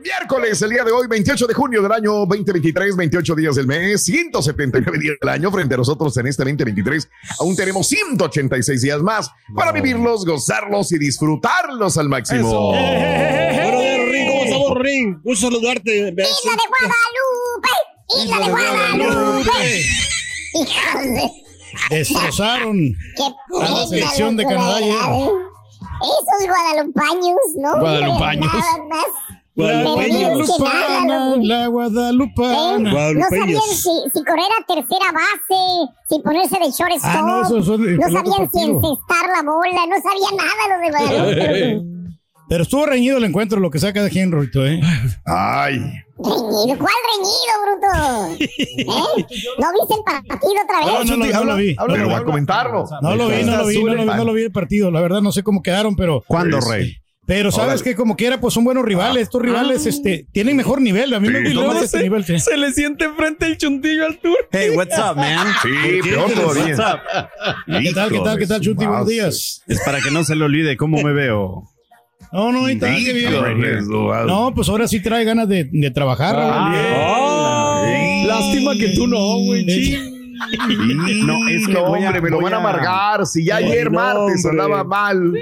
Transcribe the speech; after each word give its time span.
Miércoles, 0.00 0.62
el 0.62 0.70
día 0.70 0.84
de 0.84 0.92
hoy, 0.92 1.08
28 1.08 1.48
de 1.48 1.54
junio 1.54 1.82
del 1.82 1.90
año 1.90 2.12
2023, 2.26 2.94
28 2.96 3.34
días 3.34 3.56
del 3.56 3.66
mes, 3.66 4.04
179 4.04 4.98
días 5.00 5.16
del 5.20 5.28
año. 5.28 5.50
Frente 5.50 5.74
a 5.74 5.78
nosotros 5.78 6.16
en 6.16 6.28
este 6.28 6.44
2023, 6.44 7.08
aún 7.40 7.56
tenemos 7.56 7.88
186 7.88 8.82
días 8.82 9.02
más 9.02 9.30
para 9.52 9.72
vivirlos, 9.72 10.24
gozarlos 10.24 10.92
y 10.92 10.98
disfrutarlos 10.98 11.98
al 11.98 12.08
máximo. 12.08 12.68
Buenos 12.68 13.82
días, 13.82 13.98
Rorín. 13.98 14.28
¿Cómo 14.28 14.44
estamos, 14.44 14.74
Rorín? 14.74 15.20
Gusto 15.24 15.46
saludarte. 15.48 15.98
Isla 15.98 16.52
de 16.52 16.62
Guadalupe, 17.58 17.68
Isla 18.22 18.38
de 18.46 18.50
Guadalupe. 18.52 19.82
Destrozaron 21.90 22.78
a 23.60 23.70
la 23.70 23.86
selección 23.86 24.36
de 24.36 24.44
Canadá. 24.44 24.78
Esos 24.80 26.48
guadalupaños, 26.48 27.36
¿no? 27.56 27.80
Guadalupaños. 27.80 28.52
Nada 28.52 28.84
más. 28.88 29.06
La 29.54 29.82
guadalupana, 29.84 31.34
¿Eh? 31.34 31.66
guadalupana. 31.68 32.78
No 32.78 32.88
sabían 32.88 32.90
Guadalupeños. 32.90 33.64
si, 33.66 33.90
si 34.14 34.24
correr 34.24 34.46
a 34.60 34.66
tercera 34.66 35.12
base, 35.12 35.92
si 36.08 36.18
ponerse 36.20 36.58
de 36.58 36.70
shortstop. 36.70 37.04
Ah, 37.04 37.22
no, 37.26 37.42
eso 37.42 37.62
sabían 37.62 38.50
si 38.50 38.62
encestar 38.62 39.26
la 39.28 39.42
bola, 39.42 39.86
no 39.88 39.96
sabían 40.00 40.36
nada 40.38 40.62
los 40.70 40.80
de 40.80 40.90
Guadalupe. 40.90 41.82
Pero 42.48 42.62
estuvo 42.64 42.86
reñido 42.86 43.18
el 43.18 43.24
encuentro, 43.24 43.60
lo 43.60 43.70
que 43.70 43.78
saca 43.78 44.02
de 44.02 44.26
Rorito, 44.30 44.66
¿eh? 44.66 44.80
Ay, 45.24 45.80
Reñido, 46.24 46.78
¿cuál 46.78 46.94
reñido, 47.12 47.54
bruto? 47.64 48.44
¿Eh? 48.44 49.26
¿No 49.58 49.66
viste 49.72 49.94
el 49.94 50.26
partido 50.28 50.52
otra 50.64 50.78
vez? 50.78 51.10
no, 51.10 51.16
no, 51.16 51.26
no 51.26 51.44
lo 51.44 51.56
vi. 51.56 51.74
No, 51.74 51.84
pero 51.88 52.04
lo 52.04 52.10
va 52.10 52.18
a 52.18 52.24
comentarlo. 52.24 52.84
No 53.00 53.16
lo 53.16 53.28
vi, 53.28 53.42
no 53.44 53.56
lo 53.56 53.66
vi, 53.66 53.82
no 53.82 53.94
lo 53.94 54.02
vi, 54.02 54.06
no 54.06 54.24
lo 54.24 54.32
vi 54.32 54.42
el 54.42 54.52
partido. 54.52 54.90
La 54.90 55.00
verdad, 55.00 55.20
no 55.22 55.32
sé 55.32 55.42
cómo 55.42 55.62
quedaron, 55.62 55.96
pero. 55.96 56.22
¿Cuándo, 56.26 56.58
Este, 56.58 56.70
Rey? 56.70 56.96
Pero 57.24 57.52
sabes 57.52 57.74
Órale. 57.80 57.84
que 57.84 57.94
como 57.94 58.16
quiera, 58.16 58.40
pues 58.40 58.52
son 58.52 58.64
buenos 58.64 58.84
rivales. 58.84 59.22
Estos 59.22 59.40
rivales 59.40 59.86
este, 59.86 60.26
tienen 60.32 60.56
mejor 60.56 60.80
nivel. 60.80 61.14
A 61.14 61.20
mí 61.20 61.28
me 61.28 61.38
Sí. 61.38 61.54
gustó 61.54 61.72
más 61.72 61.82
este 61.82 62.02
nivel. 62.02 62.24
sí. 62.24 62.38
Se 62.40 62.56
le 62.56 62.72
siente 62.72 63.04
enfrente 63.04 63.46
el 63.46 63.56
chuntillo 63.58 64.06
al 64.06 64.18
tour. 64.18 64.36
Hey, 64.50 64.70
what's 64.76 64.98
up, 64.98 65.16
man? 65.16 65.46
Sí, 65.62 66.00
peor 66.02 66.30
todavía. 66.32 66.74
What's 66.76 66.78
up? 66.80 67.00
¿Qué 67.80 67.92
tal, 67.94 68.10
qué 68.10 68.18
tal, 68.18 68.38
qué 68.38 68.46
tal, 68.48 68.60
Chuti? 68.60 68.84
Buenos 68.86 69.06
días. 69.06 69.62
Es 69.68 69.80
para 69.84 70.00
que 70.00 70.10
no 70.10 70.24
se 70.24 70.34
le 70.34 70.44
olvide 70.44 70.76
cómo 70.76 71.00
me 71.00 71.12
veo. 71.12 71.68
No, 72.32 72.52
no, 72.52 72.66
ahí 72.66 72.74
está, 72.74 72.88
bien. 72.88 73.32
No, 73.88 74.24
No, 74.26 74.52
pues 74.54 74.68
ahora 74.68 74.86
sí 74.88 75.00
trae 75.00 75.24
ganas 75.24 75.48
de, 75.48 75.68
de 75.70 75.90
trabajar, 75.90 76.36
Raúl. 76.36 76.74
Ay, 76.74 78.24
Lástima 78.26 78.74
que 78.74 78.88
tú 78.94 79.06
no, 79.06 79.38
güey. 79.44 79.64
No, 81.24 81.48
es 81.48 81.66
que 81.68 81.76
a- 81.76 81.82
hombre, 81.82 82.20
me 82.20 82.30
lo 82.30 82.40
van 82.40 82.54
a 82.54 82.56
amargar. 82.56 83.26
Si 83.26 83.44
ya 83.44 83.56
Ay, 83.56 83.64
ayer 83.66 83.86
no, 83.92 83.98
martes 84.00 84.44
hombre. 84.44 84.62
andaba 84.62 84.84
mal, 84.84 85.32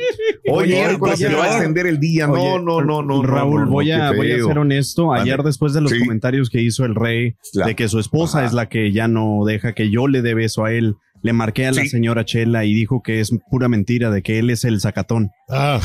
hoy 0.50 0.66
miércoles 0.68 1.18
se 1.18 1.28
le 1.28 1.36
va 1.36 1.44
a 1.44 1.48
extender 1.52 1.86
el 1.86 1.98
día. 1.98 2.26
No, 2.26 2.34
Oye, 2.34 2.62
no, 2.64 2.82
no, 2.82 3.02
no. 3.02 3.22
Raúl, 3.22 3.60
no, 3.60 3.66
no, 3.66 3.72
voy, 3.72 3.90
a, 3.92 4.12
voy 4.12 4.30
a 4.32 4.42
ser 4.44 4.58
honesto. 4.58 5.12
Ayer, 5.14 5.38
Vale. 5.38 5.48
después 5.48 5.72
de 5.72 5.80
los 5.80 5.90
Sí. 5.92 6.00
comentarios 6.00 6.50
que 6.50 6.60
hizo 6.60 6.84
el 6.84 6.94
rey 6.94 7.34
Claro. 7.52 7.68
de 7.68 7.76
que 7.76 7.88
su 7.88 7.98
esposa 7.98 8.38
Ajá. 8.38 8.46
es 8.48 8.52
la 8.52 8.68
que 8.68 8.92
ya 8.92 9.08
no 9.08 9.44
deja 9.46 9.72
que 9.74 9.90
yo 9.90 10.06
le 10.06 10.20
dé 10.22 10.34
beso 10.34 10.64
a 10.64 10.72
él, 10.72 10.96
le 11.22 11.32
marqué 11.32 11.66
a 11.66 11.72
la 11.72 11.82
Sí. 11.82 11.88
señora 11.88 12.24
Chela 12.24 12.64
y 12.64 12.74
dijo 12.74 13.02
que 13.02 13.20
es 13.20 13.30
pura 13.50 13.68
mentira, 13.68 14.10
de 14.10 14.22
que 14.22 14.38
él 14.38 14.50
es 14.50 14.64
el 14.64 14.80
sacatón. 14.80 15.30
Ah, 15.48 15.80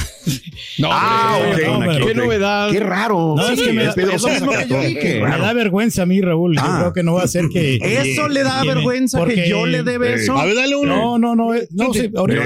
No, 0.80 0.90
Ah. 0.92 1.40
Qué 1.56 2.14
novedad. 2.16 2.72
Qué 2.72 2.80
raro. 2.80 3.36
No, 3.38 3.50
es 3.50 3.62
que 3.62 3.74
me 3.74 3.84
da- 3.86 3.94
Pedro 3.94 4.12
es 4.16 4.42
lo 4.42 4.52
que 4.52 4.68
yo 4.68 4.82
dije. 4.82 5.22
Me 5.22 5.38
da 5.38 5.54
vergüenza 5.54 6.04
a 6.04 6.06
mí, 6.06 6.22
Raúl. 6.22 6.56
Yo 6.56 6.62
Ah. 6.64 6.78
creo 6.80 6.94
que 6.94 7.04
no 7.04 7.14
va 7.16 7.24
a 7.24 7.28
ser 7.28 7.46
que. 7.52 7.80
¿Eso 7.82 8.28
le 8.28 8.44
da 8.44 8.62
Tiene- 8.62 8.76
vergüenza 8.76 9.18
porque- 9.20 9.36
que 9.36 9.50
yo 9.50 9.66
le 9.66 9.84
dé 9.84 9.98
beso? 9.98 10.38
A 10.38 10.46
ver, 10.46 10.56
dale 10.56 10.76
uno. 10.76 10.96
No, 10.96 11.18
no, 11.18 11.36
no. 11.36 11.54
eh, 11.54 11.68
No, 11.72 11.94
sí, 11.94 12.10
ahorita. 12.16 12.42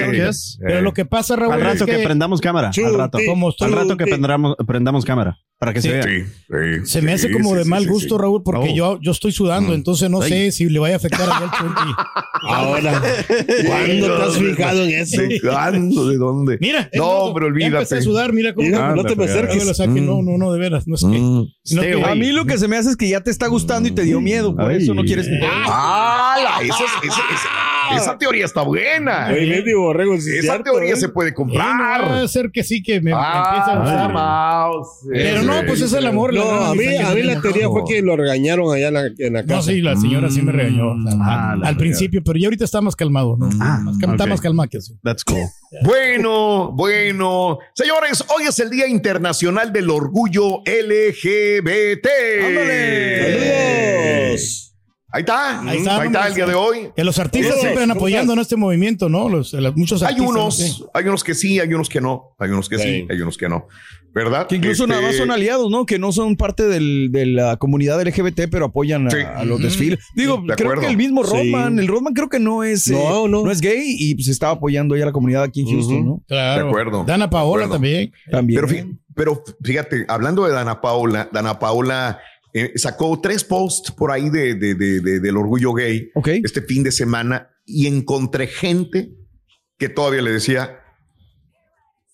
Pero 0.60 0.82
lo 0.82 0.94
que 0.94 1.06
pasa, 1.06 1.36
Raúl, 1.36 1.54
Al 1.54 1.62
rato 1.62 1.86
es 1.86 1.92
que, 1.92 1.98
que 1.98 2.04
prendamos 2.04 2.42
cámara. 2.42 2.72
Al 2.76 2.94
rato. 2.98 3.20
como 3.28 3.54
Al 3.60 3.72
rato 3.72 3.98
que 3.98 4.06
prendamos, 4.06 4.56
prendamos 4.68 5.06
cámara. 5.06 5.38
Para 5.60 5.74
que 5.74 5.82
Sí. 5.82 5.90
se 5.90 5.94
vea. 5.94 6.04
Sí, 6.04 6.24
sí, 6.86 6.86
se 6.92 7.02
me 7.02 7.12
hace 7.12 7.30
como 7.32 7.50
sí, 7.50 7.56
de 7.58 7.66
mal 7.66 7.84
sí, 7.84 7.90
gusto, 7.90 8.16
sí. 8.16 8.22
Raúl, 8.22 8.42
porque 8.44 8.70
Oh. 8.72 8.76
yo, 8.76 9.00
yo 9.02 9.12
estoy 9.12 9.34
sudando, 9.34 9.74
entonces 9.74 10.10
no 10.10 10.22
Ay. 10.22 10.30
sé 10.30 10.52
si 10.54 10.70
le 10.70 10.80
vaya 10.80 10.94
a 10.96 10.98
afectar 10.98 11.28
a. 11.30 11.52
Chunti. 11.60 11.94
Ahora, 12.48 13.02
¿cuándo 13.68 14.18
te 14.18 14.24
has 14.24 14.38
fijado 14.38 14.84
en 14.86 14.90
eso? 14.92 15.22
¿De 15.22 15.42
cuándo? 15.42 16.08
¿De 16.08 16.16
dónde? 16.18 16.58
Mira, 16.62 16.90
No, 16.96 17.32
pero 17.34 17.48
ya 17.48 17.66
empecé 17.66 17.96
olvídate. 17.96 17.96
a 17.98 18.02
sudar, 18.02 18.32
mira 18.32 18.54
cómo. 18.54 18.68
Mira, 18.68 18.96
no 18.96 19.04
te 19.04 19.18
me 19.18 19.26
No 19.26 19.32
acerques. 19.32 19.66
lo 19.66 19.74
saque, 19.74 20.00
no, 20.00 20.22
no, 20.22 20.38
no, 20.38 20.54
de 20.54 20.60
veras. 20.60 20.88
No 20.88 20.96
es 20.96 21.02
que. 21.02 21.08
Mm. 21.20 21.48
sino 21.62 21.82
que- 21.82 21.90
Stay 21.92 22.04
A 22.04 22.16
mí 22.16 22.32
lo 22.32 22.46
que 22.46 22.58
se 22.58 22.70
me 22.70 22.78
hace 22.78 22.92
es 22.92 22.96
que 22.96 23.10
ya 23.10 23.20
te 23.22 23.30
está 23.30 23.48
gustando 23.48 23.90
y 23.90 23.92
te 23.92 24.04
dio 24.04 24.22
miedo, 24.22 24.56
por 24.56 24.72
Ay. 24.72 24.78
eso 24.82 24.94
no 24.94 25.04
quieres. 25.04 25.28
¡Ah! 25.44 26.60
Esa, 26.64 26.74
es- 26.74 27.20
esa- 27.98 28.18
teoría 28.18 28.46
está 28.46 28.62
buena. 28.62 29.30
Borrego, 29.76 30.14
es 30.16 30.28
Esa 30.28 30.42
cierto, 30.42 30.64
teoría 30.72 30.94
¿eh? 30.94 30.98
se 30.98 31.10
puede 31.10 31.30
Eh, 31.30 31.34
no, 31.38 31.46
va 31.46 31.46
comprar. 31.46 32.24
a 32.24 32.28
ser 32.28 32.52
que 32.52 32.64
sí, 32.64 32.82
que 32.84 33.02
me, 33.02 33.12
me 33.12 33.18
Ah, 33.18 33.54
empieza 33.56 33.74
a 33.74 33.80
gustar. 33.80 34.14
mouse. 34.14 34.88
Pero 35.12 35.44
no, 35.44 35.54
pues 35.68 35.82
es 35.82 35.94
el 35.94 36.06
amor. 36.06 36.34
No, 36.34 36.44
a 36.50 36.76
mí, 36.76 36.96
a 36.98 37.12
mí 37.14 37.24
la 37.24 37.42
teoría 37.42 37.68
fue 37.70 37.84
que 37.88 38.02
lo 38.02 38.16
regañaron 38.16 38.74
allá 38.74 38.88
en 38.90 38.94
la, 38.94 39.02
en 39.18 39.34
la 39.34 39.42
casa. 39.44 39.56
No, 39.56 39.62
sí, 39.64 39.82
la 39.82 39.96
señora 39.96 40.30
sí 40.30 40.42
me 40.42 40.52
regañó. 40.52 40.94
Ah, 41.22 41.56
al, 41.64 41.78
principio, 41.78 42.22
pero 42.24 42.38
ya 42.40 42.48
ahorita 42.48 42.66
está 42.66 42.82
más 42.82 42.96
calmado, 42.96 43.36
¿no? 43.38 43.50
Ah, 43.60 43.80
Más 43.84 43.98
cal- 43.98 44.12
Está 44.12 44.26
más 44.26 44.42
calmado 44.42 44.70
que 44.70 44.78
así. 44.78 44.96
That's 45.04 45.24
cool. 45.24 45.38
Bueno, 45.84 46.72
bueno. 46.72 47.60
Señores, 47.76 48.26
hoy 48.36 48.46
es 48.48 48.58
el 48.60 48.72
Día 48.72 48.88
Internacional 48.88 49.72
del 49.72 49.88
Orgullo 49.92 50.62
LGBT. 50.66 52.08
¡Saludos! 52.42 54.69
Ahí 55.12 55.22
está. 55.22 55.62
Ahí 55.62 55.78
está, 55.80 56.02
Ahí 56.02 56.08
está 56.08 56.28
el 56.28 56.34
día 56.36 56.46
de 56.46 56.54
hoy. 56.54 56.90
Que 56.96 57.04
los 57.04 57.18
artistas 57.18 57.56
siempre 57.60 57.80
van 57.80 57.90
todos. 57.90 57.98
apoyando 57.98 58.34
en 58.34 58.40
este 58.40 58.56
movimiento, 58.56 59.10
¿no? 59.10 59.28
Los, 59.28 59.54
los- 59.54 59.76
muchos 59.76 60.04
Hay 60.04 60.10
artistas. 60.14 60.30
unos, 60.36 60.58
sí. 60.58 60.84
hay 60.94 61.06
unos 61.08 61.24
que 61.24 61.34
sí, 61.34 61.60
hay 61.60 61.74
unos 61.74 61.90
que 61.90 62.00
no. 62.02 62.36
Hay 62.38 62.50
unos 62.52 62.70
que 62.70 62.78
sí, 62.78 62.84
Sí. 62.84 63.08
hay 63.10 63.22
unos 63.22 63.38
que 63.38 63.50
no. 63.50 63.68
¿Verdad? 64.14 64.48
Que 64.48 64.56
incluso 64.56 64.84
Este, 64.84 64.96
nada 64.96 65.06
más 65.08 65.16
son 65.16 65.30
aliados, 65.32 65.70
¿no? 65.70 65.86
Que 65.86 66.00
no 66.00 66.12
son 66.12 66.36
parte 66.36 66.68
del- 66.68 67.10
de 67.12 67.26
la 67.28 67.58
comunidad 67.58 68.00
LGBT, 68.02 68.48
pero 68.50 68.66
apoyan 68.66 69.08
a, 69.08 69.12
Sí. 69.12 69.18
a 69.18 69.44
los 69.46 69.62
desfiles. 69.62 70.00
Digo, 70.16 70.38
de 70.46 70.56
creo 70.56 70.70
acuerdo. 70.70 70.82
que 70.82 70.88
el 70.88 70.98
mismo 70.98 71.24
Sí. 71.24 71.32
Rodman, 71.52 71.78
el 71.80 71.88
Rodman 71.88 72.14
creo 72.14 72.28
que 72.30 72.40
no 72.40 72.64
es, 72.64 72.88
No, 72.88 73.26
eh, 73.26 73.30
no. 73.30 73.50
es 73.52 73.62
gay 73.62 73.84
y 74.00 74.16
pues 74.16 74.28
estaba 74.28 74.54
apoyando 74.54 74.96
ya 74.96 75.04
a 75.04 75.06
la 75.08 75.12
comunidad 75.12 75.44
aquí 75.44 75.62
en 75.62 75.68
Houston, 75.72 76.06
¿no? 76.06 76.24
Claro. 76.28 76.64
De 76.64 76.70
acuerdo. 76.70 77.04
Dana 77.06 77.30
Paola 77.30 77.66
acuerdo. 77.66 77.74
también. 77.74 78.12
También. 78.32 78.62
Pero, 78.68 78.88
pero 79.16 79.44
fíjate, 79.64 80.06
hablando 80.08 80.44
de 80.46 80.54
Dana 80.54 80.82
Paola, 80.82 81.30
Dana 81.32 81.60
Paola 81.60 82.20
eh, 82.54 82.74
sacó 82.76 83.20
tres 83.22 83.44
posts 83.44 83.92
por 83.92 84.12
ahí 84.12 84.30
de, 84.30 84.56
de- 84.56 84.76
de- 84.76 85.00
de- 85.02 85.20
del 85.20 85.38
orgullo 85.38 85.74
gay 85.74 86.10
Ok. 86.16 86.28
este 86.44 86.62
fin 86.62 86.84
de 86.84 86.92
semana 86.92 87.50
y 87.66 87.88
encontré 87.88 88.48
gente 88.48 89.12
que 89.78 89.90
todavía 89.90 90.22
le 90.22 90.32
decía, 90.32 90.80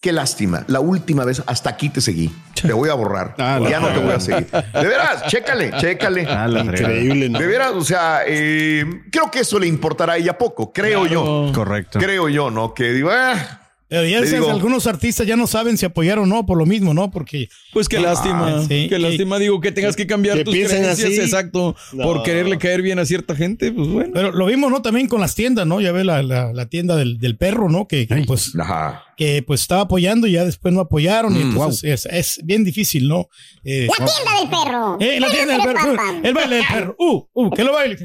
qué 0.02 0.12
lástima, 0.12 0.64
la 0.68 0.82
última 0.82 1.26
vez 1.26 1.42
hasta 1.48 1.70
aquí 1.72 1.90
te 1.90 2.00
seguí, 2.02 2.30
te 2.62 2.72
voy 2.74 2.90
a 2.90 2.94
borrar, 2.94 3.34
Ah, 3.40 3.60
ya 3.68 3.80
no 3.80 3.88
te 3.92 4.00
voy 4.00 4.12
a 4.14 4.20
seguir. 4.20 4.46
De 4.52 4.86
veras, 4.88 5.26
chécale, 5.28 5.72
chécale. 5.78 6.28
Ah. 6.30 6.48
Increíble, 6.48 7.30
¿no? 7.30 7.40
De 7.40 7.48
veras, 7.48 7.72
o 7.72 7.84
sea, 7.84 8.22
eh, 8.28 8.86
creo 9.12 9.32
que 9.32 9.40
eso 9.40 9.58
le 9.58 9.66
importará 9.68 10.14
a 10.14 10.18
ella 10.18 10.38
poco, 10.38 10.72
creo 10.72 11.08
yo. 11.08 11.52
Correcto. 11.56 11.98
Creo 11.98 12.30
yo, 12.30 12.52
¿no? 12.52 12.74
Que 12.76 12.92
digo, 12.94 13.10
ah, 13.12 13.62
Digo- 14.02 14.50
algunos 14.50 14.88
artistas 14.88 15.26
ya 15.28 15.36
no 15.36 15.48
saben 15.48 15.78
si 15.78 15.86
apoyar 15.86 16.20
o 16.20 16.26
no 16.26 16.46
por 16.46 16.58
lo 16.58 16.66
mismo, 16.66 16.94
¿no? 16.94 17.12
Porque 17.12 17.50
Pues 17.74 17.88
qué 17.88 18.00
lástima. 18.00 18.62
sí, 18.62 18.68
qué 18.68 18.90
que- 18.90 19.00
lástima, 19.00 19.38
digo, 19.40 19.60
que 19.62 19.72
tengas 19.72 19.96
que 19.96 20.08
cambiar 20.08 20.38
que 20.38 20.44
tus 20.46 20.54
piensen 20.54 20.80
creencias, 20.84 21.10
así. 21.12 21.20
exacto, 21.22 21.76
No. 21.94 22.04
por 22.04 22.24
quererle 22.24 22.58
caer 22.58 22.82
bien 22.82 23.00
a 23.00 23.06
cierta 23.06 23.36
gente, 23.36 23.72
pues 23.72 23.88
bueno. 23.88 24.12
Pero 24.14 24.32
lo 24.32 24.46
vimos, 24.46 24.72
¿no? 24.72 24.82
También 24.82 25.08
con 25.08 25.22
las 25.22 25.36
tiendas, 25.36 25.66
¿no? 25.68 25.82
Ya 25.82 25.92
ve 25.92 26.04
la, 26.04 26.24
la, 26.24 26.52
la 26.54 26.66
tienda 26.68 26.96
del, 26.96 27.18
del 27.18 27.38
perro, 27.38 27.70
¿no? 27.70 27.88
Que, 27.88 28.08
que, 28.08 28.24
pues, 28.28 28.54
ajá. 28.60 29.04
que 29.18 29.44
pues 29.46 29.62
estaba 29.62 29.82
apoyando 29.82 30.28
y 30.28 30.34
ya 30.34 30.46
después 30.46 30.74
no 30.74 30.82
apoyaron. 30.82 31.36
y 31.36 31.40
Mm, 31.40 31.50
entonces 31.52 32.06
es, 32.06 32.38
es 32.38 32.40
bien 32.46 32.64
difícil, 32.64 33.08
¿no? 33.08 33.28
Eh, 33.64 33.88
La 34.00 34.06
tienda 34.06 34.40
del 34.40 34.50
perro. 34.50 34.98
eh, 35.00 35.20
la 35.20 35.30
tienda 35.32 35.54
del 35.54 35.62
perro. 35.64 35.96
El 36.24 36.34
baile 36.34 36.56
del 36.58 36.66
perro. 36.72 36.96
Uh, 37.00 37.24
uh, 37.34 37.52
que 37.52 37.64
lo 37.64 37.74
baile. 37.74 37.98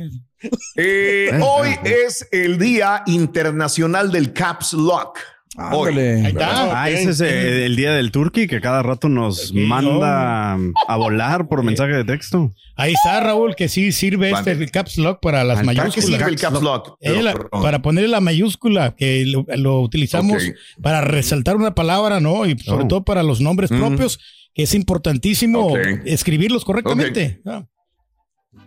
Eh, 0.77 1.31
hoy 1.43 1.69
es 1.85 2.27
el 2.33 2.59
Día 2.59 3.03
Internacional 3.07 4.11
del 4.11 4.33
Caps 4.33 4.73
Lock. 4.73 5.19
Hoy. 5.73 5.99
Ahí 5.99 6.27
está. 6.27 6.83
Ah, 6.83 6.91
ese 6.91 7.11
es 7.11 7.21
eh, 7.21 7.67
el 7.67 7.77
día 7.77 7.93
del 7.93 8.11
turkey 8.11 8.47
que 8.47 8.61
cada 8.61 8.83
rato 8.83 9.09
nos 9.09 9.53
manda 9.55 10.55
a 10.89 10.97
volar 10.97 11.49
por 11.49 11.63
mensaje 11.63 11.93
de 11.93 12.05
texto. 12.05 12.55
Ahí 12.77 12.95
está, 12.95 13.21
Raúl, 13.21 13.55
que 13.55 13.69
sí 13.69 13.93
sirve 13.93 14.31
Mande. 14.31 14.53
este 14.53 14.65
el 14.65 14.71
caps 14.71 14.97
lock 14.97 15.21
para 15.21 15.45
las 15.45 15.59
Al 15.59 15.67
¿Para 15.67 15.75
qué 15.75 15.81
mayúsculas. 15.83 16.19
sirve 16.19 16.31
el 16.31 16.37
Caps 16.41 16.63
Lock? 16.63 16.97
Eh, 17.01 17.23
la- 17.23 17.35
para 17.35 17.83
ponerle 17.83 18.09
la 18.09 18.21
mayúscula, 18.21 18.95
que 18.97 19.27
lo, 19.27 19.45
lo 19.57 19.81
utilizamos 19.81 20.43
para 20.83 21.01
resaltar 21.03 21.57
una 21.57 21.75
palabra, 21.75 22.21
¿no? 22.21 22.47
Y 22.47 22.59
sobre 22.59 22.85
Oh. 22.85 22.89
todo 22.89 23.05
para 23.05 23.23
los 23.23 23.41
nombres 23.41 23.71
Mm. 23.71 23.79
propios, 23.79 24.19
que 24.55 24.63
es 24.63 24.75
importantísimo 24.75 25.77
escribirlos 26.07 26.65
correctamente. 26.65 27.41
Ah. 27.47 27.65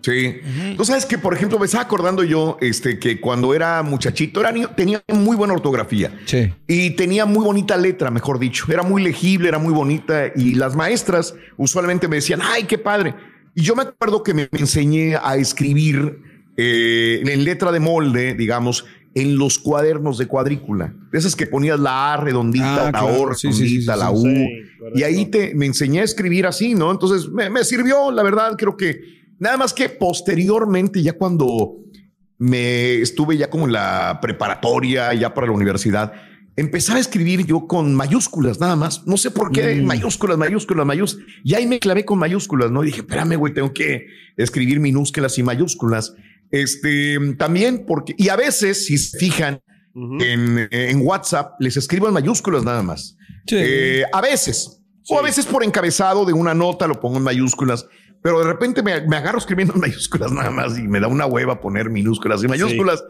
Sí. 0.02 0.36
Tú 0.76 0.86
sabes 0.86 1.06
que, 1.06 1.18
por 1.18 1.34
ejemplo, 1.34 1.60
me 1.60 1.66
estaba 1.66 1.84
acordando 1.84 2.24
yo 2.24 2.58
este, 2.62 3.00
que 3.00 3.20
cuando 3.20 3.54
era 3.54 3.82
muchachito 3.84 4.40
era 4.42 4.52
niño, 4.52 4.70
tenía 4.76 5.02
muy 5.14 5.36
buena 5.36 5.54
ortografía. 5.54 6.20
Sí. 6.26 6.54
Y 6.68 6.92
tenía 6.92 7.26
muy 7.26 7.44
bonita 7.44 7.78
letra, 7.78 8.12
mejor 8.12 8.40
dicho. 8.40 8.66
Era 8.70 8.84
muy 8.84 9.02
legible, 9.02 9.48
era 9.48 9.60
muy 9.60 9.74
bonita. 9.74 10.32
Y 10.36 10.56
las 10.56 10.76
maestras 10.76 11.36
usualmente 11.58 12.08
me 12.08 12.18
decían, 12.18 12.42
ay, 12.44 12.64
qué 12.64 12.78
padre. 12.78 13.16
Y 13.56 13.62
yo 13.62 13.76
me 13.76 13.84
acuerdo 13.84 14.24
que 14.24 14.34
me 14.34 14.50
enseñé 14.52 15.16
a 15.16 15.36
escribir 15.36 16.20
eh, 16.58 17.22
en 17.26 17.44
letra 17.44 17.72
de 17.72 17.80
molde, 17.80 18.34
digamos, 18.34 18.86
en 19.16 19.38
los 19.38 19.60
cuadernos 19.60 20.18
de 20.18 20.28
cuadrícula. 20.28 20.94
De 21.12 21.20
esas 21.20 21.36
que 21.36 21.46
ponías 21.46 21.80
la 21.80 22.14
A 22.14 22.18
redondita, 22.18 22.82
Ah, 22.82 22.86
la 22.86 22.92
claro. 22.92 23.22
O 23.22 23.34
Sí, 23.34 23.54
sí, 23.54 23.68
sí, 23.68 23.80
redondita, 23.80 23.94
sí, 23.94 24.00
la. 24.00 24.12
U. 24.12 24.24
Sí, 24.24 24.64
y 24.96 25.04
ahí 25.04 25.26
te, 25.28 25.54
me 25.56 25.66
enseñé 25.66 26.02
a 26.02 26.04
escribir 26.04 26.46
así, 26.46 26.74
¿no? 26.74 26.92
Entonces 26.92 27.30
me, 27.30 27.50
me 27.50 27.64
sirvió, 27.64 28.12
la 28.12 28.24
verdad, 28.24 28.56
creo 28.58 28.76
que 28.76 29.23
nada 29.44 29.58
más 29.58 29.74
que 29.74 29.90
posteriormente, 29.90 31.04
ya 31.04 31.14
cuando 31.14 31.76
me 32.38 32.96
estuve 32.96 33.38
ya 33.38 33.50
como 33.50 33.66
en 33.66 33.74
la 33.74 34.20
preparatoria, 34.22 35.14
ya 35.14 35.34
para 35.34 35.48
la 35.48 35.54
universidad, 35.54 36.14
empezar 36.56 36.96
a 36.96 37.00
escribir 37.00 37.46
yo 37.46 37.68
con 37.68 37.94
mayúsculas 37.94 38.60
nada 38.62 38.78
más. 38.78 39.06
No 39.06 39.18
sé 39.18 39.32
por 39.32 39.52
qué 39.52 39.82
mayúsculas, 39.82 40.38
mayúsculas, 40.38 40.86
mayúsculas. 40.86 41.28
Y 41.44 41.56
ahí 41.56 41.68
me 41.68 41.80
clavé 41.80 42.06
con 42.06 42.20
mayúsculas, 42.20 42.72
¿no? 42.72 42.84
Y 42.84 42.88
dije, 42.88 43.02
espérame, 43.02 43.36
güey, 43.36 43.54
tengo 43.54 43.74
que 43.74 44.06
escribir 44.38 44.80
minúsculas 44.80 45.38
y 45.38 45.44
mayúsculas. 45.44 46.14
Este 46.50 47.18
también 47.38 47.84
porque, 47.86 48.16
y 48.18 48.30
a 48.30 48.38
veces, 48.38 48.86
si 48.86 48.98
se 48.98 49.18
fijan 49.18 49.60
en, 49.94 50.70
en 50.72 51.02
WhatsApp, 51.06 51.60
les 51.60 51.76
escribo 51.76 52.08
en 52.08 52.14
mayúsculas 52.14 52.64
nada 52.64 52.82
más. 52.82 53.18
Sí. 53.46 53.58
Eh, 53.60 54.04
a 54.14 54.22
veces, 54.22 54.82
o 55.10 55.20
a 55.20 55.22
veces 55.22 55.46
por 55.46 55.64
encabezado 55.66 56.24
de 56.24 56.32
una 56.32 56.54
nota 56.54 56.88
lo 56.88 57.00
pongo 57.00 57.18
en 57.18 57.24
mayúsculas, 57.24 57.86
pero 58.24 58.40
de 58.40 58.46
repente 58.46 58.82
me, 58.82 59.02
me 59.02 59.18
agarro 59.18 59.38
escribiendo 59.38 59.76
en 59.76 59.82
mayúsculas 59.82 60.32
nada 60.32 60.50
más 60.50 60.80
y 60.80 60.84
me 60.84 61.02
da 61.02 61.08
una 61.08 61.26
hueva 61.26 61.60
poner 61.60 61.90
minúsculas 61.90 62.42
y 62.44 62.48
mayúsculas. 62.48 63.04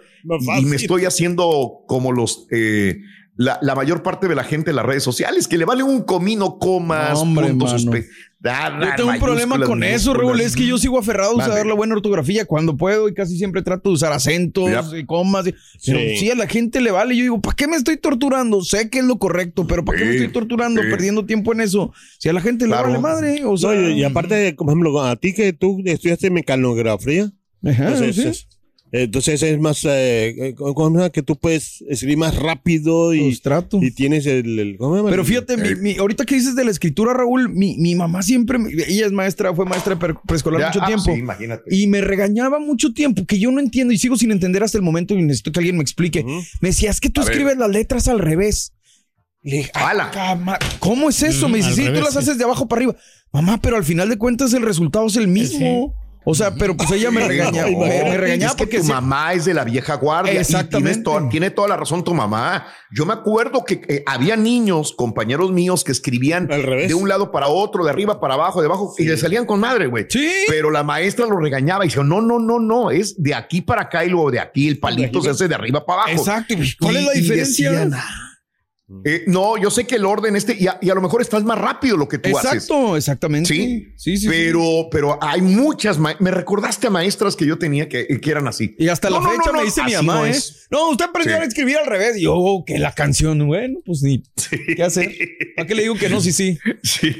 Y 0.58 0.66
me 0.66 0.76
estoy 0.76 1.06
haciendo 1.06 1.84
como 1.88 2.12
los, 2.12 2.48
eh, 2.50 3.00
la, 3.36 3.60
la 3.62 3.76
mayor 3.76 4.02
parte 4.02 4.28
de 4.28 4.34
la 4.34 4.44
gente 4.44 4.72
en 4.72 4.76
las 4.76 4.86
redes 4.86 5.04
sociales, 5.04 5.48
que 5.48 5.60
le 5.60 5.66
vale 5.66 5.84
un 5.84 6.02
comino, 6.02 6.58
comas, 6.58 7.20
Hombre, 7.20 7.50
puntos, 7.50 7.86
Yo 8.44 8.50
da 8.50 8.96
tengo 8.98 9.10
un 9.10 9.20
problema 9.20 9.58
con 9.62 9.84
eso. 9.84 10.14
Raúl. 10.14 10.42
Es 10.42 10.56
que 10.56 10.66
yo 10.66 10.78
sigo 10.78 11.00
aferrado 11.00 11.32
a 11.32 11.36
usar 11.48 11.66
la 11.66 11.74
buena 11.74 11.96
ortografía 11.96 12.44
cuando 12.46 12.76
puedo 12.76 13.08
y 13.08 13.14
casi 13.14 13.38
siempre 13.38 13.62
trato 13.62 13.90
de 13.90 13.94
usar 13.96 14.12
acentos 14.12 14.70
y 14.98 15.06
comas. 15.06 15.48
y- 15.48 15.54
Pero 15.86 16.00
Sí. 16.00 16.18
sí, 16.18 16.30
a 16.32 16.36
la 16.36 16.48
gente 16.48 16.82
le 16.82 16.92
vale. 16.92 17.16
Yo 17.16 17.22
digo, 17.24 17.40
¿para 17.42 17.56
qué 17.56 17.68
me 17.68 17.78
estoy 17.78 17.96
torturando? 17.98 18.62
Sé 18.62 18.90
que 18.90 19.00
es 19.00 19.06
lo 19.06 19.18
correcto, 19.18 19.66
pero 19.66 19.86
¿para 19.86 19.98
qué 19.98 20.06
me 20.06 20.12
estoy 20.16 20.28
torturando, 20.34 20.82
sí. 20.82 20.90
perdiendo 20.90 21.26
tiempo 21.26 21.54
en 21.54 21.62
eso? 21.62 21.94
Si 22.20 22.28
a 22.28 22.34
la 22.34 22.42
gente 22.42 22.66
Claro. 22.66 22.88
le 22.90 22.98
vale 22.98 23.02
madre. 23.02 23.46
O 23.46 23.56
sea, 23.56 23.72
No, 23.72 23.90
y, 23.90 24.02
y 24.02 24.04
aparte, 24.04 24.54
por 24.58 24.68
ejemplo, 24.68 25.02
a 25.02 25.16
ti 25.16 25.34
que 25.34 25.54
tú 25.54 25.82
estudiaste 25.86 26.30
mecanografía, 26.30 27.32
Ajá, 27.66 27.84
entonces, 27.94 28.16
sí. 28.16 28.28
es, 28.28 28.48
entonces 28.96 29.42
es 29.42 29.60
más, 29.60 29.84
eh, 29.86 30.30
eh, 30.50 30.54
¿cómo 30.56 31.12
que 31.12 31.24
tú 31.24 31.36
puedes 31.36 31.84
escribir 31.90 32.18
más 32.20 32.36
rápido 32.36 33.14
y, 33.16 33.36
tienes 33.96 34.26
el. 34.28 34.78
Pero 35.10 35.26
fíjate, 35.26 35.58
mi- 35.58 35.76
mi- 35.76 35.98
ahorita 35.98 36.26
que 36.26 36.36
dices 36.36 36.56
de 36.56 36.64
la 36.64 36.70
escritura, 36.72 37.12
Raúl, 37.14 37.50
mi, 37.50 37.76
mi 37.78 37.96
mamá 37.96 38.22
siempre, 38.22 38.60
ella 38.88 39.08
es 39.08 39.12
maestra, 39.12 39.54
fue 39.54 39.66
maestra 39.66 39.98
preescolar 39.98 40.62
Ya, 40.62 40.68
mucho 40.68 40.80
ah, 40.84 40.86
tiempo. 40.86 41.06
sí, 41.06 41.20
imagínate. 41.20 41.76
Y 41.76 41.88
me 41.88 42.02
regañaba 42.02 42.60
mucho 42.60 42.94
tiempo, 42.94 43.26
que 43.26 43.40
yo 43.40 43.52
no 43.52 43.60
entiendo 43.60 43.94
y 43.94 43.98
sigo 43.98 44.16
sin 44.16 44.32
entender 44.32 44.62
hasta 44.62 44.78
el 44.78 44.84
momento 44.84 45.16
y 45.16 45.24
necesito 45.24 45.52
que 45.52 45.60
alguien 45.60 45.78
me 45.78 45.82
explique. 45.84 46.24
Me 46.62 46.70
decía, 46.70 46.92
es 46.92 47.02
que 47.02 47.10
tú 47.10 47.22
A 47.22 47.26
ver. 47.26 47.34
escribes 47.34 47.58
las 47.58 47.70
letras 47.72 48.08
al 48.08 48.20
revés. 48.20 48.74
Le 49.42 49.58
dije, 49.58 49.72
"Ah, 49.74 50.60
¿cómo 50.80 51.10
es 51.10 51.22
eso? 51.24 51.50
Mm, 51.50 51.52
me 51.52 51.58
dice, 51.58 51.74
sí, 51.74 51.86
tú 51.88 52.00
las 52.00 52.14
sí. 52.14 52.20
haces 52.20 52.38
de 52.38 52.44
abajo 52.46 52.68
para 52.68 52.80
arriba. 52.80 52.96
Mamá, 53.34 53.60
pero 53.62 53.76
al 53.76 53.84
final 53.84 54.08
de 54.08 54.18
cuentas 54.18 54.54
el 54.54 54.62
resultado 54.62 55.08
es 55.08 55.16
el 55.18 55.28
mismo. 55.28 55.94
O 56.26 56.34
sea, 56.34 56.54
pero 56.56 56.76
pues 56.78 56.90
ella 56.92 57.12
me 57.12 57.28
regañaba, 57.28 57.70
no, 57.70 57.80
me, 57.80 58.18
regañaba 58.18 58.52
es 58.52 58.56
que 58.56 58.64
porque 58.64 58.78
tu 58.80 58.86
mamá 58.86 59.34
es 59.34 59.46
de 59.46 59.54
la 59.54 59.64
vieja 59.64 59.96
guardia. 59.96 60.34
y 60.34 60.38
Exactamente. 60.38 60.78
tienes 60.78 61.04
toda- 61.04 61.30
tiene 61.30 61.50
toda 61.52 61.68
la 61.68 61.78
razón 61.78 62.04
tu 62.04 62.14
mamá. 62.14 62.66
Yo 62.92 63.06
me 63.06 63.14
acuerdo 63.14 63.66
que 63.66 63.82
eh, 63.88 64.04
había 64.06 64.36
niños, 64.38 64.94
compañeros 64.96 65.52
míos, 65.52 65.84
que 65.84 65.92
escribían 65.92 66.52
Al 66.52 66.64
revés. 66.64 66.88
de 66.88 66.94
un 66.94 67.10
lado 67.10 67.32
para 67.32 67.48
otro, 67.48 67.84
de 67.84 67.90
arriba 67.90 68.20
para 68.20 68.36
abajo, 68.36 68.62
de 68.62 68.68
abajo, 68.68 68.94
y 68.98 69.06
le 69.06 69.18
salían 69.18 69.46
con 69.46 69.60
madre, 69.60 69.88
güey. 69.88 70.06
Sí. 70.10 70.30
Pero 70.48 70.70
la 70.72 70.84
maestra 70.84 71.26
lo 71.26 71.38
regañaba 71.38 71.84
y 71.86 71.90
dijo, 71.90 72.04
no, 72.04 72.22
no, 72.22 72.40
no, 72.40 72.60
no, 72.60 72.92
es 72.92 73.22
de 73.22 73.34
aquí 73.36 73.62
para 73.62 73.82
acá 73.84 74.06
y 74.06 74.10
luego 74.10 74.32
de 74.32 74.40
aquí 74.40 74.68
el 74.68 74.80
palito 74.80 75.22
se 75.22 75.32
hace 75.32 75.48
de 75.48 75.56
arriba 75.56 75.86
para 75.86 76.04
abajo. 76.04 76.18
Exacto. 76.18 76.56
¿Cuál 76.80 76.96
Y- 76.96 76.98
es 77.00 77.06
la 77.06 77.16
y 77.16 77.22
diferencia? 77.22 77.72
decían, 77.72 77.94
eh, 79.06 79.24
no, 79.28 79.58
yo 79.58 79.72
sé 79.72 79.88
que 79.88 79.96
el 79.96 80.06
orden 80.06 80.36
este, 80.36 80.56
y 80.60 80.68
a, 80.68 80.78
y 80.82 80.90
a 80.90 80.94
lo 80.94 81.02
mejor 81.02 81.22
estás 81.22 81.44
más 81.44 81.58
rápido 81.58 81.96
lo 81.98 82.08
que 82.08 82.18
tú 82.18 82.38
haces. 82.38 82.54
Exacto, 82.54 82.98
exactamente. 82.98 83.48
Sí, 83.54 83.94
sí, 83.96 84.18
sí. 84.18 84.28
pero, 84.28 84.88
pero 84.92 85.18
hay 85.22 85.42
muchas. 85.42 85.98
Me 86.00 86.32
recordaste 86.32 86.88
a 86.88 86.90
maestras 86.90 87.36
que 87.36 87.46
yo 87.46 87.58
tenía 87.58 87.88
que, 87.88 88.06
que 88.20 88.30
eran 88.32 88.48
así. 88.48 88.76
Y 88.78 88.90
hasta 88.90 89.10
No, 89.10 89.20
la 89.20 89.24
no, 89.26 89.30
fecha 89.32 89.44
no, 89.48 89.54
me 89.54 89.60
no, 89.60 89.66
dice 89.66 89.84
mi 89.84 89.94
mamá, 89.94 90.16
no 90.16 90.26
¿eh? 90.26 90.36
No, 90.70 90.90
usted 90.90 91.06
aprendió 91.06 91.38
Sí. 91.38 91.42
a 91.42 91.46
escribir 91.46 91.78
al 91.78 91.86
revés. 91.86 92.18
Y 92.18 92.24
yo, 92.24 92.36
oh, 92.36 92.66
que 92.66 92.78
la 92.78 92.94
canción, 92.94 93.48
bueno, 93.48 93.80
pues 93.86 94.02
ni. 94.04 94.22
¿Qué 94.76 94.84
hacer? 94.84 95.12
¿Para 95.56 95.68
qué 95.68 95.76
le 95.76 95.84
digo 95.84 95.96
que 95.96 96.10
no? 96.10 96.20
Sí, 96.22 96.34
sí. 96.34 96.58
Sí. 96.84 97.16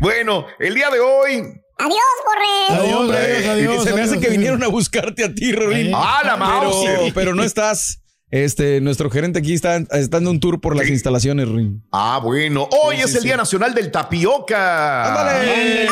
Bueno, 0.00 0.46
el 0.58 0.74
día 0.74 0.90
de 0.90 1.00
hoy. 1.00 1.42
Adiós, 1.80 2.00
Borre. 2.26 2.80
Adiós, 2.80 3.00
Hombre, 3.00 3.18
adiós, 3.18 3.46
adiós, 3.46 3.84
se 3.84 3.92
me 3.92 4.00
hace 4.00 4.10
adiós, 4.14 4.24
que 4.24 4.30
vinieron 4.30 4.62
a 4.64 4.68
buscarte 4.68 5.24
a 5.24 5.32
ti, 5.32 5.52
Rolín. 5.52 5.92
¡Ah, 5.94 6.22
la 6.24 6.36
pero, 6.36 7.14
pero 7.14 7.34
no 7.34 7.44
estás. 7.44 8.02
Este, 8.30 8.80
nuestro 8.82 9.08
gerente 9.10 9.38
aquí 9.38 9.54
está, 9.54 9.76
está 9.78 10.18
dando 10.18 10.30
un 10.30 10.38
tour 10.40 10.60
por 10.60 10.76
las 10.76 10.86
Sí. 10.86 10.92
instalaciones, 10.92 11.48
Rolín. 11.48 11.82
Ah, 11.92 12.20
bueno. 12.22 12.68
Hoy 12.84 12.96
Sí, 12.96 13.02
es 13.02 13.10
sí, 13.10 13.16
el 13.16 13.22
sí. 13.22 13.28
Día 13.28 13.36
Nacional 13.38 13.74
del 13.74 13.90
Tapioca. 13.90 15.20
¡Ándale! 15.20 15.86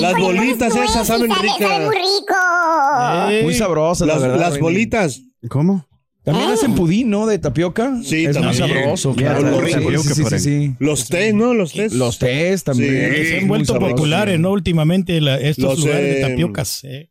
Las 0.00 0.14
bolitas 0.18 0.74
esas 0.74 1.06
saben 1.06 1.30
Sabe- 1.30 1.42
ricas. 1.42 1.58
Sabe 1.68 1.84
muy 1.86 1.96
rico. 1.96 3.44
Muy 3.44 3.54
sabrosa, 3.54 4.06
la 4.06 4.14
Las, 4.14 4.22
verdad. 4.22 4.38
las 4.40 4.58
bolitas. 4.58 5.20
¿Cómo? 5.48 5.86
También 6.24 6.50
hacen 6.50 6.74
pudín, 6.76 7.10
¿no? 7.10 7.26
De 7.26 7.38
tapioca. 7.40 7.92
Sí, 8.04 8.24
es 8.26 8.36
muy 8.38 8.56
también. 8.56 8.68
sabroso. 8.84 9.12
Claro. 9.14 9.42
la 9.60 9.66
Sí, 9.66 9.72
tapioca, 9.72 10.14
sí, 10.14 10.38
sí. 10.38 10.74
Los 10.78 11.08
tés, 11.08 11.34
¿no? 11.34 11.52
Los 11.52 11.72
tés. 11.72 11.92
Los 11.92 12.18
tés 12.18 12.62
también. 12.62 13.12
Sí. 13.14 13.24
Se 13.26 13.32
han 13.34 13.40
Muy 13.40 13.48
vuelto 13.48 13.78
populares, 13.78 14.38
¿no? 14.38 14.52
Últimamente 14.52 15.20
la- 15.20 15.38
estos 15.40 15.64
Los, 15.64 15.78
lugares 15.80 16.02
de 16.14 16.18
eh, 16.20 16.22
tapiocas. 16.22 16.84
eh. 16.84 17.08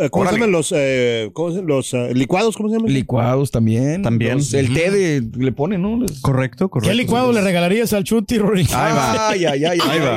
Eh, 0.00 0.10
¿Cómo 0.10 0.22
Órale. 0.22 0.36
se 0.36 0.40
llaman 0.40 0.52
los, 0.52 0.72
eh, 0.76 1.30
cómo 1.32 1.52
se- 1.52 1.62
los 1.62 1.94
eh, 1.94 2.14
licuados? 2.14 2.56
¿Cómo 2.56 2.68
se 2.68 2.76
llaman? 2.76 2.92
Licuados 2.92 3.50
también. 3.50 4.02
También. 4.02 4.34
Los- 4.38 4.52
el 4.54 4.72
té 4.72 4.90
de, 4.90 5.22
le 5.36 5.52
ponen, 5.52 5.82
¿no? 5.82 5.98
Les- 5.98 6.20
Correcto, 6.20 6.68
correcto. 6.68 6.90
¿Qué 6.90 6.96
licuado 6.96 7.32
le 7.32 7.40
regalarías 7.40 7.92
al 7.92 8.04
Chuti, 8.04 8.38
Rory? 8.38 8.66
Ay, 8.74 9.44
ay, 9.44 9.64
ay, 9.64 9.78
Ahí 9.88 10.00
va. 10.00 10.16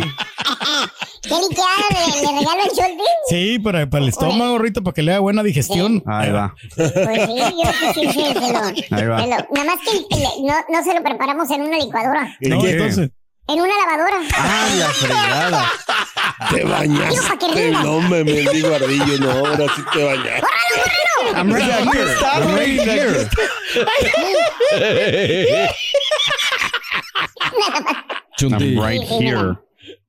¿Qué 1.21 1.33
liqueada 1.49 1.67
le, 1.89 2.21
le 2.21 2.39
regalo 2.39 2.61
el 2.63 2.69
Cholti? 2.69 3.03
Sí, 3.29 3.59
para, 3.59 3.89
para 3.89 4.03
el 4.03 4.09
estómago, 4.09 4.57
Rito, 4.59 4.81
para 4.83 4.93
que 4.93 5.03
le 5.03 5.11
haga 5.11 5.19
buena 5.19 5.43
digestión. 5.43 6.01
Ahí 6.05 6.31
va. 6.31 6.55
Pues 6.75 6.91
sí, 6.93 7.35
yo 7.37 7.93
sí, 7.93 8.01
sí, 8.01 8.09
sí, 8.13 8.23
se 8.33 8.53
lo, 8.53 8.97
Ahí 8.97 9.05
va. 9.07 9.21
se 9.21 9.27
lo- 9.27 9.47
Nada 9.51 9.65
más 9.65 9.79
que 9.83 10.15
le- 10.15 10.47
no, 10.47 10.53
no 10.69 10.83
se 10.83 10.93
lo 10.93 11.03
preparamos 11.03 11.49
en 11.51 11.61
una 11.63 11.77
licuadora, 11.79 12.35
entonces. 12.39 13.09
En 13.47 13.61
una 13.61 13.73
lavadora. 13.77 14.19
Ah, 14.35 14.67
la 14.77 14.87
fregada. 14.93 15.71
Te 16.51 16.63
bañaste, 16.63 17.71
no 17.83 18.01
me 18.01 18.23
mendigo 18.23 18.75
ardillo, 18.75 19.17
no, 19.19 19.31
ahora 19.31 19.65
sí 19.75 19.81
te 19.93 20.03
bañaste. 20.03 20.47
I'm 21.35 21.51
right 21.51 21.63
here. 21.63 22.15
I'm 22.21 22.55
right 22.55 22.79
here. 22.79 23.29
I'm 28.41 28.77
right 28.77 29.03
here. 29.03 29.57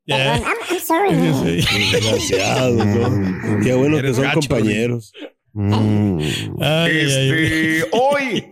Perdón, 0.06 0.42
I'm, 0.42 0.56
I'm 0.70 0.80
sorry. 0.80 1.12
Desgraciado, 1.12 2.84
¿no? 2.84 3.60
Qué 3.62 3.74
bueno 3.74 4.00
que 4.00 4.14
son 4.14 4.24
gacho, 4.24 4.48
Mm. 5.54 6.18
compañeros. 6.18 6.86
Este, 6.88 7.88
hoy. 7.92 8.50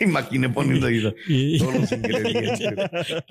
Me 0.00 0.06
imaginé 0.06 0.48
poniendo 0.48 0.86
ahí 0.86 1.58
todos 1.58 1.74
los 1.74 1.92
ingredientes. 1.92 3.22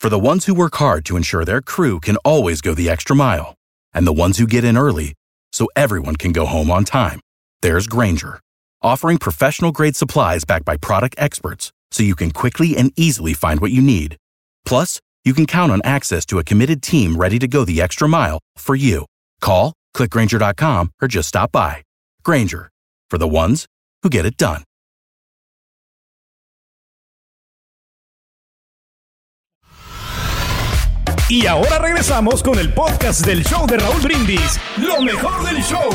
For 0.00 0.08
the 0.08 0.18
ones 0.18 0.46
who 0.46 0.54
work 0.54 0.74
hard 0.76 1.04
to 1.04 1.16
ensure 1.16 1.44
their 1.44 1.60
crew 1.60 2.00
can 2.00 2.16
always 2.24 2.60
go 2.60 2.74
the 2.74 2.90
extra 2.90 3.14
mile, 3.14 3.54
and 3.94 4.04
the 4.04 4.12
ones 4.12 4.36
who 4.38 4.46
get 4.48 4.64
in 4.64 4.76
early 4.76 5.14
so 5.52 5.68
everyone 5.76 6.16
can 6.16 6.32
go 6.32 6.44
home 6.44 6.72
on 6.72 6.84
time, 6.84 7.20
there's 7.60 7.86
Granger, 7.86 8.40
offering 8.82 9.18
professional 9.18 9.70
grade 9.70 9.94
supplies 9.94 10.44
backed 10.44 10.64
by 10.64 10.76
product 10.76 11.14
experts 11.18 11.70
so 11.92 12.02
you 12.02 12.16
can 12.16 12.32
quickly 12.32 12.76
and 12.76 12.90
easily 12.96 13.32
find 13.32 13.60
what 13.60 13.70
you 13.70 13.80
need. 13.80 14.16
Plus, 14.64 15.00
you 15.24 15.34
can 15.34 15.46
count 15.46 15.70
on 15.70 15.80
access 15.84 16.26
to 16.26 16.40
a 16.40 16.44
committed 16.44 16.82
team 16.82 17.16
ready 17.16 17.38
to 17.38 17.46
go 17.46 17.64
the 17.64 17.80
extra 17.80 18.08
mile 18.08 18.40
for 18.56 18.74
you. 18.74 19.06
Call, 19.40 19.72
clickgranger.com, 19.96 20.92
or 21.00 21.08
just 21.08 21.28
stop 21.28 21.52
by. 21.52 21.82
Granger, 22.24 22.70
for 23.10 23.18
the 23.18 23.28
ones 23.28 23.66
who 24.02 24.10
get 24.10 24.26
it 24.26 24.36
done. 24.36 24.62
Y 31.28 31.46
ahora 31.46 31.78
regresamos 31.78 32.42
con 32.42 32.58
el 32.58 32.72
podcast 32.74 33.24
del 33.24 33.42
show 33.44 33.66
de 33.66 33.78
Raúl 33.78 34.00
Brindis. 34.02 34.58
Lo 34.78 35.00
mejor 35.02 35.44
del 35.48 35.62
show. 35.62 35.88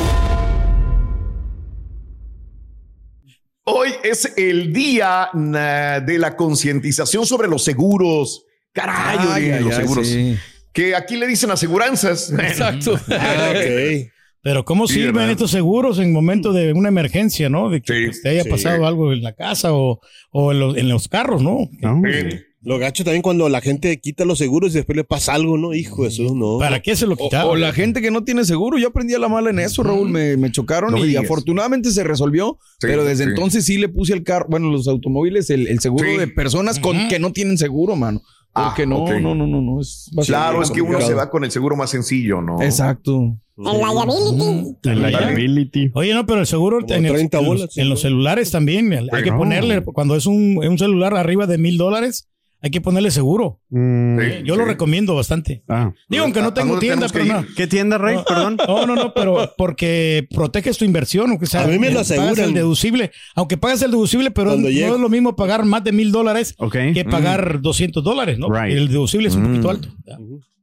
Hoy 3.65 3.91
es 4.03 4.33
el 4.37 4.71
día 4.73 5.29
de 5.33 6.17
la 6.17 6.35
concientización 6.35 7.25
sobre 7.25 7.47
los 7.47 7.63
seguros. 7.63 8.45
Caray, 8.73 9.17
Ay, 9.19 9.51
ay, 9.51 9.63
los 9.63 9.73
ay, 9.75 9.81
seguros. 9.81 10.07
sí. 10.07 10.37
Que 10.77 10.95
aquí 10.95 11.15
le 11.17 11.27
dicen 11.27 11.49
aseguranzas. 11.51 12.31
Exacto. 12.39 12.99
Ah. 13.09 13.51
Pero 14.43 14.63
¿cómo 14.63 14.87
Sí, 14.87 14.93
sirven 14.93 15.15
¿verdad? 15.15 15.31
estos 15.31 15.51
seguros 15.51 15.99
en 15.99 16.13
momento 16.13 16.53
de 16.53 16.71
una 16.71 16.87
emergencia, 16.89 17.49
no? 17.49 17.69
De 17.69 17.81
que 17.81 17.93
Sí, 17.93 18.05
pues, 18.05 18.21
te 18.21 18.29
haya 18.29 18.43
sí. 18.43 18.49
pasado 18.49 18.85
algo 18.87 19.11
en 19.11 19.21
la 19.23 19.33
casa 19.33 19.73
o, 19.73 19.99
o 20.31 20.51
en, 20.53 20.59
los, 20.59 20.77
en 20.77 20.87
los 20.87 21.07
carros, 21.09 21.41
¿no? 21.41 21.67
No. 21.81 22.01
Sí. 22.09 22.37
Lo 22.61 22.79
gacho 22.79 23.03
también 23.03 23.21
cuando 23.21 23.47
la 23.49 23.61
gente 23.61 23.97
quita 23.99 24.25
los 24.25 24.39
seguros 24.39 24.71
y 24.71 24.75
después 24.77 24.95
le 24.95 25.03
pasa 25.03 25.33
algo, 25.33 25.57
¿no? 25.57 25.73
Hijo 25.73 26.03
de 26.03 26.09
eso, 26.09 26.23
no. 26.35 26.57
¿Para 26.59 26.81
qué 26.81 26.95
se 26.95 27.07
lo 27.07 27.13
O, 27.13 27.17
quitaron? 27.17 27.51
o 27.51 27.55
la 27.55 27.71
gente 27.73 28.01
que 28.01 28.11
no 28.11 28.23
tiene 28.23 28.43
seguro, 28.45 28.77
yo 28.77 28.87
aprendí 28.89 29.13
a 29.13 29.19
la 29.19 29.27
mala 29.29 29.49
en 29.51 29.59
eso, 29.59 29.83
Raúl, 29.83 30.09
me, 30.09 30.37
me 30.37 30.51
chocaron 30.51 30.91
No 30.91 30.97
me 30.97 31.05
y 31.05 31.09
digas. 31.09 31.23
afortunadamente 31.25 31.91
se 31.91 32.03
resolvió, 32.03 32.57
Sí, 32.79 32.87
pero 32.87 33.05
desde 33.05 33.23
sí. 33.25 33.29
entonces 33.29 33.65
sí 33.65 33.77
le 33.77 33.89
puse 33.89 34.13
el 34.13 34.23
carro, 34.23 34.47
bueno, 34.49 34.69
los 34.69 34.87
automóviles, 34.87 35.49
el, 35.49 35.67
el 35.67 35.79
seguro 35.79 36.09
Sí. 36.09 36.17
de 36.17 36.27
personas 36.27 36.79
con, 36.79 37.07
que 37.09 37.19
no 37.19 37.31
tienen 37.31 37.57
seguro, 37.57 37.95
mano. 37.95 38.21
Ah, 38.59 38.65
Porque 38.69 38.87
no, 38.87 39.05
no, 39.19 39.35
no, 39.35 39.45
no, 39.47 39.61
no, 39.61 39.79
es 39.81 40.09
Claro, 40.25 40.61
es 40.63 40.71
que 40.71 40.81
uno 40.81 40.99
se 41.01 41.13
va 41.13 41.29
con 41.29 41.43
el 41.43 41.51
seguro 41.51 41.75
más 41.75 41.89
sencillo, 41.91 42.41
¿no? 42.41 42.61
Exacto. 42.61 43.37
El 43.55 43.63
liability. 43.79 44.89
El 44.89 45.01
liability. 45.01 45.91
Oye, 45.93 46.13
no, 46.13 46.25
pero 46.25 46.41
el 46.41 46.47
seguro 46.47 46.79
en, 46.87 47.05
el- 47.05 47.11
30 47.13 47.37
en 47.39 47.43
los, 47.45 47.55
bolas, 47.59 47.77
en 47.77 47.89
los 47.89 48.01
celulares 48.01 48.51
también 48.51 48.93
hay 48.93 49.23
que 49.23 49.31
ponerle, 49.31 49.83
cuando 49.83 50.15
es 50.15 50.25
un, 50.25 50.57
un 50.57 50.77
celular 50.77 51.15
arriba 51.15 51.45
de 51.47 51.57
mil 51.57 51.77
dólares, 51.77 52.27
hay 52.61 52.71
que 52.71 52.81
ponerle 52.81 53.11
seguro. 53.11 53.59
Mm, 53.69 54.19
Sí, 54.19 54.25
Yo 54.45 54.55
lo 54.55 54.65
recomiendo 54.65 55.13
bastante. 55.15 55.63
ah. 55.67 55.91
Digo, 56.09 56.23
aunque 56.23 56.41
no 56.41 56.47
¿A 56.47 56.53
tengo 56.53 56.79
tienda, 56.79 57.07
pero 57.11 57.25
no. 57.25 57.45
¿Qué 57.55 57.67
tienda, 57.67 57.97
Rey? 57.97 58.17
Perdón. 58.27 58.57
No, 58.67 58.85
no, 58.85 58.95
no, 58.95 59.13
pero 59.13 59.53
porque 59.57 60.27
proteges 60.33 60.77
tu 60.77 60.85
inversión. 60.85 61.37
O 61.41 61.45
sea, 61.45 61.63
A 61.63 61.67
mí 61.67 61.77
me 61.79 61.87
lo 61.89 61.95
pagas 61.99 62.11
aseguran. 62.11 62.45
el 62.49 62.53
deducible. 62.53 63.11
Aunque 63.35 63.57
pagas 63.57 63.81
el 63.81 63.91
deducible, 63.91 64.31
pero 64.31 64.51
Cuando 64.51 64.69
no 64.69 64.95
es 64.95 64.99
lo 65.01 65.09
mismo 65.09 65.35
pagar 65.35 65.65
más 65.65 65.83
de 65.83 65.91
mil 65.91 66.11
dólares 66.11 66.55
que 66.93 67.05
pagar 67.05 67.61
200 67.61 68.03
dólares, 68.03 68.37
¿no? 68.39 68.49
Right. 68.49 68.75
El 68.75 68.87
deducible 68.87 69.27
es 69.27 69.35
un 69.35 69.43
poquito 69.47 69.69
alto. 69.69 69.89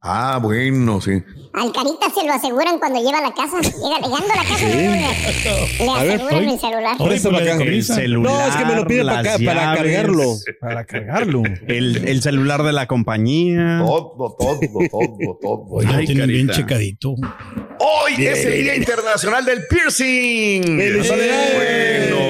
Ah, 0.07 0.39
bueno, 0.41 1.01
sí. 1.01 1.13
Al 1.55 1.73
carita 1.73 2.11
se 2.15 2.27
lo 2.27 2.33
aseguran 2.35 2.79
cuando 2.79 3.01
lleva 3.01 3.19
a 3.21 3.23
la 3.23 3.33
casa. 3.33 3.59
Llega, 3.61 3.97
llegando 4.01 4.33
a 4.33 4.37
la 4.37 4.45
casa, 4.45 4.69
le, 4.69 4.75
le 4.77 5.91
A 5.91 6.03
ver, 6.03 6.15
aseguran 6.21 6.49
el 6.49 6.61
celular. 6.61 6.99
Para 6.99 7.11
le 7.11 7.17
acá. 7.17 7.59
decomisan. 7.59 7.97
celular. 7.97 8.33
No, 8.33 8.47
es 8.49 8.57
que 8.57 8.65
me 8.67 8.75
lo 8.75 8.87
pide 8.87 9.05
para 9.05 9.19
acá, 9.21 9.37
para 9.43 9.75
cargarlo. 9.77 10.35
Para 10.61 10.85
cargarlo. 10.85 11.43
El, 11.69 12.07
el 12.09 12.23
celular 12.23 12.65
de 12.65 12.73
la 12.73 12.87
compañía. 12.87 13.79
Todo, 13.87 14.37
todo, 14.39 14.59
todo, 14.91 15.39
todo. 15.41 15.81
Ay, 15.89 16.05
tienen 16.07 16.29
bien 16.29 16.49
checadito. 16.51 17.15
Hoy 17.79 18.27
es 18.27 18.45
el 18.45 18.63
Día 18.63 18.77
Internacional 18.77 19.45
del 19.47 19.67
Piercing. 19.67 20.63
¡Felicidades! 20.77 22.11
Bueno, 22.11 22.24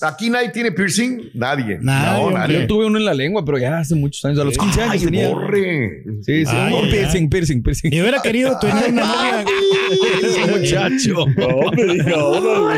aquí 0.00 0.30
nadie 0.30 0.48
tiene 0.50 0.72
piercing. 0.72 1.30
Nadie. 1.34 1.78
Nadie, 1.80 2.22
no, 2.24 2.30
nadie. 2.30 2.60
Yo 2.62 2.66
tuve 2.66 2.86
uno 2.86 2.98
en 2.98 3.04
la 3.04 3.14
lengua, 3.14 3.44
pero 3.44 3.58
ya 3.58 3.78
hace 3.78 3.94
muchos 3.94 4.24
años, 4.24 4.38
a 4.40 4.44
los 4.44 4.56
15 4.58 4.82
años 4.82 4.92
Ay, 4.94 5.00
tenía. 5.00 5.28
borre. 5.28 6.04
Sí, 6.22 6.44
sí, 6.46 6.52
Ay, 6.54 6.72
no, 6.74 6.90
piercing, 6.90 7.28
piercing, 7.28 7.62
piercing. 7.62 7.92
Y 7.92 8.00
hubiera 8.00 8.20
querido 8.22 8.58
tener 8.58 8.90
una 8.92 9.04
novia. 9.04 9.44
Ese 10.22 10.46
muchacho. 10.50 11.26
No, 11.36 11.70
me 11.92 12.12
ahora. 12.14 12.76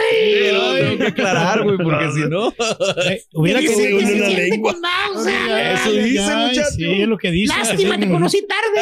No, 0.52 0.74
tengo 0.74 0.98
que 0.98 1.06
aclarar, 1.08 1.62
güey, 1.62 1.76
porque 1.78 2.10
si 2.12 2.20
no. 2.28 2.48
eh, 3.08 3.22
hubiera 3.32 3.60
querido 3.60 3.98
tener 3.98 4.14
una 4.14 4.26
una 4.26 4.28
lengua. 4.28 4.74
Eso 5.74 5.92
dice, 5.92 6.36
muchacho. 6.36 6.70
Sí, 6.76 6.84
es 7.02 7.08
lo 7.08 7.18
que 7.18 7.30
dice. 7.30 7.54
Lástima, 7.56 7.98
te 7.98 8.08
conocí 8.08 8.44
tarde. 8.46 8.80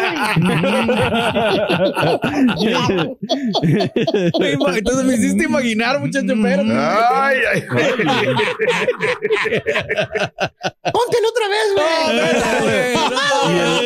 Ima- 4.55 4.77
Entonces 4.77 5.05
me 5.05 5.15
hiciste 5.15 5.45
imaginar, 5.45 6.01
muchacho, 6.01 6.27
pero. 6.43 6.63
Ay, 6.69 7.37
ay. 7.55 7.63
Póntelo 10.93 11.29
otra 11.29 11.49
vez, 11.49 11.73
güey. 11.75 11.87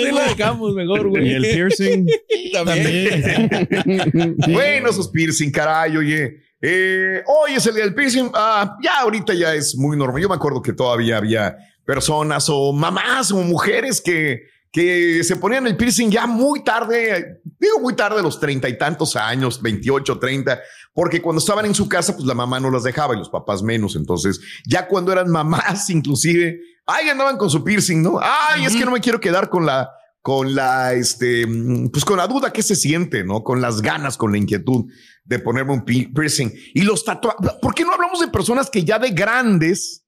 Y 0.03 0.11
lo 0.13 0.21
dejamos 0.21 0.75
mejor, 0.75 1.09
güey. 1.09 1.29
Y 1.29 1.35
el 1.35 1.43
piercing. 1.43 2.07
También. 2.53 4.37
bueno, 4.49 4.91
esos 4.91 5.09
piercing, 5.09 5.51
caray, 5.51 5.97
oye. 5.97 6.43
Eh, 6.61 7.23
hoy 7.27 7.55
es 7.55 7.67
el 7.67 7.75
día 7.75 7.85
del 7.85 7.95
piercing. 7.95 8.31
Ah, 8.35 8.77
ya 8.83 9.01
ahorita 9.01 9.33
ya 9.35 9.55
es 9.55 9.77
muy 9.77 9.97
normal. 9.97 10.23
Yo 10.23 10.29
me 10.29 10.35
acuerdo 10.35 10.63
que 10.63 10.73
todavía 10.73 11.19
había 11.19 11.57
personas 11.85 12.49
o 12.49 12.73
mamás 12.73 13.31
o 13.31 13.37
mujeres 13.37 14.01
que, 14.01 14.49
que 14.73 15.25
se 15.25 15.37
ponían 15.37 15.67
el 15.67 15.77
piercing 15.77 16.11
ya 16.11 16.27
muy 16.27 16.63
tarde, 16.63 17.41
digo 17.59 17.81
muy 17.81 17.95
tarde, 17.97 18.21
a 18.21 18.23
los 18.23 18.39
treinta 18.39 18.69
y 18.69 18.77
tantos 18.77 19.17
años, 19.17 19.63
28, 19.63 20.19
30, 20.19 20.61
porque 20.93 21.23
cuando 21.23 21.41
estaban 21.41 21.65
en 21.67 21.75
su 21.75 21.89
casa, 21.89 22.15
pues 22.15 22.27
la 22.27 22.35
mamá 22.35 22.61
no 22.61 22.71
las 22.71 22.83
dejaba 22.83 23.15
y 23.15 23.19
los 23.19 23.31
papás 23.31 23.63
menos. 23.63 23.97
Entonces, 23.97 24.41
ya 24.67 24.87
cuando 24.87 25.13
eran 25.13 25.31
mamás, 25.31 25.89
inclusive, 25.91 26.61
ay, 26.87 27.09
andaban 27.09 27.37
con 27.39 27.49
su 27.51 27.65
piercing, 27.65 28.03
¿no? 28.03 28.19
Ay, 28.21 28.65
es 28.67 28.75
que 28.77 28.85
no 28.85 28.91
me 28.91 29.01
quiero 29.01 29.19
quedar 29.21 29.49
con 29.49 29.65
la, 29.65 29.91
con 30.21 30.55
la, 30.55 30.93
este, 30.93 31.47
pues 31.91 32.05
con 32.05 32.19
la 32.19 32.27
duda 32.27 32.53
que 32.53 32.63
se 32.63 32.77
siente, 32.77 33.25
¿no? 33.25 33.43
Con 33.45 33.61
las 33.63 33.81
ganas, 33.81 34.17
con 34.19 34.33
la 34.33 34.39
inquietud 34.39 34.85
de 35.25 35.39
ponerme 35.39 35.73
un 35.73 35.85
pi- 35.85 36.09
piercing. 36.09 36.53
Y 36.75 36.83
los 36.83 37.05
tatuajes, 37.05 37.53
¿por 37.63 37.75
qué 37.75 37.85
no 37.85 37.93
hablamos 37.93 38.21
de 38.21 38.29
personas 38.29 38.69
que 38.69 38.85
ya 38.85 38.99
de 38.99 39.11
grandes 39.11 40.05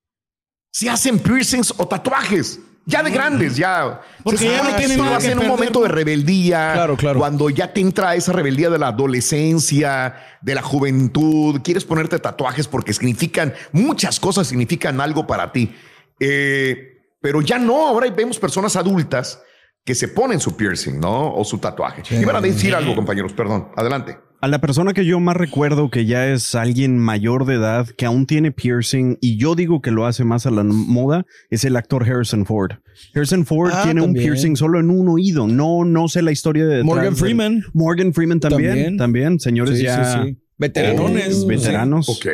se 0.71 0.91
hacen 0.91 1.19
piercings 1.21 1.73
o 1.77 1.89
tatuajes? 1.89 2.61
Ya 2.89 3.03
de 3.03 3.11
grandes, 3.11 3.55
ya. 3.55 4.01
Porque 4.25 4.47
ya 4.47 4.63
no 4.63 4.71
que 4.71 4.77
tienen 4.77 4.97
nada 4.97 5.19
que 5.19 5.31
en 5.31 5.39
un 5.39 5.47
momento 5.47 5.83
de 5.83 5.89
rebeldía. 5.89 6.73
Claro, 6.73 6.97
claro. 6.97 7.19
Cuando 7.19 7.51
ya 7.51 7.71
te 7.71 7.83
entra 7.83 8.15
esa 8.15 8.33
rebeldía 8.33 8.71
de 8.71 8.79
la 8.79 8.89
adolescencia, 8.89 10.17
de 10.41 10.55
la 10.55 10.63
juventud, 10.63 11.61
quieres 11.63 11.85
ponerte 11.85 12.19
tatuajes 12.19 12.67
porque 12.67 12.95
significan 12.95 13.53
muchas 13.73 14.19
cosas, 14.19 14.47
significan 14.47 15.03
algo 15.03 15.27
para 15.27 15.53
ti. 15.53 15.77
Eh, 16.19 17.03
pero 17.21 17.43
ya 17.43 17.59
no, 17.59 17.89
ahora 17.89 18.09
vemos 18.09 18.39
personas 18.39 18.75
adultas 18.75 19.43
que 19.85 19.95
se 19.95 20.09
ponen 20.09 20.41
su 20.41 20.57
piercing, 20.57 20.99
¿no? 20.99 21.35
O 21.35 21.45
su 21.45 21.59
tatuaje. 21.59 22.03
Iban 22.19 22.37
a 22.37 22.41
decir 22.41 22.75
algo, 22.75 22.95
compañeros, 22.95 23.35
perdón. 23.35 23.69
Adelante. 23.77 24.19
A 24.41 24.47
la 24.47 24.61
persona 24.61 24.93
que 24.93 25.05
yo 25.05 25.19
más 25.19 25.37
recuerdo 25.37 25.91
que 25.91 26.07
ya 26.07 26.29
es 26.29 26.55
alguien 26.55 26.97
mayor 26.97 27.45
de 27.45 27.55
edad, 27.55 27.89
que 27.89 28.07
aún 28.07 28.25
tiene 28.25 28.53
piercing, 28.53 29.19
y 29.21 29.37
yo 29.37 29.57
digo 29.57 29.81
que 29.83 29.91
lo 29.91 30.07
hace 30.07 30.23
más 30.23 30.47
a 30.47 30.53
la 30.53 30.63
moda, 30.63 31.27
es 31.51 31.65
el 31.65 31.75
actor 31.75 32.05
Harrison 32.05 32.47
Ford. 32.47 32.73
Harrison 33.15 33.45
Ford 33.45 33.73
Ah, 33.75 33.83
tiene 33.83 34.01
un 34.01 34.15
piercing 34.15 34.55
solo 34.55 34.79
en 34.79 34.91
un 34.91 35.09
oído. 35.09 35.49
No, 35.49 35.85
no 35.85 36.07
sé 36.07 36.23
la 36.23 36.31
historia 36.31 36.67
de 36.67 36.85
Morgan 36.85 37.17
Freeman. 37.17 37.65
Morgan 37.73 38.15
Freeman 38.15 38.39
también, 38.39 38.71
También. 38.71 38.97
también, 38.97 39.41
señores 39.41 39.79
Sí, 39.79 39.85
ya 39.85 40.05
sí, 40.23 40.29
sí. 40.29 40.37
Veteranones. 40.59 41.43
oh, 41.45 41.47
veteranos. 41.47 42.09
Ok. 42.09 42.27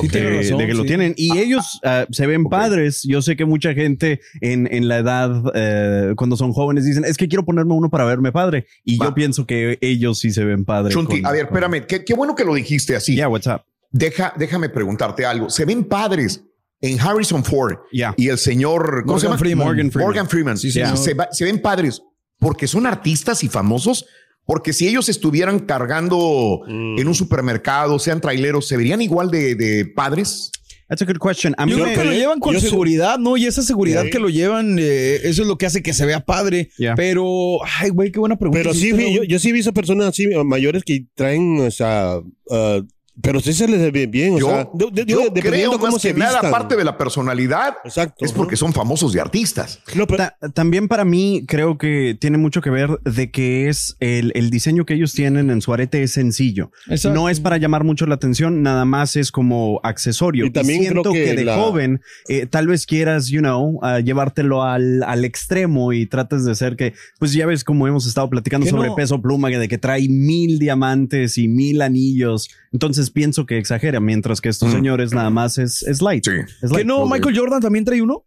Sí, 0.00 0.08
tiene 0.08 0.30
de, 0.30 0.36
razón, 0.38 0.58
de 0.58 0.66
que 0.66 0.74
lo 0.74 0.82
sí. 0.82 0.88
tienen. 0.88 1.14
Y 1.16 1.38
ellos 1.38 1.80
ah, 1.84 2.06
se 2.10 2.26
ven 2.26 2.44
padres. 2.44 3.02
Yo 3.04 3.22
sé 3.22 3.36
que 3.36 3.44
mucha 3.44 3.72
gente 3.72 4.20
en, 4.40 4.68
en 4.72 4.88
la 4.88 4.98
edad, 4.98 5.42
eh, 5.54 6.14
cuando 6.16 6.36
son 6.36 6.52
jóvenes, 6.52 6.84
dicen, 6.84 7.04
es 7.04 7.16
que 7.16 7.28
quiero 7.28 7.44
ponerme 7.44 7.72
uno 7.74 7.88
para 7.88 8.04
verme 8.04 8.32
padre. 8.32 8.66
Y 8.84 8.98
Va. 8.98 9.06
yo 9.06 9.14
pienso 9.14 9.46
que 9.46 9.78
ellos 9.80 10.18
sí 10.18 10.30
se 10.32 10.44
ven 10.44 10.64
padres. 10.64 10.92
Chunti, 10.92 11.22
con- 11.22 11.26
a 11.26 11.32
ver, 11.32 11.46
con- 11.48 11.56
espérame. 11.56 11.86
Qué, 11.86 12.04
qué 12.04 12.14
bueno 12.14 12.34
que 12.34 12.44
lo 12.44 12.54
dijiste 12.54 12.96
así. 12.96 13.14
Yeah, 13.14 13.28
what's 13.28 13.46
up? 13.46 13.62
Deja, 13.92 14.34
déjame 14.36 14.68
preguntarte 14.68 15.24
algo. 15.24 15.48
Se 15.48 15.64
ven 15.64 15.84
padres 15.84 16.42
en 16.80 17.00
Harrison 17.00 17.44
Ford 17.44 17.76
Yeah. 17.92 18.12
y 18.16 18.28
el 18.28 18.38
señor 18.38 19.04
¿cómo 19.06 19.18
se 19.18 19.26
Morgan 19.26 19.28
llama? 19.28 19.38
Freeman. 19.38 19.66
Morgan 19.66 19.90
Freeman. 19.90 20.06
Morgan 20.08 20.28
Freeman. 20.28 20.58
Sí, 20.58 20.70
se, 20.72 20.84
se 20.96 21.16
se 21.32 21.44
ven 21.44 21.60
padres. 21.60 22.02
porque 22.38 22.66
son 22.66 22.86
artistas 22.86 23.42
y 23.44 23.48
famosos. 23.48 24.04
Porque 24.50 24.72
si 24.72 24.88
ellos 24.88 25.10
estuvieran 25.10 25.58
cargando 25.58 26.62
Mm. 26.66 26.98
en 26.98 27.06
un 27.06 27.14
supermercado, 27.14 27.98
sean 27.98 28.18
traileros, 28.22 28.66
¿se 28.66 28.78
verían 28.78 29.02
igual 29.02 29.30
de, 29.30 29.54
de 29.54 29.84
padres? 29.84 30.50
That's 30.88 31.02
a 31.02 31.04
good 31.04 31.18
question. 31.18 31.54
A 31.58 31.66
mí 31.66 31.72
Yo 31.72 31.84
creo 31.84 31.98
que 31.98 32.04
lo 32.06 32.12
llevan 32.12 32.40
con 32.40 32.58
seguridad, 32.58 33.18
¿no? 33.18 33.36
Y 33.36 33.44
esa 33.44 33.60
seguridad 33.62 34.06
que 34.10 34.18
lo 34.18 34.30
llevan, 34.30 34.78
eh, 34.78 35.16
eso 35.22 35.42
es 35.42 35.48
lo 35.48 35.58
que 35.58 35.66
hace 35.66 35.82
que 35.82 35.92
se 35.92 36.06
vea 36.06 36.24
padre. 36.24 36.70
Pero, 36.96 37.58
ay, 37.78 37.90
güey, 37.90 38.10
qué 38.10 38.18
buena 38.18 38.38
pregunta. 38.38 38.58
Pero 38.62 38.72
sí, 38.72 38.92
vi- 38.92 39.20
yo 39.28 39.38
sí 39.38 39.50
he 39.50 39.52
visto 39.52 39.74
personas 39.74 40.06
así 40.08 40.26
mayores 40.46 40.82
que 40.84 41.04
traen, 41.14 41.60
o 41.60 41.70
sea, 41.70 42.14
ah, 42.50 42.80
pero 43.22 43.40
sí 43.40 43.52
se 43.52 43.66
les 43.68 43.92
ve 43.92 44.06
bien, 44.06 44.34
o 44.34 44.38
Yo, 44.38 44.46
sea, 44.48 44.68
de- 44.72 44.90
de- 45.04 45.04
yo 45.10 45.18
dependiendo 45.30 45.40
creo 45.70 45.78
cómo 45.78 45.92
más 45.92 46.02
se 46.02 46.12
que 46.14 46.18
nada, 46.18 46.38
aparte 46.40 46.76
de 46.76 46.84
la 46.84 46.96
personalidad, 46.96 47.76
Exacto. 47.84 48.24
es 48.24 48.32
porque 48.32 48.56
son 48.56 48.72
famosos 48.72 49.12
de 49.12 49.20
artistas. 49.20 49.80
No, 49.94 50.06
pero- 50.06 50.18
Ta- 50.18 50.36
también 50.54 50.88
para 50.88 51.04
mí 51.04 51.44
creo 51.46 51.78
que 51.78 52.16
tiene 52.20 52.38
mucho 52.38 52.60
que 52.60 52.70
ver 52.70 53.00
de 53.04 53.30
que 53.30 53.68
es 53.68 53.96
el, 54.00 54.32
el 54.34 54.50
diseño 54.50 54.84
que 54.86 54.94
ellos 54.94 55.12
tienen 55.12 55.50
en 55.50 55.60
su 55.62 55.72
arete 55.72 56.02
es 56.02 56.12
sencillo. 56.12 56.70
Exacto. 56.88 57.14
No 57.18 57.28
es 57.28 57.40
para 57.40 57.56
llamar 57.56 57.84
mucho 57.84 58.06
la 58.06 58.14
atención, 58.14 58.62
nada 58.62 58.84
más 58.84 59.16
es 59.16 59.32
como 59.32 59.80
accesorio. 59.82 60.46
Y 60.46 60.50
también 60.50 60.80
siento 60.82 61.02
creo 61.02 61.12
que 61.14 61.24
que, 61.24 61.34
de 61.34 61.44
la- 61.44 61.56
joven 61.56 62.00
eh, 62.28 62.46
tal 62.46 62.66
vez 62.68 62.86
quieras, 62.86 63.28
you 63.28 63.40
know, 63.40 63.78
ah, 63.82 64.00
llevártelo 64.00 64.62
al, 64.62 65.02
al 65.02 65.24
extremo 65.24 65.92
y 65.92 66.06
trates 66.06 66.44
de 66.44 66.54
ser 66.54 66.76
que, 66.76 66.94
pues 67.18 67.32
ya 67.32 67.46
ves 67.46 67.64
como 67.64 67.86
hemos 67.88 68.06
estado 68.06 68.28
platicando 68.30 68.66
sobre 68.66 68.88
no. 68.88 68.94
peso 68.96 69.20
pluma, 69.20 69.50
que 69.50 69.58
de 69.58 69.68
que 69.68 69.78
trae 69.78 70.08
mil 70.08 70.58
diamantes 70.58 71.36
y 71.38 71.48
mil 71.48 71.82
anillos. 71.82 72.48
Entonces 72.72 73.07
pienso 73.10 73.46
que 73.46 73.58
exagera, 73.58 74.00
mientras 74.00 74.40
que 74.40 74.48
estos 74.48 74.70
Mm. 74.70 74.72
señores 74.72 75.12
nada 75.12 75.30
más 75.30 75.58
es, 75.58 75.82
es 75.82 76.00
light. 76.02 76.24
Sí. 76.24 76.32
Es 76.62 76.70
¿Que 76.72 76.84
no? 76.84 77.06
Michael 77.06 77.36
Jordan 77.36 77.60
también 77.60 77.84
trae 77.84 78.00
uno. 78.02 78.24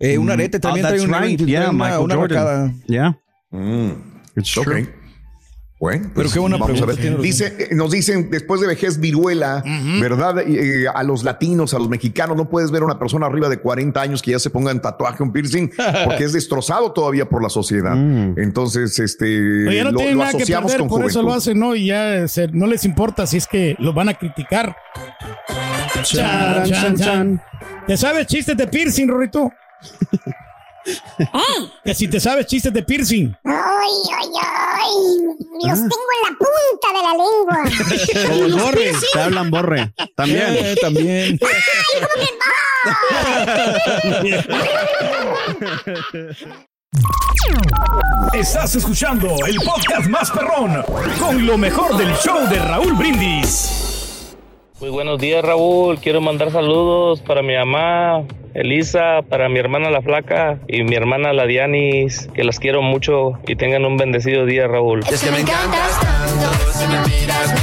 Eh, 0.00 0.18
un 0.18 0.26
Mm. 0.26 0.30
arete 0.30 0.58
también 0.60 0.84
Oh, 0.86 0.88
trae 0.88 0.98
right. 1.00 1.38
trae 1.38 1.48
Yeah, 1.50 1.70
una, 1.70 1.72
Michael 1.84 2.00
una 2.04 2.14
Jordan. 2.16 2.38
arcada. 2.38 2.74
Yeah. 2.86 3.18
Mm, 3.50 3.90
It's 4.36 4.56
ok. 4.58 4.64
true. 4.64 4.88
Bueno, 5.84 6.10
Pero 6.14 6.30
qué 6.30 6.38
buena 6.38 6.56
vamos 6.56 6.80
a 6.80 6.86
pregunta, 6.86 7.10
ver. 7.12 7.20
Dice, 7.20 7.56
eh, 7.58 7.74
nos 7.74 7.90
dicen 7.90 8.30
después 8.30 8.58
de 8.62 8.66
vejez 8.68 8.98
viruela, 8.98 9.62
¿verdad? 10.00 10.38
Eh, 10.38 10.86
a 10.88 11.02
los 11.02 11.24
latinos, 11.24 11.74
a 11.74 11.78
los 11.78 11.90
mexicanos, 11.90 12.38
no 12.38 12.48
puedes 12.48 12.70
ver 12.70 12.80
a 12.80 12.86
una 12.86 12.98
persona 12.98 13.26
arriba 13.26 13.50
de 13.50 13.58
40 13.58 14.00
años 14.00 14.22
que 14.22 14.30
ya 14.30 14.38
se 14.38 14.48
ponga 14.48 14.70
en 14.70 14.80
tatuaje, 14.80 15.22
un 15.22 15.30
piercing, 15.30 15.70
porque 16.06 16.24
es 16.24 16.32
destrozado 16.32 16.92
todavía 16.92 17.28
por 17.28 17.42
la 17.42 17.50
sociedad. 17.50 17.94
Mm. 17.96 18.38
Entonces, 18.38 18.98
este, 18.98 19.26
Pero 19.26 19.72
ya 19.72 19.84
no 19.84 19.90
lo, 19.90 19.96
tienen 19.98 20.14
lo 20.16 20.20
nada 20.20 20.30
que 20.30 20.36
asociamos 20.38 20.72
perder, 20.72 20.88
con 20.88 21.00
por 21.00 21.10
eso 21.10 21.18
lo 21.20 21.28
juventud. 21.28 21.36
hacen, 21.42 21.58
¿no? 21.60 21.74
Y 21.74 21.86
ya 21.88 22.28
se- 22.28 22.48
no 22.48 22.66
les 22.66 22.86
importa 22.86 23.26
si 23.26 23.36
es 23.36 23.46
que 23.46 23.76
los 23.78 23.94
van 23.94 24.08
a 24.08 24.14
criticar. 24.14 24.74
Chan, 26.02 26.64
chan, 26.64 26.96
chan. 26.96 27.42
¿Te 27.86 27.98
sabes 27.98 28.26
chistes 28.26 28.56
de 28.56 28.66
piercing, 28.66 29.06
Rorito? 29.06 29.52
Que 31.84 31.94
si 31.94 32.08
te 32.08 32.20
sabes 32.20 32.46
chistes 32.46 32.72
de 32.72 32.82
piercing. 32.82 33.34
Ay, 33.44 33.92
ay, 34.18 34.28
ay. 34.42 34.94
Los 35.68 35.78
tengo 35.78 36.10
en 36.14 36.22
la 36.22 36.32
punta 36.38 36.88
de 36.92 37.02
la 37.02 37.12
lengua. 37.12 37.58
Como 38.28 38.44
el 38.46 38.54
borre. 38.54 38.92
Te 39.12 39.20
hablan 39.20 39.50
borre. 39.50 39.92
También. 40.16 40.46
Eh, 40.50 40.76
también. 40.80 41.38
Estás 48.32 48.74
escuchando 48.76 49.36
el 49.46 49.56
podcast 49.56 50.08
más 50.08 50.30
perrón 50.30 50.84
con 51.18 51.46
lo 51.46 51.58
mejor 51.58 51.96
del 51.96 52.14
show 52.16 52.48
de 52.48 52.58
Raúl 52.58 52.94
Brindis. 52.94 53.93
Muy 54.84 54.90
buenos 54.90 55.18
días, 55.18 55.42
Raúl. 55.42 55.98
Quiero 55.98 56.20
mandar 56.20 56.50
saludos 56.50 57.22
para 57.22 57.40
mi 57.40 57.54
mamá, 57.54 58.22
Elisa, 58.52 59.22
para 59.26 59.48
mi 59.48 59.58
hermana 59.58 59.88
La 59.88 60.02
Flaca 60.02 60.58
y 60.68 60.82
mi 60.82 60.94
hermana 60.94 61.32
La 61.32 61.46
Dianis, 61.46 62.28
que 62.34 62.44
las 62.44 62.58
quiero 62.58 62.82
mucho 62.82 63.38
y 63.46 63.56
tengan 63.56 63.86
un 63.86 63.96
bendecido 63.96 64.44
día, 64.44 64.68
Raúl. 64.68 65.00
Es 65.10 65.24
que 65.24 65.30
me 65.30 65.40
encantas 65.40 66.00
tanto, 66.00 66.72
si 66.74 66.86
me 66.86 66.98
miras. 66.98 67.53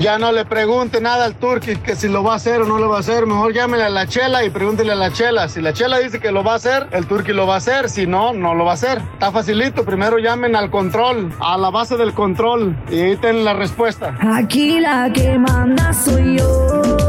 Ya 0.00 0.16
no 0.16 0.30
le 0.30 0.44
pregunte 0.44 1.00
nada 1.00 1.24
al 1.24 1.34
Turki 1.34 1.74
que 1.76 1.96
si 1.96 2.08
lo 2.08 2.22
va 2.22 2.34
a 2.34 2.36
hacer 2.36 2.62
o 2.62 2.66
no 2.66 2.78
lo 2.78 2.88
va 2.88 2.98
a 2.98 3.00
hacer. 3.00 3.26
Mejor 3.26 3.52
llámele 3.52 3.82
a 3.82 3.90
la 3.90 4.06
Chela 4.06 4.44
y 4.44 4.50
pregúntele 4.50 4.92
a 4.92 4.94
la 4.94 5.12
Chela. 5.12 5.48
Si 5.48 5.60
la 5.60 5.72
Chela 5.72 5.98
dice 5.98 6.20
que 6.20 6.30
lo 6.30 6.44
va 6.44 6.52
a 6.52 6.56
hacer, 6.56 6.86
el 6.92 7.06
Turki 7.06 7.32
lo 7.32 7.48
va 7.48 7.54
a 7.54 7.56
hacer. 7.58 7.90
Si 7.90 8.06
no, 8.06 8.32
no 8.32 8.54
lo 8.54 8.64
va 8.64 8.72
a 8.72 8.74
hacer. 8.74 8.98
Está 9.14 9.32
facilito. 9.32 9.84
Primero 9.84 10.18
llamen 10.18 10.54
al 10.54 10.70
control, 10.70 11.32
a 11.40 11.58
la 11.58 11.70
base 11.70 11.96
del 11.96 12.14
control 12.14 12.76
y 12.88 13.00
ahí 13.00 13.16
tienen 13.16 13.44
la 13.44 13.54
respuesta. 13.54 14.16
Aquí 14.20 14.78
la 14.78 15.12
que 15.12 15.36
manda 15.36 15.92
soy 15.92 16.38
yo. 16.38 17.07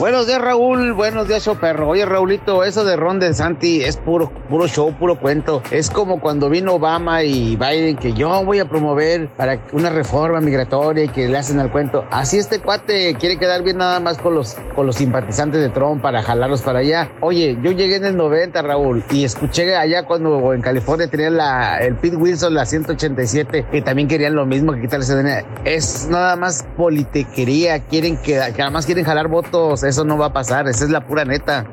Buenos 0.00 0.26
días, 0.26 0.40
Raúl. 0.40 0.94
Buenos 0.94 1.28
días, 1.28 1.44
show 1.44 1.58
perro. 1.58 1.86
Oye, 1.90 2.06
Raulito, 2.06 2.64
eso 2.64 2.84
de 2.86 2.96
Ron 2.96 3.20
de 3.20 3.34
Santi 3.34 3.82
es 3.82 3.98
puro, 3.98 4.32
puro 4.48 4.66
show, 4.66 4.94
puro 4.94 5.20
cuento. 5.20 5.62
Es 5.70 5.90
como 5.90 6.20
cuando 6.20 6.48
vino 6.48 6.72
Obama 6.72 7.22
y 7.22 7.54
Biden, 7.56 7.98
que 7.98 8.14
yo 8.14 8.42
voy 8.42 8.60
a 8.60 8.64
promover 8.64 9.28
para 9.36 9.60
una 9.72 9.90
reforma 9.90 10.40
migratoria 10.40 11.04
y 11.04 11.08
que 11.10 11.28
le 11.28 11.36
hacen 11.36 11.60
al 11.60 11.70
cuento. 11.70 12.06
Así 12.10 12.38
este 12.38 12.60
cuate 12.60 13.14
quiere 13.16 13.36
quedar 13.36 13.62
bien 13.62 13.76
nada 13.76 14.00
más 14.00 14.16
con 14.16 14.34
los, 14.34 14.56
con 14.74 14.86
los 14.86 14.96
simpatizantes 14.96 15.60
de 15.60 15.68
Trump 15.68 16.00
para 16.00 16.22
jalarlos 16.22 16.62
para 16.62 16.78
allá. 16.78 17.10
Oye, 17.20 17.58
yo 17.62 17.70
llegué 17.70 17.96
en 17.96 18.06
el 18.06 18.16
90, 18.16 18.62
Raúl, 18.62 19.04
y 19.10 19.24
escuché 19.24 19.76
allá 19.76 20.06
cuando 20.06 20.54
en 20.54 20.62
California 20.62 21.08
tenían 21.08 21.36
la, 21.36 21.76
el 21.76 21.96
Pete 21.96 22.16
Wilson, 22.16 22.54
la 22.54 22.64
187, 22.64 23.66
que 23.70 23.82
también 23.82 24.08
querían 24.08 24.34
lo 24.34 24.46
mismo 24.46 24.72
que 24.72 24.80
quitarle. 24.80 25.44
Es 25.66 26.08
nada 26.08 26.36
más 26.36 26.64
politiquería. 26.78 27.80
Quieren 27.80 28.16
que, 28.16 28.40
que 28.54 28.58
nada 28.58 28.70
más 28.70 28.86
quieren 28.86 29.04
jalar 29.04 29.28
votos. 29.28 29.84
Eso 29.90 30.04
no 30.04 30.16
va 30.16 30.26
a 30.26 30.32
pasar. 30.32 30.68
Esa 30.68 30.84
es 30.84 30.90
la 30.90 31.04
pura 31.04 31.24
neta. 31.24 31.66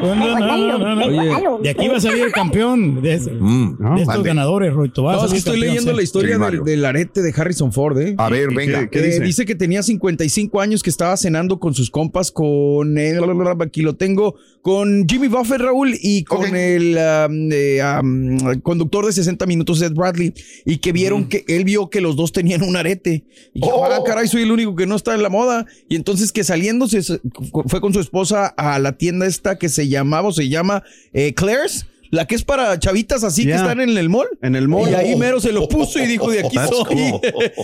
De 0.00 1.70
aquí 1.70 1.88
va 1.88 1.96
a 1.96 2.00
salir 2.00 2.24
el 2.24 2.32
campeón 2.32 3.02
de, 3.02 3.14
ese- 3.14 3.30
de 3.30 3.36
estos 3.36 4.06
mande. 4.06 4.28
ganadores, 4.28 4.72
Roito. 4.72 5.02
No, 5.02 5.24
es 5.24 5.30
que 5.32 5.38
estoy 5.38 5.52
campeón, 5.54 5.60
leyendo 5.74 5.90
sí. 5.92 5.96
la 5.96 6.02
historia 6.02 6.38
Sí, 6.50 6.58
del, 6.64 6.84
arete 6.84 7.22
de 7.22 7.32
Harrison 7.36 7.72
Ford, 7.72 7.98
¿eh? 7.98 8.14
A 8.18 8.28
ver, 8.28 8.54
venga. 8.54 8.88
Eh, 8.90 9.20
dice? 9.20 9.44
que 9.44 9.54
tenía 9.54 9.82
55 9.82 10.60
años, 10.60 10.82
que 10.82 10.90
estaba 10.90 11.16
cenando 11.16 11.58
con 11.58 11.74
sus 11.74 11.90
compas, 11.90 12.30
con 12.30 12.98
el, 12.98 13.20
aquí 13.60 13.82
lo 13.82 13.94
tengo, 13.96 14.34
con 14.62 15.06
Jimmy 15.08 15.28
Buffett, 15.28 15.60
Raúl, 15.60 15.94
y 16.00 16.24
con 16.24 16.54
el 16.54 16.96
um, 16.96 17.48
eh, 17.52 17.80
um, 18.02 18.60
conductor 18.60 19.06
de 19.06 19.12
60 19.12 19.46
minutos, 19.46 19.80
Ed 19.82 19.92
Bradley, 19.92 20.34
y 20.64 20.78
que 20.78 20.92
vieron 20.92 21.28
que 21.28 21.44
él 21.48 21.64
vio 21.64 21.88
que 21.90 22.00
los 22.00 22.16
dos 22.16 22.32
tenían 22.32 22.62
un 22.62 22.76
arete. 22.76 23.24
Y 23.54 23.60
dijo, 23.60 23.70
Oh. 23.80 23.84
ah, 23.86 24.00
caray, 24.04 24.28
soy 24.28 24.42
el 24.42 24.50
único 24.52 24.74
que 24.76 24.86
no 24.86 24.96
está 24.96 25.14
en 25.14 25.22
la 25.22 25.28
moda. 25.30 25.64
Y 25.88 25.96
entonces 25.96 26.32
que 26.32 26.44
saliéndose, 26.44 27.02
se- 27.02 27.20
fue 27.66 27.80
con 27.80 27.92
su 27.94 28.00
esposa 28.00 28.46
a 28.46 28.78
la 28.78 28.92
tienda 28.98 29.26
esta 29.26 29.58
que 29.58 29.68
se 29.68 29.88
llamaba, 29.90 30.28
o 30.28 30.32
se 30.32 30.48
llama 30.48 30.82
eh, 31.12 31.34
Claire's. 31.34 31.86
La 32.10 32.26
que 32.26 32.34
es 32.34 32.42
para 32.44 32.76
chavitas 32.78 33.22
así 33.22 33.44
que 33.46 33.52
están 33.54 33.80
en 33.80 33.96
el 33.96 34.08
mall. 34.08 34.26
En 34.42 34.56
el 34.56 34.66
mall. 34.68 34.90
Y 34.90 34.94
ahí 34.94 35.16
mero 35.16 35.38
se 35.40 35.52
lo 35.52 35.68
puso 35.68 35.98
y 36.02 36.06
dijo, 36.06 36.30
de 36.30 36.40
aquí 36.40 36.56
soy. 36.68 36.84
cool. 36.84 37.20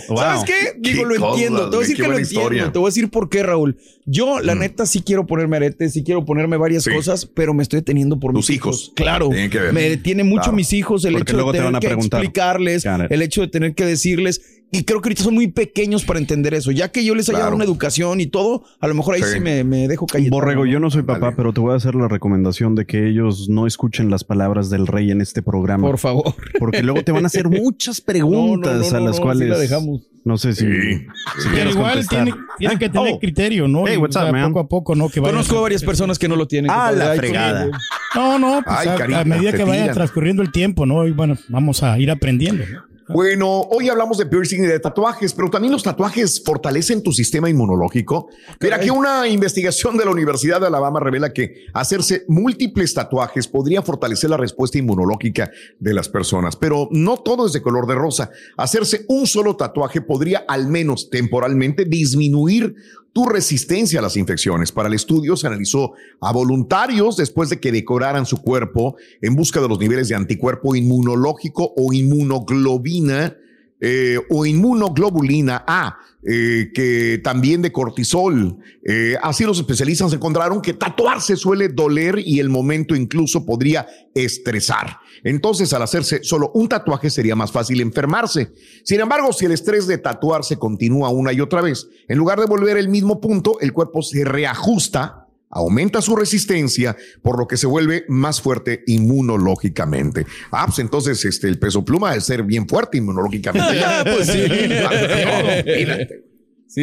Wow. 0.09 0.17
¿Sabes 0.17 0.43
qué? 0.45 0.53
Digo, 0.79 1.03
Qué 1.03 1.15
lo 1.15 1.19
cosas, 1.19 1.33
entiendo. 1.35 1.69
Te 1.69 1.75
voy 1.75 1.77
a 1.77 1.79
decir 1.87 1.95
que 1.97 2.07
lo 2.07 2.17
entiendo. 2.17 2.71
Te 2.71 2.79
voy 2.79 2.85
a 2.87 2.89
decir 2.89 3.09
por 3.09 3.29
qué, 3.29 3.43
Raúl. 3.43 3.77
Yo, 4.05 4.39
la 4.39 4.55
neta, 4.55 4.85
sí 4.85 5.01
quiero 5.01 5.25
ponerme 5.27 5.57
aretes, 5.57 5.91
sí 5.93 6.03
quiero 6.03 6.23
ponerme 6.23 6.55
varias 6.55 6.83
Sí. 6.85 6.91
cosas, 6.93 7.25
pero 7.25 7.53
me 7.53 7.61
estoy 7.63 7.79
deteniendo 7.81 8.19
por 8.19 8.31
Tus 8.33 8.49
mis 8.49 8.55
hijos. 8.55 8.93
Claro. 8.95 9.27
Tienen 9.29 9.49
que 9.49 9.59
ver. 9.59 9.73
Me 9.73 9.89
detiene 9.89 10.23
mucho 10.23 10.43
Claro. 10.43 10.55
mis 10.55 10.71
hijos 10.71 11.03
el 11.03 11.13
Porque 11.15 11.31
hecho 11.31 11.35
luego 11.37 11.51
de 11.51 11.57
te 11.57 11.59
tener 11.59 11.71
van 11.73 11.75
a 11.75 11.79
que 11.81 11.87
preguntar. 11.87 12.21
explicarles, 12.23 12.85
el 13.09 13.21
hecho 13.21 13.41
de 13.41 13.47
tener 13.49 13.75
que 13.75 13.85
decirles. 13.85 14.41
Y 14.69 14.83
creo 14.83 14.99
que 15.01 15.07
ahorita 15.07 15.23
son 15.23 15.33
muy 15.33 15.47
pequeños 15.47 16.03
para 16.03 16.19
entender 16.19 16.53
eso. 16.53 16.71
Ya 16.71 16.91
que 16.91 17.03
yo 17.05 17.15
les 17.15 17.29
haya 17.29 17.37
dado 17.39 17.51
Claro. 17.51 17.55
una 17.55 17.63
educación 17.65 18.19
y 18.19 18.27
todo, 18.27 18.63
a 18.81 18.87
lo 18.89 18.95
mejor 18.95 19.15
ahí 19.15 19.21
sí, 19.23 19.35
Sí. 19.35 19.39
me, 19.39 19.63
me 19.63 19.87
dejo 19.87 20.05
caer. 20.07 20.29
Borrego, 20.29 20.65
yo 20.65 20.81
no 20.81 20.91
soy 20.91 21.03
papá, 21.03 21.33
pero 21.37 21.53
te 21.53 21.61
voy 21.61 21.71
a 21.71 21.75
hacer 21.77 21.95
la 21.95 22.09
recomendación 22.09 22.75
de 22.75 22.85
que 22.85 23.07
ellos 23.07 23.47
no 23.49 23.65
escuchen 23.65 24.09
las 24.09 24.25
palabras 24.25 24.36
del 24.69 24.87
rey 24.87 25.11
en 25.11 25.21
este 25.21 25.41
programa. 25.41 25.87
Por 25.87 25.97
favor. 25.97 26.33
Porque 26.59 26.83
luego 26.83 27.03
te 27.03 27.11
van 27.11 27.23
a 27.23 27.27
hacer 27.27 27.47
muchas 27.49 27.99
preguntas 28.01 28.73
No, 28.73 28.79
no, 28.83 28.89
no, 28.91 28.97
a 28.97 28.99
las 29.01 29.17
no, 29.17 29.23
cuales 29.23 29.43
sí 29.43 29.49
la 29.49 29.57
dejamos. 29.57 30.01
no 30.23 30.37
sé 30.37 30.53
si, 30.53 30.65
Sí. 30.65 31.05
si 31.39 31.49
Pero 31.53 31.69
igual 31.71 31.91
contestar. 31.93 32.23
tiene, 32.25 32.39
tiene 32.57 32.77
que 32.79 32.89
tener 32.89 33.13
Oh. 33.15 33.19
criterio, 33.19 33.67
¿no? 33.67 33.87
Hey, 33.87 33.97
what's 33.97 34.15
o 34.15 34.19
sea, 34.19 34.29
up, 34.29 34.33
man? 34.33 34.51
Poco 34.53 34.59
a 34.59 34.67
poco, 34.67 34.95
¿no? 34.95 35.09
Que 35.09 35.19
Conozco 35.21 35.57
a 35.57 35.61
varias 35.61 35.83
personas 35.83 36.17
que 36.19 36.27
no 36.27 36.35
lo 36.35 36.47
tienen. 36.47 36.71
Ah, 36.73 36.91
la 36.91 37.13
fregada. 37.15 37.69
No, 38.15 38.39
no, 38.39 38.61
pues 38.65 38.77
Ay, 38.79 38.87
a- 39.13 39.23
medida 39.25 39.51
que 39.51 39.63
vaya 39.63 39.81
tiran. 39.83 39.95
transcurriendo 39.95 40.41
el 40.41 40.51
tiempo, 40.51 40.85
¿no? 40.85 41.05
Y 41.07 41.11
bueno, 41.11 41.35
vamos 41.49 41.83
a 41.83 41.97
ir 41.99 42.09
aprendiendo. 42.11 42.63
¿No? 43.07 43.15
Bueno, 43.15 43.61
hoy 43.61 43.89
hablamos 43.89 44.17
de 44.17 44.25
piercing 44.25 44.63
y 44.63 44.67
de 44.67 44.79
tatuajes, 44.79 45.33
pero 45.33 45.49
también 45.49 45.71
los 45.71 45.83
tatuajes 45.83 46.41
fortalecen 46.43 47.03
tu 47.03 47.11
sistema 47.11 47.49
inmunológico. 47.49 48.29
Mira, 48.61 48.79
que 48.79 48.91
una 48.91 49.27
investigación 49.27 49.97
de 49.97 50.05
la 50.05 50.11
Universidad 50.11 50.59
de 50.61 50.67
Alabama 50.67 50.99
revela 50.99 51.33
que 51.33 51.65
hacerse 51.73 52.25
múltiples 52.27 52.93
tatuajes 52.93 53.47
podría 53.47 53.81
fortalecer 53.81 54.29
la 54.29 54.37
respuesta 54.37 54.77
inmunológica 54.77 55.51
de 55.79 55.93
las 55.93 56.09
personas, 56.09 56.55
pero 56.55 56.89
no 56.91 57.17
todo 57.17 57.47
es 57.47 57.53
de 57.53 57.61
color 57.61 57.87
de 57.87 57.95
rosa. 57.95 58.31
Hacerse 58.57 59.05
un 59.07 59.27
solo 59.27 59.55
tatuaje 59.55 60.01
podría 60.01 60.45
al 60.47 60.67
menos 60.67 61.09
temporalmente 61.09 61.85
disminuir 61.85 62.75
tu 63.17 63.25
resistencia 63.25 63.97
a 63.97 64.03
las 64.03 64.15
infecciones. 64.15 64.71
Para 64.71 64.89
el 64.89 64.93
estudio 64.93 65.35
se 65.35 65.47
analizó 65.47 65.93
a 66.21 66.31
voluntarios 66.31 67.17
después 67.17 67.49
de 67.49 67.59
que 67.59 67.71
decoraran 67.71 68.27
su 68.27 68.43
cuerpo 68.43 68.95
en 69.23 69.35
busca 69.35 69.59
de 69.59 69.67
los 69.67 69.79
niveles 69.79 70.07
de 70.07 70.13
anticuerpo 70.13 70.75
inmunológico 70.75 71.73
o 71.75 71.93
inmunoglobina 71.93 73.35
eh, 73.79 74.17
o 74.29 74.45
inmunoglobulina 74.45 75.63
A, 75.67 75.97
eh, 76.23 76.71
que 76.73 77.21
también 77.23 77.61
de 77.61 77.71
cortisol. 77.71 78.57
Eh, 78.83 79.15
así 79.21 79.43
los 79.43 79.59
especialistas 79.59 80.11
encontraron 80.13 80.61
que 80.61 80.73
tatuarse 80.73 81.35
suele 81.35 81.69
doler 81.69 82.19
y 82.19 82.39
el 82.39 82.49
momento 82.49 82.95
incluso 82.95 83.45
podría 83.45 83.87
estresar. 84.15 84.97
Entonces, 85.23 85.71
al 85.73 85.83
hacerse 85.83 86.23
solo 86.23 86.51
un 86.55 86.67
tatuaje 86.67 87.09
sería 87.09 87.35
más 87.35 87.51
fácil 87.51 87.79
enfermarse. 87.81 88.51
Sin 88.83 88.99
embargo, 88.99 89.31
si 89.31 89.45
el 89.45 89.51
estrés 89.51 89.85
de 89.85 89.99
tatuarse 89.99 90.57
continúa 90.57 91.09
una 91.09 91.31
y 91.31 91.39
otra 91.39 91.61
vez, 91.61 91.87
en 92.07 92.17
lugar 92.17 92.39
de 92.39 92.47
volver 92.47 92.77
al 92.77 92.89
mismo 92.89 93.21
punto, 93.21 93.59
el 93.59 93.73
cuerpo 93.73 94.01
se 94.01 94.25
reajusta 94.25 95.26
aumenta 95.49 96.01
su 96.01 96.15
resistencia, 96.15 96.95
por 97.21 97.37
lo 97.39 97.47
que 97.47 97.55
se 97.57 97.67
vuelve 97.67 98.03
más 98.09 98.41
fuerte 98.41 98.83
inmunológicamente. 98.87 100.25
Ah, 100.51 100.65
pues 100.65 100.79
entonces 100.79 101.23
este, 101.25 101.47
el 101.47 101.59
peso 101.59 101.85
pluma 101.85 102.09
debe 102.09 102.21
ser 102.21 102.43
bien 102.43 102.67
fuerte 102.67 102.97
inmunológicamente. 102.97 103.77
Pues 104.15 104.27
sí. 104.27 104.41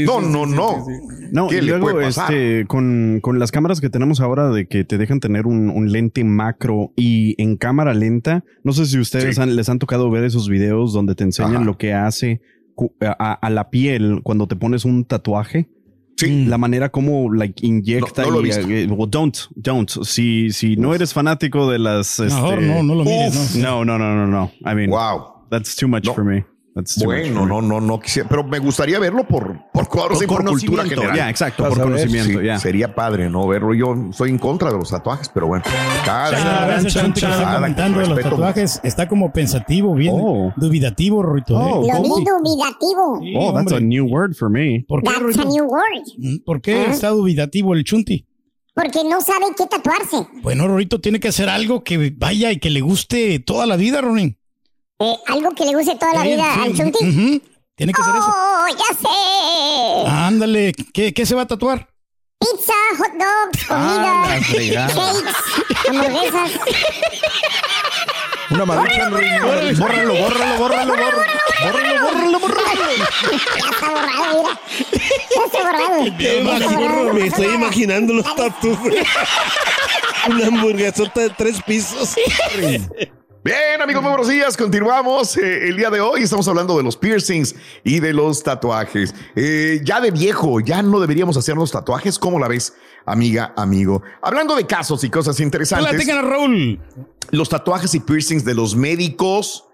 No, 0.06 0.20
no, 0.20 0.46
no. 0.46 0.86
No, 1.30 1.48
¿Qué 1.48 1.58
y 1.58 1.60
le 1.60 1.66
luego 1.68 1.90
puede 1.90 2.06
pasar? 2.06 2.32
este, 2.32 2.66
con, 2.66 3.18
con 3.20 3.38
las 3.38 3.52
cámaras 3.52 3.80
que 3.82 3.90
tenemos 3.90 4.20
ahora 4.20 4.48
de 4.50 4.66
que 4.66 4.82
te 4.84 4.96
dejan 4.98 5.20
tener 5.20 5.46
un, 5.46 5.68
un 5.68 5.92
lente 5.92 6.24
macro 6.24 6.92
y 6.96 7.40
en 7.40 7.56
cámara 7.58 7.92
lenta, 7.92 8.44
no 8.64 8.72
sé 8.72 8.86
si 8.86 8.98
ustedes 8.98 9.38
han- 9.38 9.54
les 9.56 9.68
han 9.68 9.78
tocado 9.78 10.10
ver 10.10 10.24
esos 10.24 10.48
videos 10.48 10.92
donde 10.94 11.14
te 11.14 11.24
enseñan 11.24 11.66
lo 11.66 11.76
que 11.76 11.92
hace 11.92 12.40
a 13.18 13.50
la 13.50 13.70
piel 13.70 14.20
cuando 14.24 14.48
te 14.48 14.56
pones 14.56 14.84
un 14.84 15.04
tatuaje. 15.04 15.68
Sí. 16.16 16.44
La 16.46 16.58
manera 16.58 16.90
como 16.90 17.32
like 17.32 17.66
inyecta 17.66 18.22
No, 18.22 18.30
no 18.30 18.34
lo 18.34 18.40
he 18.40 18.42
y, 18.42 18.44
visto. 18.46 18.68
eh, 18.70 18.86
well, 18.88 19.10
don't, 19.10 19.36
don't. 19.56 19.90
Si, 20.04 20.50
si 20.52 20.76
no 20.76 20.94
eres 20.94 21.12
fanático 21.12 21.68
de 21.70 21.78
las 21.80 22.20
Mejor 22.20 22.60
este- 22.62 22.66
no, 22.74 22.82
no 22.84 22.94
lo 22.94 23.04
mires, 23.04 23.56
No, 23.56 23.84
no, 23.84 23.98
no, 23.98 24.14
no, 24.14 24.26
no. 24.26 24.52
I 24.64 24.74
mean, 24.74 24.90
wow. 24.90 25.44
That's 25.50 25.74
too 25.76 25.88
much 25.88 26.08
for 26.08 26.24
me. 26.24 26.44
Bueno, 27.04 27.46
no, 27.46 27.62
no, 27.62 27.80
no 27.80 28.00
quisiera, 28.00 28.28
pero 28.28 28.42
me 28.42 28.58
gustaría 28.58 28.98
verlo 28.98 29.22
por, 29.28 29.60
por, 29.72 29.86
ahora 30.00 30.16
sí, 30.16 30.26
por 30.26 30.38
cultura 30.44 30.82
conocimiento, 30.82 30.84
general. 31.02 31.16
ya, 31.16 31.30
exacto, 31.30 31.68
por 31.68 31.80
conocimiento, 31.80 32.40
sí, 32.40 32.46
ya. 32.46 32.58
Sería 32.58 32.94
padre, 32.96 33.30
¿no? 33.30 33.46
Verlo. 33.46 33.74
Yo 33.74 33.94
soy 34.12 34.30
en 34.30 34.38
contra 34.38 34.72
de 34.72 34.78
los 34.78 34.90
tatuajes, 34.90 35.28
pero 35.32 35.46
bueno. 35.46 35.62
Cada, 36.04 36.30
Cada 36.32 36.82
cada 37.20 37.54
comentando 37.54 38.00
de 38.00 38.06
los 38.08 38.20
tatuajes 38.20 38.80
está 38.82 39.06
como 39.08 39.32
pensativo, 39.32 39.94
bien 39.94 40.14
Oh. 40.16 40.52
dubitativo, 40.56 41.22
Rorito. 41.22 41.54
¿eh? 41.60 41.70
Lo 41.92 42.02
vi 42.02 42.08
dubitativo. 42.08 43.20
Oh, 43.36 43.52
that's 43.54 43.72
a 43.72 43.78
new 43.80 44.06
word 44.06 44.34
for 44.34 44.50
me. 44.50 44.84
¿Por 44.88 45.02
qué, 45.02 45.10
That's 45.10 45.38
a 45.38 45.44
new 45.44 45.64
word. 45.66 46.42
¿Por 46.44 46.60
qué 46.60 46.86
¿Ah? 46.88 46.90
está 46.90 47.10
dubitativo 47.10 47.74
el 47.74 47.84
Chunti? 47.84 48.26
Porque 48.74 49.04
no 49.08 49.20
sabe 49.20 49.46
qué 49.56 49.66
tatuarse. 49.66 50.26
Bueno, 50.42 50.66
Rorito 50.66 51.00
tiene 51.00 51.20
que 51.20 51.28
hacer 51.28 51.48
algo 51.48 51.84
que 51.84 52.12
vaya 52.16 52.50
y 52.50 52.58
que 52.58 52.70
le 52.70 52.80
guste 52.80 53.38
toda 53.38 53.66
la 53.66 53.76
vida, 53.76 54.00
Ronin. 54.00 54.36
Eh, 55.04 55.16
algo 55.26 55.50
que 55.50 55.64
le 55.64 55.74
guste 55.74 55.96
toda 55.96 56.14
la 56.14 56.24
Eh, 56.26 56.34
vida 56.34 56.44
sí, 56.54 56.60
al 56.62 56.74
Chunti. 56.74 57.42
Tiene 57.76 57.92
que 57.92 58.02
ser 58.02 58.14
eso. 58.14 58.28
¡Oh, 58.34 58.66
ya 58.68 58.96
sé! 58.96 60.10
Ándale, 60.10 60.72
¿qué, 60.92 61.12
qué 61.12 61.26
se 61.26 61.34
va 61.34 61.42
a 61.42 61.46
tatuar? 61.46 61.88
Pizza, 62.38 62.72
hot 62.98 63.12
dogs, 63.12 63.66
Ah, 63.70 64.38
comida, 64.50 64.84
cakes, 64.92 65.88
hamburguesas. 65.88 66.50
Una 68.50 68.64
marucha, 68.66 69.08
Bórralo, 69.08 69.78
bórralo, 69.78 70.14
bórralo, 70.14 70.58
bórralo, 70.58 70.92
bórralo, 71.62 72.00
bórralo, 72.02 72.38
bórralo. 72.38 72.64
Ya 73.56 73.70
está 73.70 73.88
borrado, 73.90 74.42
mira. 74.42 74.60
Ya 75.34 75.44
está 75.46 75.58
borrado. 75.62 76.02
Me, 76.02 76.10
Ya 76.18 76.28
está 76.30 76.40
imagino- 76.40 76.80
borrado. 76.80 77.14
me 77.14 77.26
estoy 77.26 77.46
imaginando 77.54 78.12
los 78.14 78.36
tatu. 78.36 78.78
Una 80.28 80.46
hamburguesota 80.46 81.20
de 81.22 81.30
tres 81.30 81.60
pisos. 81.62 82.14
Bien, 83.44 83.82
amigos, 83.82 84.02
muy 84.02 84.08
buenos 84.08 84.28
días. 84.28 84.56
Continuamos 84.56 85.36
eh, 85.36 85.68
el 85.68 85.76
día 85.76 85.90
de 85.90 86.00
hoy. 86.00 86.22
Estamos 86.22 86.48
hablando 86.48 86.78
de 86.78 86.82
los 86.82 86.96
piercings 86.96 87.54
y 87.84 88.00
de 88.00 88.14
los 88.14 88.42
tatuajes. 88.42 89.14
Eh, 89.36 89.82
ya 89.84 90.00
de 90.00 90.10
viejo, 90.10 90.60
ya 90.60 90.80
no 90.80 90.98
deberíamos 90.98 91.36
hacernos 91.36 91.70
tatuajes. 91.70 92.18
¿Cómo 92.18 92.38
la 92.38 92.48
ves, 92.48 92.72
amiga, 93.04 93.52
amigo? 93.54 94.02
Hablando 94.22 94.56
de 94.56 94.66
casos 94.66 95.04
y 95.04 95.10
cosas 95.10 95.40
interesantes. 95.40 95.90
Platícanos, 95.90 96.24
Raúl. 96.24 96.80
Los 97.32 97.50
tatuajes 97.50 97.94
y 97.94 98.00
piercings 98.00 98.46
de 98.46 98.54
los 98.54 98.74
médicos 98.74 99.66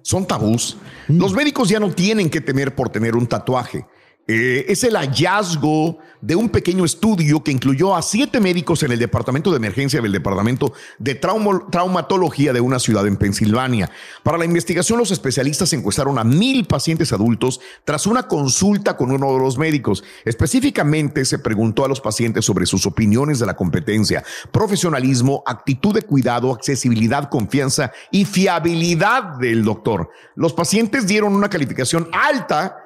son 0.00 0.26
tabús. 0.26 0.78
Los 1.08 1.34
médicos 1.34 1.68
ya 1.68 1.80
no 1.80 1.90
tienen 1.90 2.30
que 2.30 2.40
temer 2.40 2.74
por 2.74 2.88
tener 2.88 3.16
un 3.16 3.26
tatuaje. 3.26 3.86
Eh, 4.30 4.66
es 4.68 4.84
el 4.84 4.94
hallazgo 4.94 6.00
de 6.20 6.36
un 6.36 6.50
pequeño 6.50 6.84
estudio 6.84 7.42
que 7.42 7.50
incluyó 7.50 7.96
a 7.96 8.02
siete 8.02 8.40
médicos 8.40 8.82
en 8.82 8.92
el 8.92 8.98
departamento 8.98 9.50
de 9.50 9.56
emergencia 9.56 10.02
del 10.02 10.12
departamento 10.12 10.74
de 10.98 11.14
traumatología 11.14 12.52
de 12.52 12.60
una 12.60 12.78
ciudad 12.78 13.06
en 13.06 13.16
Pensilvania. 13.16 13.90
Para 14.22 14.36
la 14.36 14.44
investigación, 14.44 14.98
los 14.98 15.12
especialistas 15.12 15.72
encuestaron 15.72 16.18
a 16.18 16.24
mil 16.24 16.66
pacientes 16.66 17.10
adultos 17.14 17.58
tras 17.84 18.06
una 18.06 18.24
consulta 18.24 18.98
con 18.98 19.12
uno 19.12 19.32
de 19.32 19.38
los 19.38 19.56
médicos. 19.56 20.04
Específicamente 20.26 21.24
se 21.24 21.38
preguntó 21.38 21.86
a 21.86 21.88
los 21.88 22.02
pacientes 22.02 22.44
sobre 22.44 22.66
sus 22.66 22.84
opiniones 22.84 23.38
de 23.38 23.46
la 23.46 23.56
competencia, 23.56 24.22
profesionalismo, 24.52 25.42
actitud 25.46 25.94
de 25.94 26.02
cuidado, 26.02 26.52
accesibilidad, 26.52 27.30
confianza 27.30 27.92
y 28.10 28.26
fiabilidad 28.26 29.38
del 29.38 29.64
doctor. 29.64 30.10
Los 30.34 30.52
pacientes 30.52 31.06
dieron 31.06 31.34
una 31.34 31.48
calificación 31.48 32.10
alta 32.12 32.84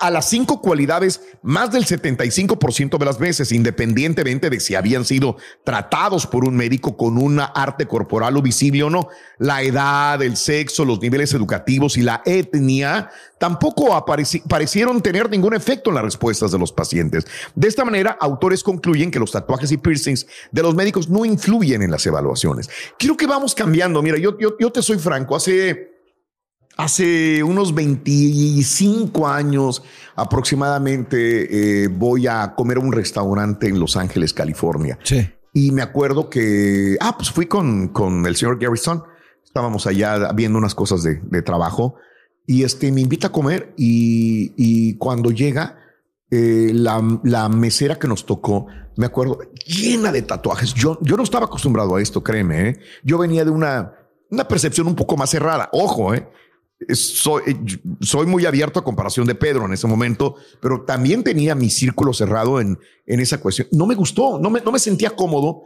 a 0.00 0.10
las 0.10 0.28
cinco 0.28 0.60
cualidades 0.60 1.20
más 1.42 1.70
del 1.70 1.84
75% 1.84 2.98
de 2.98 3.04
las 3.04 3.18
veces, 3.18 3.52
independientemente 3.52 4.50
de 4.50 4.60
si 4.60 4.74
habían 4.74 5.04
sido 5.04 5.36
tratados 5.64 6.26
por 6.26 6.44
un 6.44 6.56
médico 6.56 6.96
con 6.96 7.18
una 7.18 7.44
arte 7.44 7.86
corporal 7.86 8.36
o 8.36 8.42
visible 8.42 8.82
o 8.82 8.90
no. 8.90 9.08
La 9.38 9.62
edad, 9.62 10.22
el 10.22 10.36
sexo, 10.36 10.84
los 10.84 11.00
niveles 11.00 11.32
educativos 11.34 11.96
y 11.96 12.02
la 12.02 12.22
etnia 12.24 13.10
tampoco 13.38 14.04
parecieron 14.48 15.02
tener 15.02 15.30
ningún 15.30 15.54
efecto 15.54 15.90
en 15.90 15.96
las 15.96 16.04
respuestas 16.04 16.50
de 16.50 16.58
los 16.58 16.72
pacientes. 16.72 17.26
De 17.54 17.68
esta 17.68 17.84
manera, 17.84 18.16
autores 18.20 18.62
concluyen 18.62 19.10
que 19.10 19.18
los 19.18 19.32
tatuajes 19.32 19.70
y 19.72 19.76
piercings 19.76 20.26
de 20.50 20.62
los 20.62 20.74
médicos 20.74 21.08
no 21.08 21.24
influyen 21.24 21.82
en 21.82 21.90
las 21.90 22.06
evaluaciones. 22.06 22.68
Creo 22.98 23.16
que 23.16 23.26
vamos 23.26 23.54
cambiando. 23.54 24.02
Mira, 24.02 24.18
yo, 24.18 24.38
yo, 24.38 24.56
yo 24.58 24.72
te 24.72 24.82
soy 24.82 24.98
franco, 24.98 25.36
hace... 25.36 25.95
Hace 26.76 27.42
unos 27.42 27.74
25 27.74 29.26
años 29.26 29.82
aproximadamente 30.14 31.84
eh, 31.84 31.88
voy 31.88 32.26
a 32.26 32.54
comer 32.54 32.76
a 32.76 32.80
un 32.80 32.92
restaurante 32.92 33.68
en 33.68 33.80
Los 33.80 33.96
Ángeles, 33.96 34.34
California. 34.34 34.98
Sí. 35.02 35.26
Y 35.54 35.72
me 35.72 35.80
acuerdo 35.80 36.28
que, 36.28 36.98
ah, 37.00 37.16
pues 37.16 37.30
fui 37.30 37.46
con, 37.46 37.88
con 37.88 38.26
el 38.26 38.36
señor 38.36 38.58
Garrison. 38.58 39.02
Estábamos 39.42 39.86
allá 39.86 40.32
viendo 40.32 40.58
unas 40.58 40.74
cosas 40.74 41.02
de, 41.02 41.20
de 41.22 41.40
trabajo 41.40 41.94
y 42.46 42.62
este 42.62 42.92
me 42.92 43.00
invita 43.00 43.28
a 43.28 43.32
comer 43.32 43.72
y, 43.76 44.52
y 44.56 44.98
cuando 44.98 45.30
llega 45.30 45.78
eh, 46.30 46.72
la, 46.74 47.02
la 47.24 47.48
mesera 47.48 47.98
que 47.98 48.06
nos 48.06 48.26
tocó, 48.26 48.66
me 48.96 49.06
acuerdo, 49.06 49.38
llena 49.66 50.12
de 50.12 50.22
tatuajes. 50.22 50.74
Yo, 50.74 50.98
yo 51.00 51.16
no 51.16 51.22
estaba 51.22 51.46
acostumbrado 51.46 51.96
a 51.96 52.02
esto, 52.02 52.22
créeme. 52.22 52.68
¿eh? 52.68 52.80
Yo 53.02 53.16
venía 53.18 53.44
de 53.44 53.50
una, 53.50 53.94
una 54.30 54.46
percepción 54.46 54.86
un 54.86 54.94
poco 54.94 55.16
más 55.16 55.30
cerrada. 55.30 55.68
Ojo, 55.72 56.14
¿eh? 56.14 56.28
Soy, 56.94 57.42
eh, 57.46 57.56
soy 58.00 58.26
muy 58.26 58.46
abierto 58.46 58.78
a 58.78 58.84
comparación 58.84 59.26
de 59.26 59.34
Pedro 59.34 59.64
en 59.66 59.72
ese 59.72 59.86
momento, 59.86 60.36
pero 60.60 60.82
también 60.84 61.24
tenía 61.24 61.54
mi 61.54 61.70
círculo 61.70 62.12
cerrado 62.12 62.60
en, 62.60 62.78
en 63.06 63.20
esa 63.20 63.38
cuestión. 63.40 63.68
No 63.72 63.86
me 63.86 63.94
gustó, 63.94 64.38
no 64.38 64.50
me, 64.50 64.60
no 64.60 64.72
me 64.72 64.78
sentía 64.78 65.10
cómodo. 65.10 65.64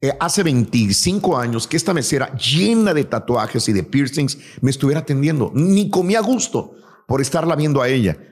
eh, 0.00 0.12
hace 0.18 0.42
25 0.42 1.38
años 1.38 1.66
que 1.68 1.76
esta 1.76 1.94
mesera 1.94 2.36
llena 2.36 2.92
de 2.92 3.04
tatuajes 3.04 3.68
y 3.68 3.72
de 3.72 3.84
piercings 3.84 4.36
me 4.60 4.70
estuviera 4.70 5.00
atendiendo. 5.00 5.52
Ni 5.54 5.88
comía 5.90 6.20
gusto 6.20 6.74
por 7.06 7.20
estarla 7.20 7.54
viendo 7.54 7.80
a 7.80 7.88
ella. 7.88 8.31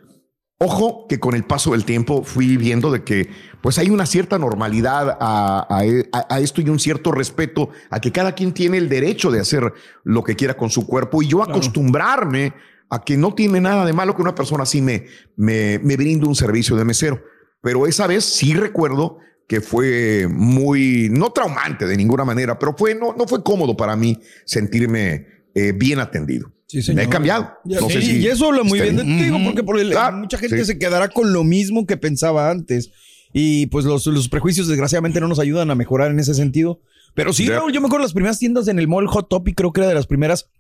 Ojo 0.63 1.07
que 1.09 1.19
con 1.19 1.35
el 1.35 1.45
paso 1.45 1.73
del 1.73 1.87
tiempo 1.87 2.23
fui 2.23 2.59
viendo 2.59 2.91
de 2.93 3.03
que 3.03 3.31
pues 3.63 3.79
hay 3.79 3.89
una 3.89 4.05
cierta 4.05 4.39
normalidad 4.39 5.17
a, 5.19 5.61
a- 5.61 5.81
a- 6.13 6.27
a 6.35 6.41
esto 6.41 6.61
y 6.61 6.69
un 6.69 6.79
cierto 6.79 7.13
respeto 7.13 7.71
a 7.89 7.99
que 7.99 8.13
cada 8.13 8.35
quien 8.35 8.53
tiene 8.53 8.77
el 8.77 8.91
derecho 8.91 9.31
de 9.31 9.41
hacer 9.41 9.73
lo 10.05 10.23
que 10.23 10.37
quiera 10.37 10.59
con 10.59 10.69
su 10.69 10.87
cuerpo 10.87 11.23
y 11.23 11.29
yo 11.29 11.43
acostumbrarme 11.43 12.53
a 12.91 13.03
que 13.03 13.17
no 13.17 13.35
tiene 13.35 13.59
nada 13.63 13.87
de 13.87 13.95
malo 13.95 14.15
que 14.15 14.21
una 14.21 14.35
persona 14.35 14.65
así 14.65 14.83
me, 14.83 15.07
me, 15.37 15.79
me 15.83 15.97
brinde 15.97 16.27
un 16.27 16.35
servicio 16.35 16.77
de 16.77 16.85
mesero. 16.85 17.23
Pero 17.63 17.87
esa 17.87 18.07
vez 18.07 18.25
sí 18.27 18.53
recuerdo 18.53 19.17
que 19.49 19.63
fue 19.63 20.29
muy, 20.31 21.09
no 21.11 21.31
traumante 21.31 21.87
de 21.87 21.97
ninguna 21.97 22.25
manera, 22.27 22.59
pero 22.59 22.75
fue, 22.77 22.95
no, 22.95 23.15
no 23.17 23.27
fue 23.27 23.43
cómodo 23.43 23.77
para 23.79 23.97
mí 23.97 24.21
sentirme 24.45 25.27
eh, 25.55 25.73
bien 25.73 26.01
atendido. 26.01 26.53
Me 26.95 27.03
he 27.05 27.09
cambiado. 27.09 27.51
No 27.65 27.89
sí, 27.89 27.95
sé 27.95 28.03
si 28.03 28.17
y 28.19 28.27
eso 28.27 28.47
habla 28.49 28.63
muy 28.63 28.81
bien 28.81 28.97
de 28.97 29.05
ti, 29.05 29.23
digo, 29.25 29.39
porque 29.45 29.63
por 29.63 29.79
el- 29.79 29.91
Claro, 29.91 30.19
mucha 30.19 30.39
gente 30.39 30.59
sí. 30.59 30.65
se 30.65 30.79
quedará 30.79 31.09
con 31.09 31.33
lo 31.33 31.45
mismo 31.45 31.87
que 31.87 31.97
pensaba 31.97 32.51
antes. 32.51 32.91
Y 33.33 33.67
pues 33.67 33.85
los, 33.85 34.07
los 34.07 34.29
prejuicios 34.29 34.67
desgraciadamente 34.69 35.21
no 35.21 35.29
nos 35.29 35.39
ayudan 35.39 35.71
a 35.71 35.75
mejorar 35.75 36.11
en 36.11 36.19
ese 36.19 36.35
sentido. 36.35 36.81
Pero 37.15 37.33
sí. 37.33 37.49
Raúl, 37.49 37.73
yo 37.73 37.81
me 37.81 37.87
acuerdo 37.87 38.05
las 38.05 38.13
primeras 38.13 38.39
tiendas 38.39 38.69
en 38.69 38.79
el 38.79 38.89
mall 38.89 39.07
Hot 39.09 39.29
Topic, 39.29 39.55
creo 39.57 39.73
que 39.73 39.81
era 39.81 39.89
de 39.89 39.95
las 39.95 40.07
primeras 40.07 40.51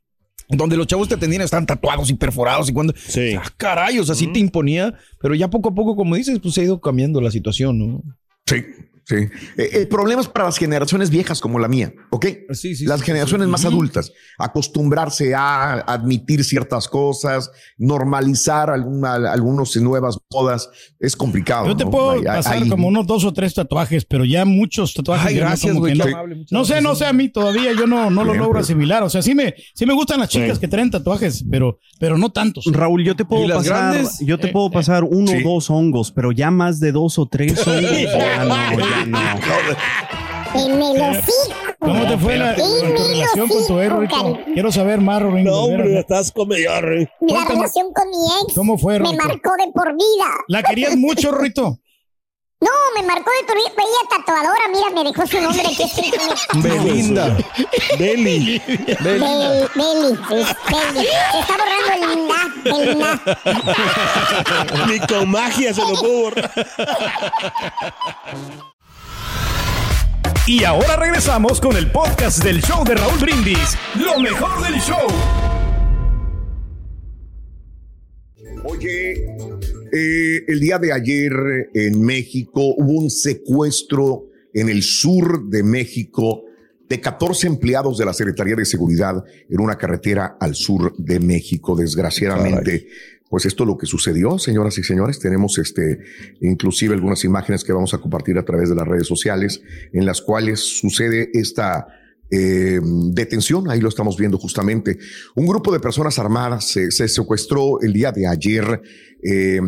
donde 0.49 0.77
los 0.77 0.87
chavos 0.89 1.09
te 1.09 1.15
atendían, 1.15 1.43
estaban 1.43 1.67
tatuados 1.67 2.11
y 2.11 2.15
perforados 2.15 2.69
y 2.69 2.73
cuando... 2.73 2.93
Ah, 3.39 3.53
caray, 3.57 3.99
o 4.01 4.05
sea, 4.05 4.17
sí 4.17 4.27
te 4.27 4.41
imponía, 4.41 4.95
pero 5.21 5.35
ya 5.37 5.49
poco 5.49 5.69
a 5.69 5.75
poco, 5.75 5.95
como 5.95 6.17
dices, 6.17 6.41
pues 6.41 6.55
se 6.55 6.63
ha 6.63 6.65
ido 6.65 6.81
cambiando 6.81 7.21
la 7.21 7.31
situación, 7.31 7.79
¿no? 7.79 8.03
Sí, 8.51 8.65
sí. 9.05 9.17
Eh, 9.57 9.71
el 9.75 9.89
problema 9.89 10.21
es 10.21 10.29
para 10.29 10.45
las 10.47 10.59
generaciones 10.59 11.11
viejas 11.11 11.41
como 11.41 11.59
la 11.59 11.69
mía, 11.69 11.93
¿ok? 12.11 12.27
las 12.83 13.03
generaciones 13.03 13.49
más 13.49 13.65
adultas, 13.65 14.13
acostumbrarse 14.39 15.35
a 15.35 15.75
admitir 15.81 16.45
ciertas 16.45 16.87
cosas, 16.89 17.51
normalizar 17.79 18.71
alguna, 18.71 19.15
algunas 19.33 19.75
nuevas 19.77 20.19
modas, 20.33 20.69
es 20.99 21.17
complicado. 21.17 21.67
Yo 21.67 21.77
te 21.77 21.85
¿no? 21.85 21.91
puedo 21.91 22.11
Hay- 22.11 22.23
pasar 22.23 22.63
hay- 22.63 22.69
como 22.69 22.89
unos 22.89 23.07
dos 23.07 23.25
o 23.25 23.33
tres 23.33 23.55
tatuajes, 23.55 24.05
pero 24.05 24.25
ya 24.25 24.45
muchos 24.45 24.95
tatuajes. 24.95 25.27
Ay, 25.29 25.35
gracias, 25.37 25.71
como 25.73 25.81
güey, 25.81 25.97
no. 25.97 26.05
No 26.51 26.65
sé, 26.65 26.81
no 26.81 26.95
sé, 26.95 27.07
a 27.07 27.13
mí 27.13 27.29
todavía 27.29 27.73
yo 27.73 27.87
no, 27.87 28.11
no 28.11 28.25
lo 28.25 28.35
logro 28.35 28.51
pero- 28.53 28.61
asimilar. 28.61 29.03
O 29.03 29.11
sea, 29.11 29.23
sí 29.23 29.35
me, 29.35 29.55
sí 29.75 29.87
me 29.87 29.95
gustan 29.95 30.21
las 30.21 30.29
chicas 30.29 30.57
Sí. 30.57 30.61
que 30.61 30.69
traen 30.69 30.91
tatuajes, 30.91 31.45
pero, 31.51 31.79
pero 31.99 32.19
no 32.19 32.31
tantos. 32.31 32.65
Raúl, 32.71 33.03
yo 33.05 33.17
te 33.17 33.25
puedo 33.25 33.45
¿Y 33.45 33.49
las 33.49 33.59
pasar, 33.59 33.93
grandes? 33.93 34.19
yo 34.21 34.39
te 34.39 34.49
Eh, 34.49 34.53
puedo 34.53 34.67
eh, 34.69 34.73
pasar 34.73 35.05
uno 35.05 35.29
sí. 35.31 35.43
o 35.45 35.49
dos 35.55 35.71
hongos, 35.71 36.13
pero 36.13 36.33
ya 36.33 36.51
más 36.51 36.81
de 36.81 36.93
dos 36.93 37.19
o 37.19 37.27
tres 37.27 37.53
hongos, 37.67 37.91
ya 38.45 38.71
no, 38.71 38.79
ya 38.79 39.05
no. 39.07 40.61
En 40.63 40.83
el 40.83 41.01
hocico. 41.01 41.55
¿Cómo 41.79 42.07
te 42.07 42.19
fue 42.19 42.37
la, 42.37 42.51
En 42.55 42.57
tu 42.57 42.63
el 42.85 43.09
relación 43.09 43.49
con 43.49 43.67
tu 43.67 43.81
ex. 43.81 44.09
Quiero 44.53 44.73
saber 44.73 45.01
más, 45.01 45.23
Rubén. 45.23 45.45
No, 45.45 45.55
hombre, 45.61 45.99
estás 45.99 46.33
yo, 46.33 46.81
Rey. 46.81 47.09
La 47.21 47.45
relación 47.45 47.93
con 47.93 48.09
mi 48.11 48.17
ex 48.43 48.55
¿Cómo 48.55 48.77
fue, 48.77 48.99
me 48.99 49.11
Rito? 49.11 49.23
marcó 49.25 49.51
de 49.57 49.73
por 49.73 49.93
vida. 49.93 50.27
¿La 50.49 50.63
querías 50.63 50.97
mucho, 50.97 51.33
Rito? 51.33 51.79
No, 52.63 52.69
me 52.95 53.03
marcó 53.07 53.31
de 53.31 53.47
por 53.47 53.57
vida. 53.57 53.71
Ella 53.71 54.09
tatuadora, 54.11 54.69
mira, 54.71 54.91
me 54.95 55.05
dejó 55.09 55.27
su 55.27 55.41
nombre 55.41 55.63
aquí 55.67 55.83
escrito. 55.83 56.19
Belinda. 56.57 57.37
Beli. 57.99 58.59
Bel- 58.67 59.01
Beli, 59.01 59.69
Beli. 59.75 60.19
Se 60.29 60.41
está 61.39 61.57
borrando 61.57 61.93
el 62.13 62.29
na, 62.29 62.41
el 62.77 62.99
na. 62.99 63.11
Ni 64.89 65.01
con 65.01 65.31
magia 65.31 65.73
se 65.73 65.81
lo 65.81 65.89
pudo 65.95 66.13
borrar. 66.25 66.51
Y 70.47 70.65
ahora 70.65 70.97
regresamos 70.97 71.61
con 71.61 71.77
el 71.77 71.91
podcast 71.91 72.39
del 72.45 72.61
show 72.63 72.85
de 72.85 72.95
Raúl 72.97 73.19
Brindis. 73.19 73.77
Lo 73.95 74.19
mejor 74.19 74.61
del 74.63 74.79
show. 74.83 75.07
Oye, 78.65 79.15
eh, 79.93 80.45
el 80.49 80.61
día 80.61 80.79
de 80.79 80.93
ayer 80.93 81.33
en 81.75 82.03
México 82.03 82.75
hubo 82.77 82.93
un 82.93 83.11
secuestro 83.11 84.29
en 84.53 84.69
el 84.69 84.83
sur 84.83 85.49
de 85.49 85.63
México 85.63 86.45
de 86.89 87.01
14 87.01 87.47
empleados 87.47 87.99
de 87.99 88.05
la 88.05 88.13
Secretaría 88.13 88.57
de 88.57 88.65
Seguridad 88.65 89.25
en 89.49 89.61
una 89.61 89.77
carretera 89.77 90.37
al 90.41 90.55
sur 90.57 90.97
de 90.97 91.21
México. 91.21 91.77
Desgraciadamente, 91.77 92.89
pues 93.29 93.47
esto 93.47 93.63
es 93.63 93.69
lo 93.69 93.79
que 93.79 93.87
sucedió, 93.87 94.39
señoras 94.41 94.77
y 94.77 94.83
señores. 94.83 95.21
Tenemos 95.21 95.57
este, 95.59 96.01
inclusive 96.41 96.95
algunas 96.95 97.25
imágenes 97.25 97.63
que 97.63 97.73
vamos 97.73 97.95
a 97.95 97.99
compartir 97.99 98.39
a 98.39 98.45
través 98.45 98.69
de 98.69 98.75
las 98.75 98.89
redes 98.89 99.07
sociales 99.07 99.63
en 99.93 100.05
las 100.05 100.21
cuales 100.21 100.59
sucede 100.59 101.31
esta 101.33 101.87
eh, 102.31 102.81
detención, 103.13 103.69
ahí 103.71 103.81
lo 103.81 103.89
estamos 103.89 104.17
viendo 104.17 104.39
justamente. 104.39 104.99
Un 105.35 105.47
grupo 105.47 105.73
de 105.73 105.81
personas 105.81 106.19
armadas 106.19 106.69
se, 106.71 106.91
se 106.91 107.09
secuestró 107.09 107.81
el 107.81 107.93
día 107.93 108.13
de 108.13 108.27
ayer. 108.27 108.83
eh, 109.23 109.61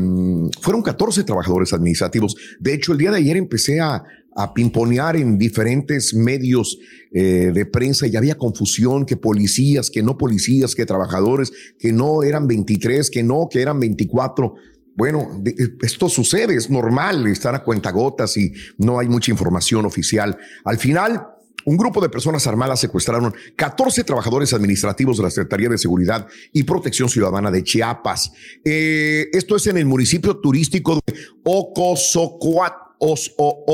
fueron 0.61 0.83
14 0.83 1.25
trabajadores 1.25 1.73
administrativos. 1.73 2.37
De 2.59 2.75
hecho, 2.75 2.93
el 2.93 2.99
día 2.99 3.11
de 3.11 3.19
ayer 3.19 3.37
empecé 3.37 3.81
a, 3.81 4.03
a 4.35 4.55
pimponear 4.55 5.17
en 5.17 5.39
diferentes 5.39 6.15
medios 6.15 6.79
eh, 7.13 7.51
de 7.53 7.67
prensa 7.67 8.07
y 8.07 8.17
había 8.17 8.37
confusión, 8.37 9.05
que 9.05 9.17
policías, 9.17 9.91
que 9.91 10.03
no 10.03 10.17
policías, 10.17 10.75
que 10.75 10.87
trabajadores, 10.87 11.53
que 11.79 11.93
no 11.93 12.23
eran 12.23 12.47
23, 12.47 13.11
que 13.11 13.23
no, 13.23 13.49
que 13.51 13.61
eran 13.61 13.79
24. 13.79 14.55
Bueno, 14.95 15.43
esto 15.83 16.09
sucede, 16.09 16.55
es 16.55 16.71
normal 16.71 17.27
estar 17.27 17.55
a 17.55 17.65
cuentagotas 17.65 18.37
y 18.37 18.53
no 18.79 18.99
hay 18.99 19.09
mucha 19.09 19.31
información 19.31 19.87
oficial. 19.87 20.37
Al 20.65 20.79
final, 20.79 21.27
un 21.65 21.77
grupo 21.77 22.01
de 22.01 22.09
personas 22.09 22.47
armadas 22.47 22.81
secuestraron 22.81 23.35
14 23.57 24.05
trabajadores 24.05 24.53
administrativos 24.53 25.17
de 25.17 25.23
la 25.25 25.31
Secretaría 25.31 25.69
de 25.69 25.79
Seguridad 25.79 26.27
y 26.53 26.63
Protección 26.65 27.09
Ciudadana 27.09 27.51
de 27.51 27.63
Chiapas. 27.65 28.33
Eh, 28.65 29.27
esto 29.33 29.57
es 29.57 29.67
en 29.67 29.77
el 29.79 29.87
municipio 29.87 30.37
turístico 30.39 31.01
de 31.07 31.15
Ocosocuat, 31.45 32.75
Os- 32.99 33.33
O- 33.39 33.65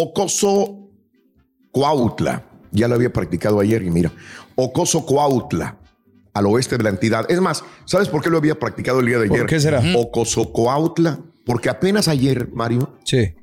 Ocosocuautla. 1.72 2.44
Ya 2.72 2.88
lo 2.88 2.94
había 2.96 3.12
practicado 3.12 3.60
ayer 3.60 3.82
y 3.82 3.90
mira, 3.90 4.12
Ocosocuautla, 4.56 5.78
al 6.34 6.46
oeste 6.46 6.76
de 6.76 6.84
la 6.84 6.90
entidad. 6.90 7.30
Es 7.30 7.40
más, 7.40 7.64
¿sabes 7.86 8.08
por 8.08 8.22
qué 8.22 8.30
lo 8.30 8.36
había 8.38 8.58
practicado 8.58 9.00
el 9.00 9.06
día 9.06 9.18
de 9.18 9.28
¿Por 9.28 9.36
ayer? 9.38 9.46
qué 9.46 9.58
será? 9.60 9.82
Ocosocuautla, 9.96 11.20
porque 11.46 11.70
apenas 11.70 12.08
ayer, 12.08 12.48
Mario, 12.52 12.94
Sí. 13.04 13.34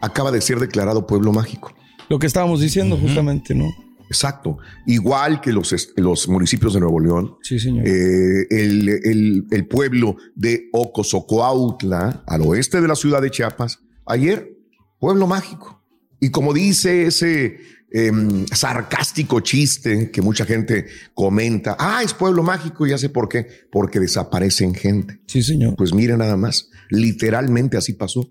acaba 0.00 0.30
de 0.30 0.40
ser 0.42 0.58
declarado 0.60 1.06
pueblo 1.06 1.32
mágico. 1.32 1.72
Lo 2.08 2.18
que 2.18 2.26
estábamos 2.26 2.60
diciendo 2.60 2.96
justamente, 2.96 3.54
¿no? 3.54 3.72
Exacto. 4.08 4.58
Igual 4.86 5.40
que 5.40 5.52
los, 5.52 5.74
los 5.96 6.28
municipios 6.28 6.74
de 6.74 6.80
Nuevo 6.80 7.00
León. 7.00 7.36
Sí, 7.42 7.58
señor. 7.58 7.86
eh, 7.88 8.46
el, 8.50 8.88
el- 8.88 9.46
el 9.50 9.66
pueblo 9.66 10.16
de 10.34 10.68
Ocosocoautla, 10.72 12.22
al 12.26 12.42
oeste 12.42 12.80
de 12.80 12.88
la 12.88 12.94
ciudad 12.96 13.22
de 13.22 13.30
Chiapas, 13.30 13.80
ayer, 14.06 14.56
pueblo 14.98 15.26
mágico. 15.26 15.82
Y 16.20 16.30
como 16.30 16.52
dice 16.52 17.06
ese 17.06 17.58
em, 17.92 18.46
sarcástico 18.46 19.40
chiste 19.40 20.10
que 20.10 20.22
mucha 20.22 20.44
gente 20.44 20.86
comenta, 21.14 21.76
ah, 21.78 22.02
es 22.04 22.12
pueblo 22.14 22.42
mágico, 22.42 22.86
ya 22.86 22.98
sé 22.98 23.08
por 23.08 23.28
qué, 23.28 23.46
porque 23.72 24.00
desaparecen 24.00 24.74
gente. 24.74 25.20
Sí, 25.26 25.42
señor. 25.42 25.74
Pues 25.76 25.92
mire 25.94 26.16
nada 26.16 26.36
más, 26.36 26.70
literalmente 26.90 27.76
así 27.76 27.92
pasó. 27.94 28.30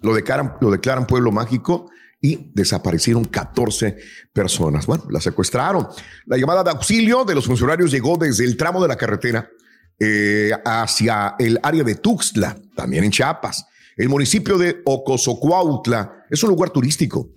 Lo 0.00 0.14
declaran, 0.14 0.54
lo 0.60 0.70
declaran 0.70 1.06
pueblo 1.06 1.30
mágico 1.32 1.88
y 2.22 2.52
desaparecieron 2.54 3.24
14 3.24 3.98
personas. 4.32 4.86
Bueno, 4.86 5.04
la 5.10 5.20
secuestraron. 5.20 5.88
La 6.26 6.38
llamada 6.38 6.62
de 6.62 6.70
auxilio 6.70 7.24
de 7.24 7.34
los 7.34 7.46
funcionarios 7.46 7.90
llegó 7.90 8.16
desde 8.16 8.44
el 8.44 8.56
tramo 8.56 8.80
de 8.80 8.88
la 8.88 8.96
carretera 8.96 9.50
eh, 9.98 10.52
hacia 10.64 11.34
el 11.38 11.58
área 11.62 11.82
de 11.82 11.96
Tuxtla, 11.96 12.56
también 12.76 13.02
en 13.02 13.10
Chiapas. 13.10 13.66
El 13.96 14.08
municipio 14.08 14.56
de 14.56 14.80
Ocosocuautla 14.84 16.24
es 16.30 16.42
un 16.44 16.50
lugar 16.50 16.70
turístico, 16.70 17.28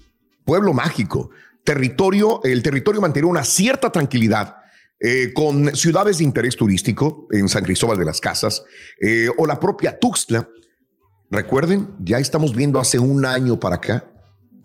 pueblo 0.45 0.71
mágico, 0.71 1.31
territorio, 1.63 2.41
el 2.43 2.61
territorio 2.61 3.01
mantiene 3.01 3.27
una 3.27 3.43
cierta 3.43 3.91
tranquilidad 3.91 4.57
eh, 4.99 5.33
con 5.33 5.75
ciudades 5.75 6.19
de 6.19 6.25
interés 6.25 6.55
turístico 6.55 7.27
en 7.31 7.49
San 7.49 7.63
Cristóbal 7.63 7.97
de 7.97 8.05
las 8.05 8.21
Casas 8.21 8.63
eh, 9.01 9.29
o 9.35 9.47
la 9.47 9.59
propia 9.59 9.97
Tuxtla. 9.97 10.47
Recuerden, 11.31 11.89
ya 11.99 12.19
estamos 12.19 12.55
viendo 12.55 12.79
hace 12.79 12.99
un 12.99 13.25
año 13.25 13.59
para 13.59 13.77
acá 13.77 14.11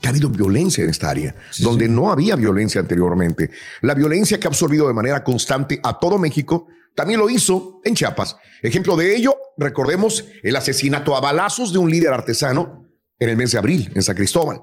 que 0.01 0.09
ha 0.09 0.11
habido 0.11 0.29
violencia 0.31 0.83
en 0.83 0.91
esta 0.91 1.11
área, 1.11 1.35
donde 1.59 1.89
no 1.89 2.11
había 2.11 2.37
violencia 2.37 2.81
anteriormente. 2.81 3.51
La 3.83 3.95
violencia 3.95 4.41
que 4.41 4.47
ha 4.47 4.51
absorbido 4.51 4.89
de 4.89 4.95
manera 4.95 5.23
constante 5.23 5.81
a 5.83 5.99
todo 5.99 6.19
México 6.19 6.69
también 6.95 7.21
lo 7.21 7.31
hizo 7.31 7.81
en 7.85 7.95
Chiapas. 7.95 8.37
Ejemplo 8.63 8.97
de 8.97 9.15
ello, 9.15 9.37
recordemos 9.57 10.25
el 10.43 10.57
asesinato 10.57 11.17
a 11.17 11.21
balazos 11.21 11.73
de 11.73 11.79
un 11.79 11.91
líder 11.91 12.13
artesano 12.13 12.89
en 13.19 13.29
el 13.29 13.37
mes 13.37 13.53
de 13.53 13.59
abril 13.59 13.91
en 13.95 14.03
San 14.03 14.17
Cristóbal. 14.17 14.63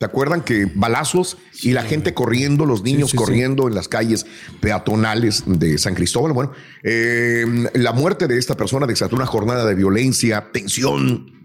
¿Se 0.00 0.06
acuerdan 0.06 0.42
que 0.42 0.66
balazos 0.74 1.36
y 1.62 1.70
la 1.70 1.84
gente 1.84 2.12
corriendo, 2.12 2.66
los 2.66 2.82
niños 2.82 3.10
sí, 3.10 3.16
sí. 3.16 3.16
corriendo 3.16 3.68
en 3.68 3.74
las 3.76 3.86
calles 3.86 4.26
peatonales 4.60 5.44
de 5.46 5.78
San 5.78 5.94
Cristóbal? 5.94 6.32
Bueno, 6.32 6.52
eh, 6.82 7.46
la 7.74 7.92
muerte 7.92 8.26
de 8.26 8.36
esta 8.36 8.56
persona 8.56 8.86
desató 8.86 9.14
una 9.14 9.26
jornada 9.26 9.64
de 9.64 9.76
violencia, 9.76 10.50
tensión, 10.52 11.41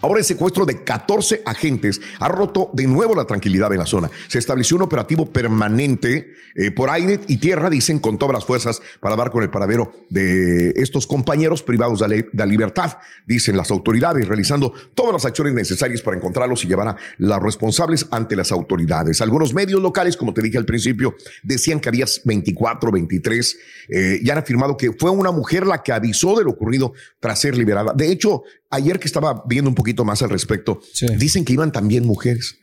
Ahora 0.00 0.20
el 0.20 0.24
secuestro 0.24 0.66
de 0.66 0.82
14 0.84 1.42
agentes 1.44 2.00
ha 2.20 2.28
roto 2.28 2.70
de 2.72 2.86
nuevo 2.86 3.14
la 3.14 3.24
tranquilidad 3.24 3.72
en 3.72 3.78
la 3.78 3.86
zona. 3.86 4.10
Se 4.28 4.38
estableció 4.38 4.76
un 4.76 4.82
operativo 4.82 5.26
permanente 5.26 6.34
eh, 6.54 6.70
por 6.70 6.90
aire 6.90 7.20
y 7.28 7.38
tierra, 7.38 7.70
dicen, 7.70 7.98
con 7.98 8.18
todas 8.18 8.34
las 8.34 8.44
fuerzas 8.44 8.80
para 9.00 9.16
dar 9.16 9.30
con 9.30 9.42
el 9.42 9.50
paradero 9.50 9.92
de 10.10 10.70
estos 10.76 11.06
compañeros 11.06 11.62
privados 11.62 12.00
de 12.00 12.28
la, 12.32 12.46
libertad, 12.46 12.98
dicen 13.26 13.56
las 13.56 13.70
autoridades, 13.70 14.26
realizando 14.26 14.72
todas 14.94 15.12
las 15.12 15.24
acciones 15.24 15.54
necesarias 15.54 16.02
para 16.02 16.16
encontrarlos 16.16 16.64
y 16.64 16.68
llevar 16.68 16.88
a 16.88 16.96
los 17.18 17.42
responsables 17.42 18.06
ante 18.10 18.36
las 18.36 18.52
autoridades. 18.52 19.20
Algunos 19.20 19.54
medios 19.54 19.80
locales, 19.80 20.16
como 20.16 20.34
te 20.34 20.42
dije 20.42 20.58
al 20.58 20.64
principio, 20.64 21.16
decían 21.42 21.80
que 21.80 21.88
había 21.88 22.06
24, 22.24 22.90
23, 22.90 23.58
eh, 23.88 24.20
y 24.22 24.30
han 24.30 24.38
afirmado 24.38 24.76
que 24.76 24.92
fue 24.92 25.10
una 25.10 25.30
mujer 25.30 25.66
la 25.66 25.82
que 25.82 25.92
avisó 25.92 26.36
de 26.36 26.44
lo 26.44 26.50
ocurrido 26.50 26.92
tras 27.20 27.40
ser 27.40 27.56
liberada. 27.56 27.92
De 27.94 28.10
hecho, 28.10 28.42
ayer 28.70 28.98
que 28.98 29.06
estaba 29.06 29.42
viendo 29.46 29.67
un 29.68 29.74
poquito 29.74 30.04
más 30.04 30.22
al 30.22 30.30
respecto, 30.30 30.80
dicen 31.16 31.44
que 31.44 31.52
iban 31.52 31.72
también 31.72 32.06
mujeres 32.06 32.58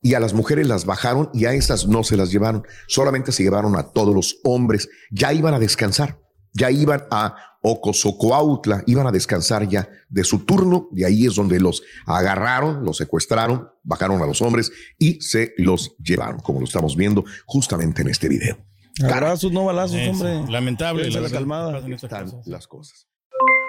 y 0.00 0.14
a 0.14 0.20
las 0.20 0.32
mujeres 0.32 0.66
las 0.66 0.84
bajaron 0.84 1.30
y 1.34 1.46
a 1.46 1.54
esas 1.54 1.86
no 1.86 2.04
se 2.04 2.16
las 2.16 2.30
llevaron, 2.30 2.64
solamente 2.86 3.32
se 3.32 3.42
llevaron 3.42 3.76
a 3.76 3.84
todos 3.84 4.14
los 4.14 4.38
hombres, 4.44 4.88
ya 5.10 5.32
iban 5.32 5.54
a 5.54 5.58
descansar, 5.58 6.20
ya 6.52 6.70
iban 6.70 7.04
a 7.10 7.36
Ocosocoautla, 7.62 8.84
iban 8.86 9.06
a 9.06 9.10
descansar 9.12 9.68
ya 9.68 9.88
de 10.08 10.22
su 10.22 10.44
turno, 10.44 10.88
y 10.94 11.02
ahí 11.04 11.26
es 11.26 11.34
donde 11.34 11.58
los 11.58 11.82
agarraron, 12.06 12.84
los 12.84 12.96
secuestraron, 12.98 13.68
bajaron 13.82 14.22
a 14.22 14.26
los 14.26 14.40
hombres 14.42 14.70
y 14.98 15.20
se 15.20 15.54
los 15.58 15.96
llevaron, 15.98 16.38
como 16.40 16.60
lo 16.60 16.66
estamos 16.66 16.94
viendo 16.96 17.24
justamente 17.46 18.02
en 18.02 18.08
este 18.08 18.28
video. 18.28 18.58
Abrazos, 19.02 19.52
no 19.52 19.64
balazos, 19.64 19.96
Es 19.96 20.08
hombre. 20.10 20.52
lamentable, 20.52 21.10
la 21.10 21.30
calmada. 21.30 21.78
Están 21.78 22.24
cosas. 22.30 22.46
las 22.46 22.66
cosas. 22.66 23.08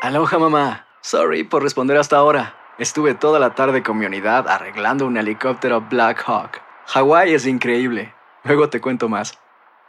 Aloha 0.02 0.40
mamá. 0.40 0.86
Sorry 1.02 1.44
por 1.44 1.64
responder 1.64 1.98
hasta 1.98 2.18
ahora. 2.18 2.56
Estuve 2.80 3.14
toda 3.14 3.40
la 3.40 3.56
tarde 3.56 3.84
con 3.84 3.98
mi 3.98 4.06
unidad 4.06 4.48
arreglando 4.48 5.06
un 5.06 5.18
helicóptero 5.18 5.82
Black 5.90 6.24
Hawk. 6.26 6.62
Hawái 6.88 7.34
es 7.34 7.46
increíble. 7.46 8.14
Luego 8.46 8.70
te 8.70 8.80
cuento 8.80 9.10
más. 9.10 9.34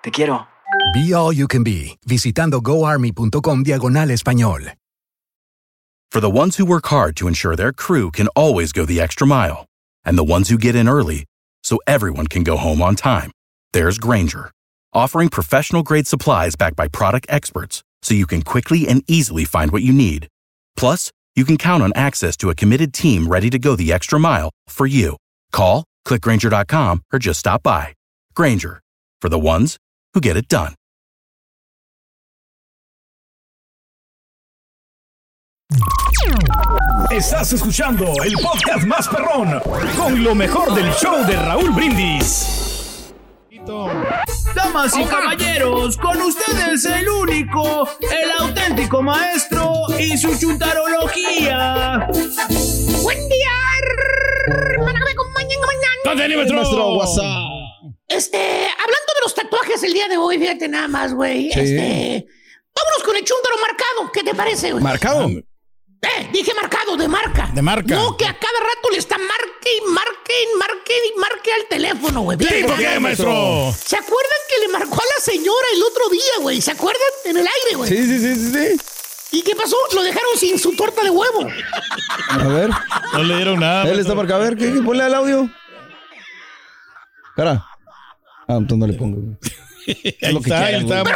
Te 0.03 0.11
quiero. 0.11 0.49
Be 0.93 1.15
All 1.15 1.33
You 1.33 1.47
Can 1.47 1.63
Be, 1.63 1.97
visitando 2.05 2.61
goarmy.com 2.61 3.63
diagonal 3.63 4.11
español. 4.11 4.73
For 6.11 6.21
the 6.21 6.29
ones 6.29 6.57
who 6.57 6.65
work 6.67 6.87
hard 6.87 7.15
to 7.19 7.29
ensure 7.29 7.55
their 7.55 7.73
crew 7.73 8.11
can 8.11 8.27
always 8.35 8.73
go 8.73 8.85
the 8.85 9.01
extra 9.01 9.25
mile, 9.25 9.67
and 10.05 10.19
the 10.19 10.25
ones 10.25 10.49
who 10.49 10.59
get 10.59 10.75
in 10.75 10.89
early 10.89 11.25
so 11.63 11.79
everyone 11.87 12.27
can 12.27 12.43
go 12.43 12.57
home 12.57 12.83
on 12.83 12.97
time, 12.97 13.31
there's 13.73 13.99
Granger, 13.99 14.51
offering 14.93 15.29
professional 15.29 15.85
grade 15.85 16.09
supplies 16.09 16.57
backed 16.57 16.75
by 16.75 16.89
product 16.89 17.27
experts 17.29 17.85
so 18.03 18.15
you 18.15 18.27
can 18.27 18.43
quickly 18.43 18.89
and 18.89 19.05
easily 19.07 19.45
find 19.45 19.71
what 19.71 19.83
you 19.83 19.93
need. 19.93 20.27
Plus, 20.77 21.13
you 21.35 21.45
can 21.45 21.57
count 21.57 21.83
on 21.83 21.93
access 21.95 22.37
to 22.39 22.51
a 22.51 22.55
committed 22.55 22.93
team 22.93 23.29
ready 23.29 23.51
to 23.51 23.59
go 23.59 23.77
the 23.77 23.93
extra 23.93 24.19
mile 24.19 24.51
for 24.67 24.87
you. 24.87 25.17
Call, 25.53 25.85
clickgranger.com, 26.07 27.03
or 27.13 27.19
just 27.19 27.41
stop 27.41 27.63
by. 27.63 27.95
Granger, 28.35 28.81
for 29.23 29.29
the 29.29 29.39
ones 29.39 29.77
who 30.15 30.21
get 30.21 30.37
it 30.37 30.49
done. 30.49 30.75
Estás 37.11 37.53
escuchando 37.53 38.13
el 38.25 38.35
podcast 38.35 38.85
más 38.87 39.09
perrón 39.09 39.61
con 39.97 40.23
lo 40.23 40.35
mejor 40.35 40.75
del 40.75 40.93
show 40.95 41.25
de 41.27 41.37
Raúl 41.37 41.71
Brindis. 41.71 42.70
Damas 44.55 44.97
y 44.97 45.05
caballeros, 45.05 45.97
con 45.97 46.21
ustedes 46.23 46.85
el 46.85 47.09
único, 47.09 47.89
el 48.01 48.31
auténtico 48.39 49.03
maestro 49.03 49.73
y 49.99 50.17
su 50.17 50.39
chuntarología. 50.39 52.09
Buen 53.03 53.29
día. 53.29 53.51
Maestro, 56.61 56.95
WhatsApp. 56.95 57.25
Este, 58.09 58.39
hablando 58.39 59.13
de 59.15 59.21
los 59.23 59.35
tatuajes 59.35 59.83
el 59.83 59.93
día 59.93 60.09
de 60.09 60.17
hoy, 60.17 60.39
fíjate 60.39 60.69
nada 60.69 60.89
más, 60.89 61.15
güey. 61.15 61.53
Sí. 61.53 61.61
Este, 61.61 62.27
vámonos 62.75 63.03
con 63.05 63.17
el 63.17 63.25
chúntaro 63.25 63.57
marcado. 63.61 64.13
¿Qué 64.13 64.23
te 64.23 64.35
parece, 64.35 64.73
güey? 64.73 64.83
¿Marcado? 64.83 65.29
Eh, 65.29 66.29
dije 66.33 66.53
marcado, 66.55 66.97
de 66.97 67.09
marca. 67.09 67.51
De 67.55 67.63
marca. 67.63 67.95
No, 67.95 68.17
que 68.17 68.25
a 68.25 68.33
cada 68.33 68.61
rato 68.61 68.91
le 68.91 68.99
está 68.99 69.17
marque 69.19 69.71
y 69.79 69.91
marque 69.91 70.33
al 71.55 71.67
teléfono, 71.69 72.23
güey. 72.23 72.39
¿Tipo 72.39 72.75
qué, 72.77 73.01
maestro? 73.01 73.75
¿Se 73.85 73.97
acuerdan 73.97 74.41
que 74.49 74.67
le 74.67 74.69
marcó 74.73 74.95
a 74.95 75.05
la 75.05 75.23
señora 75.23 75.67
el 75.75 75.83
otro 75.83 76.09
día, 76.11 76.33
güey? 76.41 76.61
¿Se 76.61 76.71
acuerdan? 76.73 77.03
En 77.25 77.37
el 77.37 77.47
aire, 77.47 77.77
güey. 77.77 77.89
Sí, 77.89 78.07
sí, 78.07 78.19
sí, 78.19 78.35
sí, 78.35 78.53
sí. 78.53 78.81
¿Y 79.33 79.43
qué 79.43 79.55
pasó? 79.55 79.77
Lo 79.95 80.03
dejaron 80.03 80.37
sin 80.37 80.59
su 80.59 80.75
torta 80.75 81.03
de 81.03 81.11
huevo. 81.11 81.47
A 82.29 82.39
ver. 82.39 82.71
No 83.13 83.23
le 83.23 83.37
dieron 83.37 83.61
nada. 83.61 83.89
Él 83.89 84.01
está 84.01 84.15
marcado. 84.15 84.43
A 84.43 84.45
ver, 84.45 84.57
¿qué? 84.57 84.73
qué? 84.73 84.83
Ponle 84.83 85.05
al 85.05 85.15
audio. 85.15 85.49
Espera. 87.31 87.65
Ah, 88.49 88.57
entonces 88.57 88.79
no 88.79 88.87
le 88.87 88.95
pongo. 88.95 89.19
Ahí 89.87 90.33
lo 90.33 90.41
que 90.41 90.51
está, 90.51 90.67
quieran, 90.67 90.75
ahí 90.75 90.81
está. 90.83 91.05
Más 91.05 91.15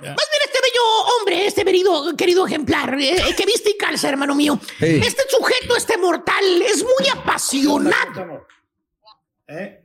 bien 0.00 0.42
este 0.44 0.60
bello 0.62 0.82
hombre, 1.18 1.46
este 1.46 1.64
querido, 1.64 2.16
querido 2.16 2.46
ejemplar, 2.46 2.96
eh, 2.98 3.34
que 3.36 3.44
viste 3.44 3.70
y 3.70 3.76
calza, 3.76 4.08
hermano 4.08 4.34
mío. 4.34 4.58
Hey. 4.78 5.00
Este 5.04 5.22
sujeto, 5.28 5.76
este 5.76 5.98
mortal, 5.98 6.62
es 6.62 6.82
muy 6.82 7.08
apasionado. 7.12 8.46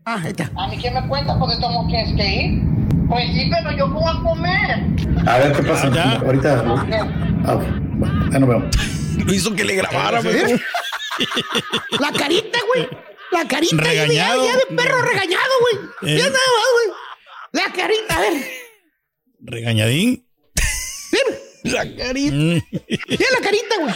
Ah, 0.05 0.19
ahí 0.23 0.31
está. 0.31 0.49
¿A 0.57 0.67
mí 0.67 0.77
quién 0.79 0.93
me 0.95 1.07
cuenta? 1.07 1.37
Porque 1.37 1.55
tomo 1.61 1.87
tienes 1.87 2.15
que 2.15 2.27
ir. 2.27 2.61
Pues 3.07 3.25
sí, 3.33 3.49
pero 3.51 3.77
yo 3.77 3.87
voy 3.89 4.03
a 4.07 4.19
comer. 4.23 5.27
A 5.27 5.37
ver 5.37 5.51
qué 5.53 5.63
pasa. 5.63 5.87
Ahorita. 6.19 6.63
Ah, 7.45 7.53
ok. 7.55 7.63
Bueno, 7.97 8.31
ya 8.31 8.39
nos 8.39 8.49
vemos. 8.49 8.75
Hizo 9.31 9.53
que 9.53 9.63
le 9.63 9.75
grabara, 9.75 10.21
maestro. 10.21 10.57
La 11.99 12.11
carita, 12.11 12.57
güey. 12.73 12.87
La 13.31 13.47
carita 13.47 13.75
ya- 13.77 13.83
Regañado. 13.83 14.45
Ya, 14.45 14.51
ya 14.53 14.57
de 14.57 14.75
perro 14.75 15.01
regañado, 15.03 15.51
güey. 15.61 16.11
Eh. 16.13 16.17
Ya 16.17 16.23
nada 16.25 16.33
más, 16.33 16.65
güey. 16.73 16.97
La 17.51 17.73
carita, 17.73 18.15
a 18.17 18.19
ver. 18.21 18.43
Regañadín. 19.41 20.25
La 21.63 21.83
carita. 21.95 22.35
Mira 22.35 23.25
la 23.31 23.41
carita, 23.41 23.75
güey. 23.79 23.93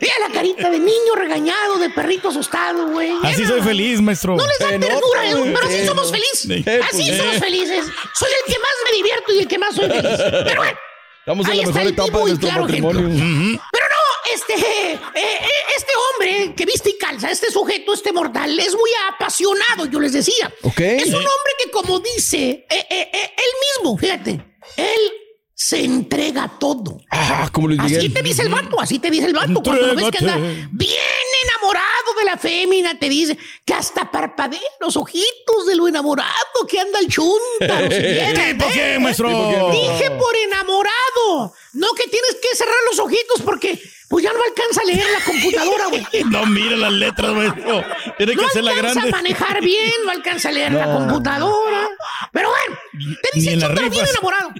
Mira 0.00 0.14
la 0.20 0.32
carita 0.32 0.70
de 0.70 0.78
niño 0.78 1.14
regañado, 1.16 1.78
de 1.78 1.90
perrito 1.90 2.28
asustado, 2.28 2.88
güey. 2.88 3.12
Así 3.22 3.44
soy 3.46 3.60
feliz, 3.62 4.00
maestro. 4.00 4.36
No 4.36 4.46
les 4.46 4.58
da 4.58 4.68
ternura, 4.68 5.30
¿eh? 5.30 5.52
pero 5.54 5.66
así 5.66 5.76
Eh, 5.76 5.86
somos 5.86 6.10
felices. 6.10 6.66
Eh, 6.66 6.80
Así 6.88 7.04
pues, 7.06 7.18
somos 7.18 7.36
eh. 7.36 7.40
felices. 7.40 7.86
Soy 8.14 8.30
el 8.30 8.52
que 8.52 8.58
más 8.58 8.72
me 8.84 8.96
divierto 8.96 9.32
y 9.32 9.38
el 9.40 9.48
que 9.48 9.58
más 9.58 9.74
soy 9.74 9.88
feliz. 9.88 10.18
Pero 10.44 10.60
bueno, 10.62 10.78
Estamos 11.20 11.46
en 11.46 11.52
Ahí 11.52 11.58
la 11.58 11.62
está 11.62 11.74
mejor 11.74 11.86
el 11.86 11.92
etapa 11.92 12.18
de 12.18 12.24
y 12.24 12.26
nuestro 12.26 12.48
claro 12.48 12.62
matrimonio. 12.62 13.60
Pero 13.72 13.84
no, 13.86 14.34
este, 14.34 14.92
eh, 15.14 15.38
este 15.76 15.92
hombre 15.96 16.54
que 16.56 16.66
viste 16.66 16.90
y 16.90 16.98
calza, 16.98 17.30
este 17.30 17.50
sujeto, 17.52 17.94
este 17.94 18.12
mortal, 18.12 18.58
es 18.58 18.74
muy 18.74 18.90
apasionado, 19.08 19.86
yo 19.86 20.00
les 20.00 20.12
decía. 20.14 20.52
Es 20.76 21.08
un 21.08 21.14
hombre 21.14 21.52
que, 21.62 21.70
como 21.70 22.00
dice 22.00 22.66
eh, 22.68 22.86
eh, 22.90 23.10
eh, 23.12 23.30
él 23.36 23.82
mismo, 23.84 23.96
fíjate, 23.96 24.51
él 24.76 25.12
se 25.54 25.84
entrega 25.84 26.50
todo. 26.58 27.00
Ah, 27.10 27.48
como 27.52 27.68
Luis 27.68 27.80
Así 27.80 28.08
te 28.08 28.22
dice 28.22 28.42
el 28.42 28.48
vato, 28.48 28.80
así 28.80 28.98
te 28.98 29.10
dice 29.10 29.26
el 29.26 29.32
vato. 29.32 29.62
Cuando 29.62 29.86
lo 29.86 29.94
ves 29.94 30.10
que 30.10 30.18
anda 30.18 30.36
bien 30.72 30.98
enamorado 31.44 32.14
de 32.18 32.24
la 32.24 32.36
fémina, 32.36 32.98
te 32.98 33.08
dice 33.08 33.38
que 33.64 33.74
hasta 33.74 34.10
parpadea 34.10 34.60
los 34.80 34.96
ojitos 34.96 35.66
de 35.68 35.76
lo 35.76 35.86
enamorado 35.86 36.66
que 36.68 36.80
anda 36.80 36.98
el 36.98 37.12
si 37.12 37.20
vieras, 37.60 38.52
¿Tipo 38.52 38.64
¿eh? 38.64 38.72
qué, 38.72 38.98
maestro? 38.98 39.28
Dije 39.70 40.10
por 40.10 40.36
enamorado. 40.36 41.54
No 41.74 41.92
que 41.94 42.04
tienes 42.08 42.36
que 42.42 42.56
cerrar 42.56 42.74
los 42.90 42.98
ojitos 42.98 43.40
porque 43.44 43.80
pues 44.12 44.24
ya 44.24 44.30
no 44.34 44.38
alcanza 44.46 44.82
a 44.82 44.84
leer 44.84 45.06
la 45.10 45.24
computadora, 45.24 45.86
güey. 45.86 46.06
No 46.30 46.44
mira 46.44 46.76
las 46.76 46.92
letras, 46.92 47.32
maestro. 47.34 47.82
Tiene 48.18 48.32
que 48.32 48.40
No 48.42 48.46
hacerla 48.46 48.70
alcanza 48.72 49.00
grande. 49.00 49.08
a 49.08 49.22
manejar 49.22 49.60
bien, 49.64 49.90
no 50.04 50.10
alcanza 50.10 50.48
a 50.50 50.52
leer 50.52 50.72
la 50.72 50.84
No. 50.86 50.98
computadora. 50.98 51.88
Pero 52.30 52.50
bueno, 52.50 52.78
te 52.92 53.28
Ni 53.32 53.40
dice 53.40 53.48
en 53.48 53.54
el 53.54 53.60
las 53.60 53.68
chuntaro 53.70 53.90
bien 53.90 54.06
enamorado. 54.10 54.50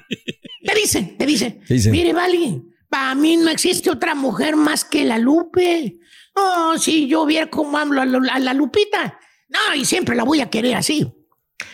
Te 0.64 0.74
dice, 0.74 1.14
te 1.18 1.26
dice, 1.26 1.60
¿Qué 1.68 1.74
dice? 1.74 1.90
mire, 1.90 2.14
Vali, 2.14 2.62
para 2.88 3.14
mí 3.14 3.36
no 3.36 3.50
existe 3.50 3.90
otra 3.90 4.14
mujer 4.14 4.56
más 4.56 4.84
que 4.86 5.04
la 5.04 5.18
Lupe. 5.18 5.98
No, 6.34 6.78
si 6.78 7.06
yo 7.08 7.26
viera 7.26 7.48
cómo 7.50 7.76
hablo 7.76 8.00
a, 8.00 8.06
la- 8.06 8.32
a 8.32 8.38
la 8.38 8.54
Lupita, 8.54 9.18
no, 9.48 9.74
y 9.74 9.84
siempre 9.84 10.16
la 10.16 10.24
voy 10.24 10.40
a 10.40 10.48
querer 10.48 10.76
así. 10.76 11.12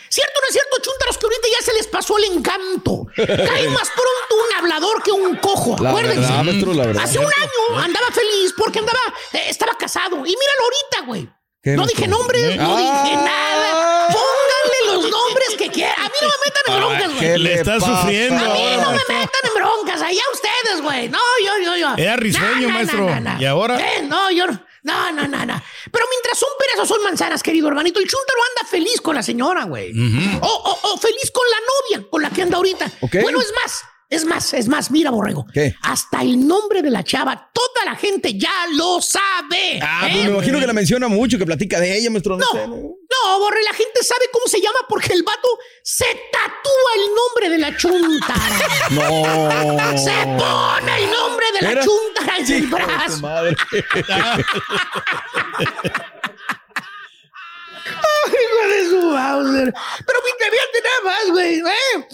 ¿Cierto 0.09 0.33
o 0.39 0.41
no 0.41 0.47
es 0.47 0.53
cierto, 0.53 0.77
chuntaros, 0.81 1.17
que 1.17 1.25
ahorita 1.25 1.47
ya 1.59 1.65
se 1.65 1.73
les 1.73 1.87
pasó 1.87 2.17
el 2.17 2.23
encanto? 2.25 3.05
Cae 3.15 3.69
más 3.69 3.89
pronto 3.89 4.35
un 4.47 4.57
hablador 4.57 5.03
que 5.03 5.11
un 5.11 5.35
cojo, 5.37 5.75
La 5.81 5.89
acuérdense. 5.89 6.19
verdad, 6.21 6.43
maestro, 6.43 6.73
la 6.73 6.85
verdad. 6.87 7.03
Hace 7.03 7.19
un 7.19 7.25
año 7.25 7.79
andaba 7.83 8.07
feliz 8.11 8.53
porque 8.57 8.79
andaba, 8.79 8.99
eh, 9.33 9.45
estaba 9.49 9.73
casado. 9.77 10.17
Y 10.17 10.29
míralo 10.29 10.63
ahorita, 10.63 11.05
güey. 11.07 11.29
¿Qué, 11.61 11.71
No 11.75 11.85
dije 11.85 12.07
nombres, 12.07 12.55
no 12.57 12.75
Ah. 12.77 13.03
dije 13.03 13.15
nada. 13.17 14.07
Pónganle 14.07 14.93
los 14.93 15.11
nombres 15.11 15.49
que 15.57 15.69
quieran. 15.69 15.99
A 15.99 16.05
mí 16.05 16.15
no 16.21 16.27
me 16.27 16.35
metan 16.45 16.63
en 16.73 16.79
broncas, 16.79 17.07
güey. 17.13 17.19
¿Qué 17.19 17.37
le 17.37 17.53
está 17.55 17.79
sufriendo? 17.79 18.45
A 18.45 18.53
mí 18.53 18.77
no 18.81 18.91
me 18.91 18.97
metan 18.97 19.41
en 19.43 19.53
broncas, 19.53 20.01
allá 20.01 20.21
ustedes, 20.33 20.81
güey. 20.81 21.09
No, 21.09 21.19
yo, 21.45 21.63
yo, 21.65 21.75
yo. 21.75 21.89
Era 21.97 22.15
risueño, 22.15 22.69
maestro. 22.69 23.07
¿Y 23.39 23.45
ahora? 23.45 23.77
Eh, 23.79 24.01
no, 24.03 24.31
yo 24.31 24.47
no. 24.47 24.68
No, 24.83 25.11
no, 25.11 25.27
no, 25.27 25.45
no. 25.45 25.61
Pero 25.91 26.05
mientras 26.09 26.37
son 26.37 26.49
peras 26.57 26.79
o 26.83 26.85
son 26.85 27.03
manzanas, 27.03 27.43
querido 27.43 27.67
hermanito, 27.67 27.99
el 27.99 28.07
chúntaro 28.07 28.39
anda 28.57 28.69
feliz 28.69 29.01
con 29.01 29.15
la 29.15 29.23
señora, 29.23 29.63
güey. 29.65 29.91
o, 30.41 30.47
o- 30.47 30.79
o 30.93 30.97
feliz 30.97 31.31
con 31.31 31.43
la 31.49 31.57
novia 31.97 32.09
con 32.09 32.21
la 32.21 32.29
que 32.29 32.41
anda 32.41 32.57
ahorita. 32.57 32.85
Ok. 33.01 33.15
Bueno, 33.21 33.41
es 33.41 33.51
más, 33.63 33.81
es 34.09 34.25
más, 34.25 34.53
es 34.53 34.67
más, 34.67 34.89
mira, 34.91 35.11
borrego. 35.11 35.45
¿Qué? 35.53 35.75
Hasta 35.83 36.21
el 36.21 36.47
nombre 36.47 36.81
de 36.81 36.89
la 36.89 37.03
chava, 37.03 37.51
toda 37.53 37.85
la 37.85 37.95
gente 37.95 38.37
ya 38.37 38.51
lo 38.73 38.99
sabe. 39.01 39.79
Ah, 39.81 40.07
¿eh? 40.07 40.11
pues 40.13 40.25
me 40.25 40.31
imagino 40.31 40.59
que 40.59 40.67
la 40.67 40.73
menciona 40.73 41.07
mucho, 41.07 41.37
que 41.37 41.45
platica 41.45 41.79
de 41.79 41.95
ella, 41.97 42.09
maestro. 42.09 42.35
No, 42.37 42.45
No, 42.45 42.51
sé, 42.59 42.67
¿no? 42.67 42.75
no, 42.75 43.39
Borre, 43.39 43.61
la 43.63 43.73
gente 43.73 44.03
sabe 44.03 44.25
cómo 44.33 44.47
se 44.47 44.59
llama 44.61 44.79
porque 44.89 45.13
el 45.13 45.21
vato 45.23 45.47
se 45.83 46.05
tatúa 46.31 46.91
el 46.95 47.01
nombre 47.15 47.49
de 47.49 47.57
la 47.59 47.77
chuntara. 47.77 48.59
No. 48.89 49.97
Se 49.97 50.11
pone 50.37 50.97
el 51.03 51.11
nombre 51.11 51.45
de 51.53 51.61
la 51.61 51.69
Mira. 51.69 51.83
chuntara 51.83 52.37
en 52.37 52.41
el 52.45 52.61
de 52.61 52.67
tu 52.67 52.75
brazo. 52.75 53.19
madre. 53.21 53.55
Ay, 57.85 58.33
hijo 58.33 58.67
de 58.73 58.89
su 58.89 59.01
Bowser. 59.01 59.73
Pero 60.05 60.19
fíjate 60.23 60.81
nada 60.83 61.01
más, 61.15 61.31
güey. 61.31 61.59
¿eh? 61.59 62.07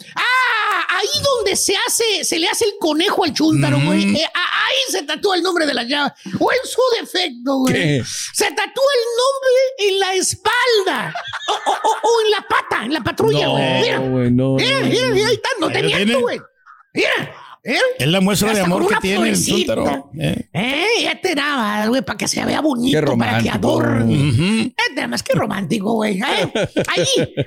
Ah, 1.06 1.18
ahí 1.18 1.24
donde 1.24 1.56
se 1.56 1.76
hace, 1.88 2.24
se 2.24 2.39
le 2.39 2.48
hace 2.48 2.65
el 2.65 2.74
conejo 2.80 3.24
al 3.24 3.34
chúntaro, 3.34 3.80
güey. 3.80 4.06
Mm. 4.06 4.15
eh, 4.15 4.26
ah, 4.34 4.65
ahí 4.68 4.91
se 4.91 5.04
tatúa 5.04 5.36
el 5.36 5.44
nombre 5.44 5.65
de 5.65 5.74
la 5.74 5.84
llave. 5.84 6.12
O 6.39 6.52
en 6.52 6.60
su 6.68 6.82
defecto, 7.00 7.58
güey. 7.60 8.02
Se 8.34 8.46
tatúa 8.52 8.65
el 8.96 9.06
nombre 9.22 9.89
en 9.89 10.00
la 10.00 10.13
espalda. 10.15 11.13
O, 11.48 11.54
o- 11.54 11.74
o- 11.74 12.10
o 12.10 12.22
en 12.26 12.32
la 12.32 12.41
pata, 12.48 12.86
en 12.86 12.94
la 12.94 13.02
patrulla, 13.04 13.46
No, 13.46 13.52
güey. 13.52 13.82
Mira. 13.82 14.00
no, 14.00 14.06
Mira, 14.08 14.29
no, 14.29 14.56
mira, 14.56 14.79
no. 15.08 15.13
mira, 15.15 15.27
ahí 15.27 15.34
está, 15.36 15.50
no 15.60 15.71
te 15.71 15.84
miento, 15.84 16.19
güey. 16.21 16.42
Mira. 16.94 17.36
¿Eh? 17.68 17.80
Es 17.98 18.08
la 18.08 18.22
muestra 18.22 18.54
de 18.54 18.62
amor 18.62 18.88
que 18.88 18.96
tiene 19.02 19.30
el 19.30 19.44
chúntaro. 19.44 20.12
Eh. 20.20 20.48
Eh, 20.54 20.86
ya 21.02 21.20
te 21.20 21.34
daba, 21.34 21.88
güey, 21.88 22.04
para 22.04 22.16
que 22.18 22.28
se 22.28 22.46
vea 22.46 22.62
bonito, 22.62 23.00
Qué 23.00 23.18
para 23.18 23.40
que 23.42 23.50
romántico. 23.50 23.56
adorne. 23.56 24.74
De 24.96 25.08
más 25.08 25.24
que 25.24 25.34
romántico, 25.34 25.94
güey. 25.94 26.20
¿eh? 26.20 26.24
Ahí, 26.24 27.06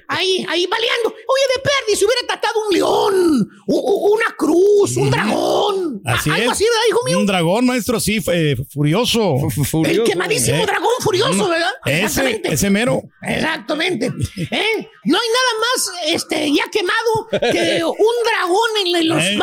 ahí, 0.08 0.46
ahí, 0.48 0.66
baleando. 0.66 1.08
Oye, 1.08 1.44
de 1.54 1.62
Perdi, 1.62 1.96
si 1.96 2.04
hubiera 2.04 2.20
tratado 2.26 2.54
un 2.68 2.74
león, 2.74 3.48
u- 3.68 3.78
u- 3.78 4.14
una 4.14 4.34
cruz, 4.36 4.96
un 4.96 5.08
dragón. 5.10 6.02
Así 6.04 6.30
algo 6.30 6.42
es. 6.42 6.50
así, 6.50 6.64
¿verdad, 6.64 6.80
hijo 6.90 7.00
mío? 7.06 7.18
Un 7.20 7.26
dragón, 7.26 7.66
maestro, 7.66 8.00
sí, 8.00 8.18
eh, 8.32 8.56
furioso. 8.70 9.36
El 9.84 10.02
quemadísimo 10.02 10.58
Eh. 10.62 10.66
dragón 10.66 10.90
furioso, 11.00 11.48
¿verdad? 11.48 11.70
Ese, 11.86 12.02
Exactamente. 12.04 12.52
ese 12.54 12.70
mero. 12.70 13.02
Exactamente. 13.22 14.06
¿Eh? 14.06 14.88
No 15.04 15.16
hay 15.18 15.28
nada 15.28 15.52
más 15.60 15.90
este, 16.12 16.52
ya 16.52 16.64
quemado 16.70 17.28
que 17.52 17.82
un 17.84 18.14
dragón 18.24 18.70
en, 18.96 19.08
los 19.08 19.22
Eh. 19.22 19.38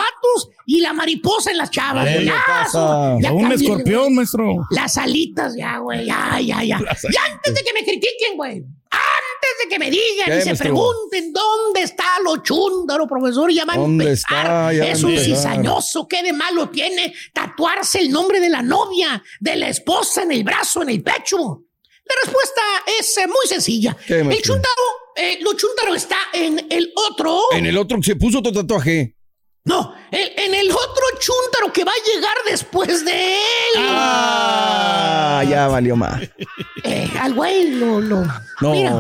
Y 0.66 0.80
la 0.82 0.94
mariposa 0.94 1.52
en 1.52 1.58
las 1.58 1.70
chavas. 1.72 2.06
Güey. 2.06 2.20
¿qué 2.20 2.26
Ya, 2.26 2.36
ya 2.74 3.32
un 3.32 3.42
también, 3.42 3.52
escorpión, 3.52 4.04
güey. 4.04 4.14
maestro. 4.16 4.56
Las 4.72 4.98
alitas, 4.98 5.56
ya, 5.56 5.78
güey. 5.78 6.06
Ya, 6.06 6.40
ya, 6.40 6.64
ya. 6.64 6.80
Ya 6.80 7.26
antes 7.34 7.54
de 7.54 7.62
que 7.64 7.74
me 7.74 7.84
critiquen, 7.84 8.36
güey. 8.36 8.64
Antes 8.90 9.52
de 9.64 9.70
que 9.70 9.80
me 9.80 9.92
digan 9.92 10.26
¿Qué, 10.28 10.38
y 10.40 10.42
se 10.42 10.56
pregunten 10.56 11.34
dónde 11.34 11.82
está 11.82 12.06
lo 12.24 12.38
chúndaro, 12.38 13.08
profesor, 13.08 13.52
ya 13.52 13.66
van 13.66 13.78
a 13.78 13.82
¿Dónde 13.82 14.04
empezar. 14.06 14.38
está? 14.38 14.74
Ya 14.74 14.84
a 14.84 14.88
es 14.88 15.04
un 15.04 15.18
cizañoso. 15.18 16.08
¿Qué 16.08 16.24
de 16.24 16.34
malo 16.34 16.70
tiene 16.70 17.14
tatuarse 17.34 18.00
el 18.00 18.10
nombre 18.12 18.40
de 18.40 18.50
la 18.50 18.62
novia, 18.62 19.22
de 19.40 19.56
la 19.58 19.70
esposa 19.70 20.24
en 20.24 20.32
el 20.32 20.44
brazo, 20.44 20.82
en 20.82 20.90
el 20.90 21.04
pecho? 21.04 21.64
La 22.08 22.16
respuesta 22.24 22.62
es 23.00 23.18
eh, 23.18 23.28
muy 23.28 23.48
sencilla. 23.48 23.96
¿Qué, 24.08 24.20
el 24.20 24.42
chúntaro, 24.42 24.84
eh, 25.16 25.40
lo 25.42 25.54
chúntaro 25.56 25.94
está 25.96 26.18
en 26.34 26.66
el 26.70 26.94
otro. 27.10 27.40
En 27.52 27.66
el 27.66 27.78
otro 27.78 28.02
se 28.02 28.16
puso 28.16 28.40
otro 28.40 28.52
tatuaje. 28.52 29.16
No, 29.66 29.96
el- 30.12 30.32
en 30.38 30.54
el 30.54 30.72
otro 30.72 31.04
chúntaro 31.20 31.74
que 31.74 31.84
va 31.84 31.92
a 31.92 32.04
llegar 32.14 32.36
después 32.50 33.04
de 33.04 33.36
él. 33.38 33.74
Ah, 33.78 35.44
ya 35.50 35.68
valió 35.68 35.96
más. 35.96 36.22
Eh, 36.88 37.10
al 37.20 37.34
güey 37.34 37.72
lo, 37.72 38.00
lo- 38.00 38.24
No. 38.62 38.72
Mira. 38.72 38.94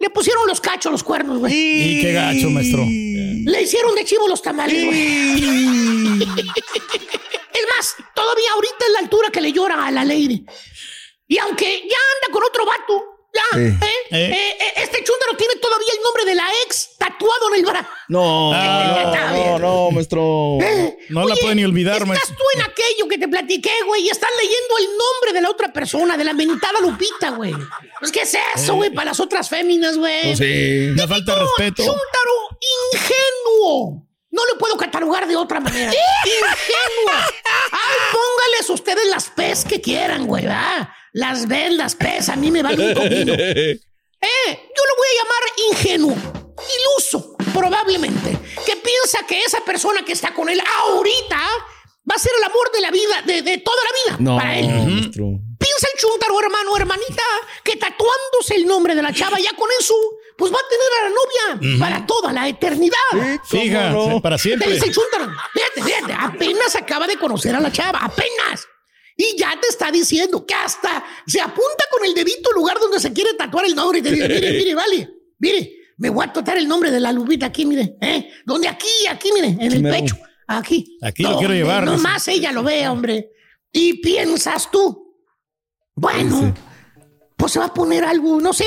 Le 0.00 0.10
pusieron 0.10 0.48
los 0.48 0.60
cachos, 0.60 0.90
los 0.90 1.04
cuernos, 1.04 1.38
güey. 1.38 1.52
Y 1.54 2.00
qué 2.02 2.12
gacho, 2.12 2.50
maestro. 2.50 2.82
Le 2.84 3.62
hicieron 3.62 3.94
de 3.94 4.04
chivo 4.04 4.26
los 4.26 4.42
tamales, 4.42 4.84
güey. 4.84 4.98
es 6.22 7.64
más, 7.76 7.94
todavía 8.16 8.50
ahorita 8.54 8.84
es 8.86 8.92
la 8.94 8.98
altura 9.00 9.30
que 9.30 9.40
le 9.40 9.52
llora 9.52 9.86
a 9.86 9.90
la 9.92 10.04
lady. 10.04 10.44
Y 11.28 11.38
aunque 11.38 11.66
ya 11.66 11.96
anda 12.16 12.32
con 12.32 12.42
otro 12.42 12.66
vato, 12.66 13.04
ya, 13.34 13.42
Sí. 13.52 13.60
¿eh? 13.60 13.78
Eh. 14.10 14.30
Eh, 14.32 14.56
eh, 14.60 14.72
este 14.76 15.04
chúndaro 15.04 15.36
tiene 15.36 15.54
todavía 15.56 15.88
el 15.96 16.02
nombre 16.02 16.24
de 16.24 16.34
la 16.34 16.44
ex 16.64 16.96
tatuado 16.98 17.48
en 17.52 17.60
el 17.60 17.66
brazo. 17.66 17.88
No, 18.08 18.52
no, 18.52 19.12
no, 19.32 19.58
no, 19.58 19.90
maestro. 19.90 20.58
No 21.10 21.26
la 21.26 21.34
puede 21.36 21.54
ni 21.54 21.64
olvidar, 21.64 21.94
Estás 21.96 22.08
maestro. 22.08 22.36
tú 22.36 22.44
en 22.54 22.62
aquello 22.62 23.08
que 23.08 23.18
te 23.18 23.28
platiqué, 23.28 23.70
güey, 23.86 24.02
y 24.04 24.08
estás 24.10 24.30
leyendo 24.36 24.78
el 24.78 24.84
nombre 24.96 25.32
de 25.34 25.40
la 25.42 25.50
otra 25.50 25.72
persona, 25.72 26.16
de 26.16 26.24
la 26.24 26.32
mentada 26.32 26.80
Lupita, 26.80 27.30
güey. 27.30 27.54
Pues, 28.00 28.12
¿qué 28.12 28.22
es 28.22 28.36
eso, 28.56 28.74
güey? 28.74 28.90
Para 28.90 29.06
las 29.10 29.20
otras 29.20 29.48
féminas, 29.48 29.96
güey. 29.98 30.22
Pues 30.22 30.38
sí. 30.38 30.88
Una 30.92 31.06
falta 31.06 31.34
de 31.34 31.40
respeto. 31.40 31.82
Chúntaro 31.84 32.58
ingenuo. 32.94 34.04
No 34.30 34.42
lo 34.52 34.58
puedo 34.58 34.76
catalogar 34.76 35.26
de 35.26 35.36
otra 35.36 35.58
manera. 35.60 35.90
Ingenuo. 35.92 37.12
Ay, 37.72 37.96
póngales 38.12 38.70
ustedes 38.70 39.06
las 39.08 39.30
pes 39.30 39.64
que 39.64 39.80
quieran, 39.80 40.26
güey, 40.26 40.44
¿verdad? 40.44 40.88
Las 41.12 41.46
ves, 41.48 41.72
las 41.74 41.94
pes, 41.94 42.28
a 42.28 42.36
mí 42.36 42.50
me 42.50 42.62
van 42.62 42.78
un 42.80 42.94
comino. 42.94 43.34
Eh, 44.20 44.50
yo 44.50 44.82
lo 44.84 44.96
voy 44.96 45.06
a 45.06 45.22
llamar 45.22 45.42
ingenuo, 45.70 46.16
iluso, 46.74 47.36
probablemente, 47.54 48.36
que 48.66 48.74
piensa 48.74 49.24
que 49.28 49.40
esa 49.42 49.60
persona 49.60 50.04
que 50.04 50.10
está 50.12 50.34
con 50.34 50.48
él 50.48 50.60
ahorita 50.80 51.36
va 51.38 52.14
a 52.16 52.18
ser 52.18 52.32
el 52.36 52.42
amor 52.42 52.68
de 52.72 52.80
la 52.80 52.90
vida, 52.90 53.22
de, 53.24 53.42
de 53.42 53.58
toda 53.58 53.76
la 53.76 53.90
vida 54.16 54.16
No, 54.20 54.36
para 54.36 54.58
él. 54.58 54.66
maestro. 54.66 55.24
Piensa 55.56 55.86
el 55.94 56.00
chúntaro, 56.00 56.40
hermano, 56.40 56.76
hermanita, 56.76 57.22
que 57.62 57.76
tatuándose 57.76 58.56
el 58.56 58.66
nombre 58.66 58.96
de 58.96 59.02
la 59.02 59.12
chava, 59.12 59.38
ya 59.38 59.52
con 59.56 59.68
eso, 59.78 59.94
pues 60.36 60.52
va 60.52 60.58
a 60.58 60.68
tener 60.68 60.88
a 60.98 61.04
la 61.04 61.10
novia 61.60 61.70
Ujú. 61.74 61.78
para 61.80 62.04
toda 62.04 62.32
la 62.32 62.48
eternidad. 62.48 63.38
Fija, 63.44 63.92
sí, 63.92 64.20
para 64.20 64.36
siempre. 64.36 64.66
Te 64.66 64.74
dice 64.74 64.86
el 64.86 64.94
chúntaro, 64.94 65.30
fíjate, 65.52 65.82
fíjate, 65.84 66.12
apenas 66.12 66.74
acaba 66.74 67.06
de 67.06 67.16
conocer 67.16 67.54
a 67.54 67.60
la 67.60 67.70
chava, 67.70 68.00
apenas. 68.00 68.66
Y 69.20 69.36
ya 69.36 69.58
te 69.60 69.66
está 69.66 69.90
diciendo 69.90 70.46
que 70.46 70.54
hasta 70.54 71.04
se 71.26 71.40
apunta 71.40 71.84
con 71.90 72.04
el 72.04 72.14
dedito 72.14 72.50
al 72.50 72.54
lugar 72.54 72.78
donde 72.78 73.00
se 73.00 73.12
quiere 73.12 73.34
tatuar 73.34 73.64
el 73.64 73.74
nombre 73.74 73.98
y 73.98 74.02
te 74.02 74.12
dice, 74.12 74.28
mire, 74.28 74.52
mire, 74.58 74.74
vale, 74.76 75.10
mire, 75.40 75.72
me 75.96 76.08
voy 76.08 76.24
a 76.24 76.32
tatuar 76.32 76.56
el 76.56 76.68
nombre 76.68 76.92
de 76.92 77.00
la 77.00 77.12
lupita 77.12 77.46
aquí, 77.46 77.66
mire, 77.66 77.96
¿eh? 78.00 78.30
Donde 78.46 78.68
aquí, 78.68 78.86
aquí, 79.10 79.32
mire, 79.32 79.56
en 79.58 79.72
el 79.72 79.82
pecho, 79.82 80.16
aquí. 80.46 80.96
Aquí 81.02 81.24
lo 81.24 81.36
quiero 81.36 81.52
llevar, 81.52 81.82
dice. 81.82 81.96
Nomás 81.96 82.28
ella 82.28 82.52
lo 82.52 82.62
ve, 82.62 82.86
hombre. 82.86 83.32
Y 83.72 83.94
piensas 83.94 84.70
tú, 84.70 85.16
bueno, 85.96 86.54
pues 87.36 87.50
se 87.50 87.58
va 87.58 87.64
a 87.64 87.74
poner 87.74 88.04
algo, 88.04 88.40
no 88.40 88.52
sé, 88.52 88.66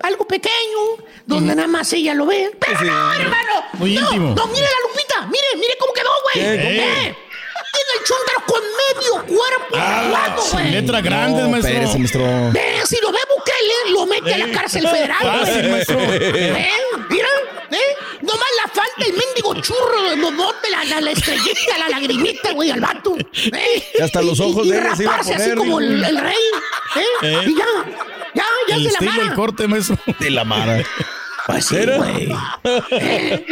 algo 0.00 0.26
pequeño, 0.26 1.06
donde 1.24 1.54
nada 1.54 1.68
más 1.68 1.92
ella 1.92 2.14
lo 2.14 2.26
ve. 2.26 2.50
Pero 2.58 2.80
no, 2.80 3.12
hermano. 3.12 3.52
Muy 3.74 3.94
no, 3.94 4.00
íntimo. 4.00 4.34
No, 4.34 4.46
mire 4.48 4.66
la 4.66 4.88
lupita, 4.88 5.26
mire, 5.26 5.46
mire 5.54 5.76
cómo 5.78 5.92
quedó, 5.92 6.10
güey. 6.24 6.44
Tiene 6.44 6.68
el 6.68 6.76
medio 6.78 7.14
cuerpo 9.36 9.76
tatuado, 9.76 10.42
sin 10.42 10.52
güey. 10.60 10.70
letra 10.72 11.00
grande, 11.00 11.42
No, 11.42 11.48
maestro. 11.48 11.72
espérese, 11.72 11.98
maestro. 11.98 12.52
Ve, 12.52 12.60
si 12.86 12.96
lo 13.02 13.12
ve 13.12 13.18
Bukele, 13.36 13.92
lo 13.92 14.06
mete 14.06 14.34
a 14.34 14.38
la 14.38 14.46
Eh, 14.46 14.52
cárcel 14.52 14.88
federal, 14.88 15.18
güey. 15.44 15.70
maestro. 15.70 15.98
¿Eh? 16.00 16.70
Mira, 17.10 17.28
¿eh? 17.70 17.76
Nomás 18.22 18.48
la 18.64 18.68
falta 18.72 19.04
el 19.06 19.12
mendigo 19.12 19.54
churro 19.60 20.10
de 20.10 20.16
momote, 20.16 20.70
la, 20.70 20.84
la, 20.84 21.00
la 21.00 21.10
estrellita, 21.10 21.78
la 21.78 21.88
lagrimita, 21.90 22.52
güey, 22.52 22.70
al 22.70 22.80
vato. 22.80 23.16
¿eh? 23.34 23.84
Y 23.98 24.02
hasta 24.02 24.22
los 24.22 24.40
ojos 24.40 24.66
y, 24.66 24.70
de 24.70 24.76
y 24.76 24.80
ella 24.80 24.96
se 24.96 25.02
iba 25.02 25.12
a 25.14 25.16
raparse 25.18 25.34
así 25.34 25.54
como 25.54 25.80
el, 25.80 26.00
rey. 26.18 26.34
¿eh? 26.96 27.02
Eh. 27.22 27.40
Y 27.46 27.56
ya, 27.58 27.64
ya, 28.34 28.44
ya 28.68 28.74
El 28.76 28.82
se 28.84 28.88
la 28.90 28.98
estilo, 28.98 29.12
el 29.12 29.18
mara. 29.24 29.34
corte, 29.34 29.66
maestro. 29.68 29.98
De 30.18 30.30
la 30.30 30.44
mara. 30.44 30.82
Pues 31.46 31.66
sí, 31.66 31.76
güey. 31.76 32.28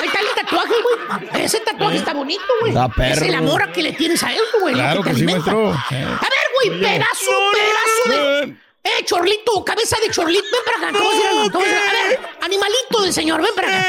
Ahí 0.00 0.06
está 0.06 0.20
el 0.20 0.26
tatuaje, 0.34 0.74
güey. 0.82 1.44
Ese 1.44 1.60
tatuaje 1.60 1.96
está 1.96 2.12
bonito, 2.14 2.42
güey. 2.60 2.72
Es 3.10 3.22
el 3.22 3.34
amor 3.34 3.70
que 3.72 3.82
le 3.82 3.92
tienes 3.92 4.22
a 4.22 4.32
eso, 4.32 4.42
güey. 4.60 4.74
Claro 4.74 5.02
te 5.02 5.10
que 5.10 5.16
sí, 5.16 5.24
maestro. 5.24 5.70
A 5.72 5.88
ver, 5.90 6.46
güey, 6.54 6.80
pedazo, 6.80 7.30
pedazo 7.52 8.42
de. 8.46 8.56
Eh, 8.84 9.04
chorlito, 9.04 9.64
cabeza 9.64 9.96
de 10.02 10.10
chorlito, 10.10 10.42
ven 10.50 10.60
para 10.64 10.76
acá. 10.88 10.98
algo, 10.98 11.50
te 11.52 11.56
voy 11.56 11.66
a 11.66 12.08
ver, 12.08 12.20
animalito 12.40 13.02
del 13.02 13.12
señor, 13.12 13.40
ven 13.40 13.54
para 13.54 13.68
acá. 13.68 13.86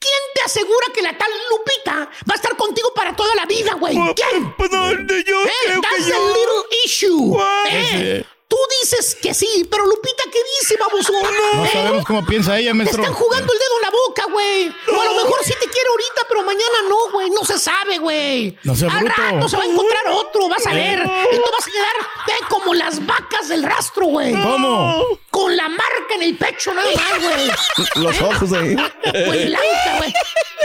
¿Quién 0.00 0.20
te 0.34 0.42
asegura 0.42 0.86
que 0.92 1.02
la 1.02 1.16
tal 1.16 1.28
Lupita 1.50 1.94
va 2.28 2.32
a 2.32 2.34
estar 2.34 2.56
contigo 2.56 2.92
para 2.96 3.14
toda 3.14 3.32
la 3.36 3.46
vida, 3.46 3.74
güey? 3.74 3.94
¿Quién? 3.94 4.52
¿Dónde 4.70 5.22
yo 5.24 5.40
Eh, 5.44 5.50
creo 5.66 5.80
that's 5.82 6.06
que 6.06 6.12
a 6.12 6.16
yo? 6.16 6.28
little 6.34 6.78
issue. 6.84 7.36
Eh, 7.70 8.24
tú 8.54 8.60
dices 8.82 9.16
que 9.20 9.34
sí, 9.34 9.66
pero 9.70 9.84
Lupita, 9.86 10.22
¿qué 10.32 10.38
dice, 10.60 10.76
babosón? 10.78 11.16
No 11.54 11.64
Eh, 11.64 11.70
sabemos 11.72 12.04
cómo 12.04 12.24
piensa 12.24 12.56
ella, 12.58 12.70
te 12.70 12.74
maestro. 12.74 13.02
están 13.02 13.14
jugando 13.14 13.52
el 13.52 13.58
dedo 13.58 13.70
en 13.76 13.82
la 13.82 13.90
boca, 13.90 14.24
güey. 14.30 14.68
O 14.96 15.00
a 15.00 15.04
lo 15.06 15.14
mejor 15.24 15.38
sí 15.44 15.52
te 15.60 15.66
quiere 15.68 15.88
ahorita, 15.90 16.22
pero 16.28 16.42
mañana 16.44 16.78
no, 16.88 17.10
güey. 17.12 17.30
No 17.30 17.44
se 17.44 17.58
sabe, 17.58 17.98
güey. 17.98 18.56
No 18.62 18.72
Al 18.72 18.78
bruto. 19.04 19.14
rato 19.22 19.48
se 19.48 19.56
va 19.56 19.62
a 19.64 19.66
encontrar 19.66 20.02
otro, 20.12 20.48
vas 20.48 20.66
a 20.66 20.72
ver. 20.72 21.00
Y 21.00 21.36
tú 21.36 21.42
vas 21.52 21.66
a 21.66 21.70
quedar 21.70 22.48
como 22.48 22.74
las 22.74 23.04
vacas 23.04 23.48
del 23.48 23.62
rastro, 23.64 24.06
güey. 24.06 24.32
¿Cómo? 24.32 25.04
Con 25.30 25.56
la 25.56 25.68
marca 25.68 26.14
en 26.14 26.22
el 26.22 26.36
pecho, 26.38 26.72
nada 26.74 26.88
más, 26.94 27.22
güey. 27.22 27.50
Los 28.04 28.20
ojos 28.20 28.52
ahí. 28.52 28.76
Pues 29.02 29.46
blanca, 29.46 29.96
güey. 29.98 30.12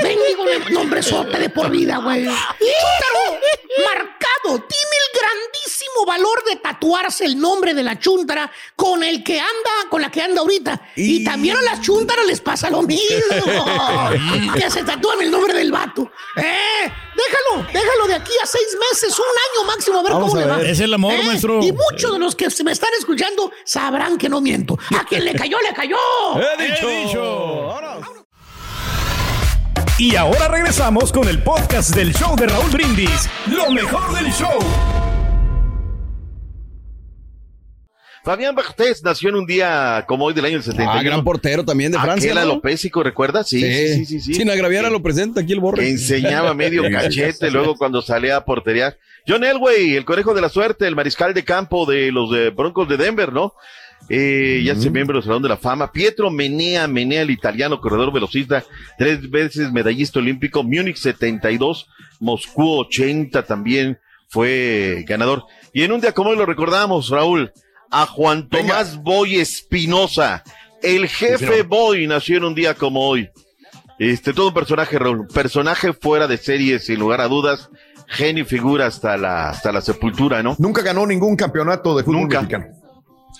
Bendigo 0.03 0.45
nombrezote 0.69 1.39
de 1.39 1.49
por 1.49 1.69
vida, 1.71 1.97
güey. 1.97 2.23
Chúntaro 2.25 3.39
marcado. 3.85 4.19
Tiene 4.45 4.95
el 5.13 5.19
grandísimo 5.19 6.05
valor 6.07 6.43
de 6.45 6.55
tatuarse 6.57 7.25
el 7.25 7.39
nombre 7.39 7.73
de 7.73 7.78
la 7.83 7.99
chúntara 7.99 8.49
con 8.75 9.03
el 9.03 9.23
que 9.23 9.39
anda, 9.39 9.89
con 9.89 10.01
la 10.01 10.09
que 10.09 10.21
anda 10.21 10.41
ahorita. 10.41 10.81
Y, 10.95 11.23
también 11.23 11.57
a 11.57 11.61
las 11.61 11.81
chúntaras 11.81 12.25
les 12.25 12.41
pasa 12.41 12.69
lo 12.69 12.81
mismo. 12.81 13.65
que 14.55 14.69
se 14.69 14.83
tatúan 14.83 15.21
el 15.21 15.31
nombre 15.31 15.53
del 15.53 15.71
vato. 15.71 16.11
¡Eh! 16.35 16.91
Déjalo, 17.19 17.67
déjalo 17.73 18.07
de 18.07 18.15
aquí 18.15 18.31
a 18.41 18.45
seis 18.45 18.77
meses, 18.91 19.17
un 19.19 19.25
año 19.25 19.67
máximo, 19.67 19.99
a 19.99 20.03
ver 20.03 20.13
Vamos 20.13 20.29
cómo 20.29 20.41
a 20.41 20.45
le 20.45 20.51
va. 20.51 20.61
Es 20.61 20.79
el 20.79 20.93
amor, 20.93 21.13
¿Eh? 21.13 21.23
maestro. 21.23 21.59
Y 21.61 21.71
muchos 21.71 22.13
de 22.13 22.19
los 22.19 22.35
que 22.35 22.49
se 22.49 22.63
me 22.63 22.71
están 22.71 22.91
escuchando 22.97 23.51
sabrán 23.65 24.17
que 24.17 24.29
no 24.29 24.39
miento. 24.41 24.77
A 24.97 25.03
quien 25.03 25.25
le 25.25 25.33
cayó, 25.33 25.57
le 25.59 25.73
cayó. 25.73 25.97
He 26.59 26.71
dicho. 26.71 27.75
Y 29.97 30.15
ahora 30.15 30.47
regresamos 30.47 31.11
con 31.11 31.27
el 31.27 31.43
podcast 31.43 31.93
del 31.93 32.13
show 32.13 32.33
de 32.37 32.47
Raúl 32.47 32.71
Brindis. 32.71 33.29
Lo 33.47 33.69
mejor 33.69 34.13
del 34.13 34.31
show. 34.31 34.57
Fabián 38.23 38.55
Bartés 38.55 39.03
nació 39.03 39.29
en 39.29 39.35
un 39.35 39.45
día 39.45 40.05
como 40.07 40.25
hoy 40.25 40.33
del 40.33 40.45
año 40.45 40.61
71. 40.61 40.91
Ah, 40.91 41.03
gran 41.03 41.23
portero 41.23 41.63
también 41.63 41.91
de 41.91 41.99
Francia. 41.99 42.31
Aquel 42.31 42.45
¿no? 42.45 42.51
alopésico, 42.51 43.01
¿recuerdas? 43.03 43.47
Sí, 43.47 43.61
sí, 43.61 43.95
sí, 43.95 44.05
sí, 44.05 44.19
sí. 44.21 44.33
Sin 44.33 44.49
agraviar 44.49 44.85
a 44.85 44.89
lo 44.89 45.01
presente, 45.01 45.39
aquí 45.39 45.53
el 45.53 45.59
borre. 45.59 45.83
Que 45.83 45.89
enseñaba 45.89 46.53
medio 46.53 46.83
cachete 46.91 47.49
luego 47.51 47.75
cuando 47.75 48.01
salía 48.01 48.35
a 48.35 48.45
portería. 48.45 48.97
John 49.27 49.43
Elway, 49.43 49.95
el 49.95 50.05
conejo 50.05 50.33
de 50.33 50.41
la 50.41 50.49
suerte, 50.49 50.87
el 50.87 50.95
mariscal 50.95 51.33
de 51.33 51.43
campo 51.43 51.85
de 51.85 52.11
los 52.11 52.33
eh, 52.35 52.49
Broncos 52.49 52.87
de 52.89 52.97
Denver, 52.97 53.31
¿no? 53.31 53.53
eh, 54.09 54.61
ya 54.63 54.75
se 54.75 54.89
miembro 54.89 55.17
del 55.17 55.23
Salón 55.23 55.43
de 55.43 55.49
la 55.49 55.57
Fama. 55.57 55.91
Pietro 55.91 56.29
Menea, 56.31 56.87
Menea, 56.87 57.21
el 57.21 57.29
italiano 57.29 57.79
corredor 57.79 58.11
velocista, 58.11 58.63
tres 58.97 59.29
veces 59.29 59.71
medallista 59.71 60.19
olímpico, 60.19 60.63
Múnich 60.63 60.97
72, 60.97 61.87
Moscú 62.19 62.79
80 62.79 63.43
también 63.43 63.99
fue 64.27 65.03
ganador. 65.07 65.45
Y 65.73 65.83
en 65.83 65.91
un 65.91 66.01
día 66.01 66.13
como 66.13 66.31
hoy 66.31 66.37
lo 66.37 66.45
recordamos, 66.45 67.09
Raúl, 67.09 67.51
a 67.91 68.05
Juan 68.05 68.47
Tomás 68.49 69.01
Boy 69.01 69.37
Espinosa, 69.37 70.43
el 70.81 71.07
jefe. 71.07 71.63
Boy 71.63 72.07
nació 72.07 72.37
en 72.37 72.43
un 72.45 72.55
día 72.55 72.73
como 72.73 73.07
hoy. 73.07 73.29
Este, 73.97 74.33
todo 74.33 74.47
un 74.47 74.53
personaje, 74.53 74.97
Raúl, 74.97 75.27
personaje 75.27 75.91
fuera 75.93 76.27
de 76.27 76.37
serie, 76.37 76.79
sin 76.79 76.99
lugar 76.99 77.19
a 77.19 77.27
dudas, 77.27 77.69
genio 78.07 78.43
y 78.43 78.47
figura 78.47 78.85
hasta 78.85 79.17
la, 79.17 79.49
hasta 79.49 79.71
la 79.71 79.81
sepultura, 79.81 80.41
¿no? 80.41 80.55
Nunca 80.57 80.81
ganó 80.81 81.05
ningún 81.05 81.35
campeonato 81.35 81.97
de 81.97 82.03
fútbol 82.03 82.21
Nunca. 82.21 82.41
mexicano. 82.41 82.67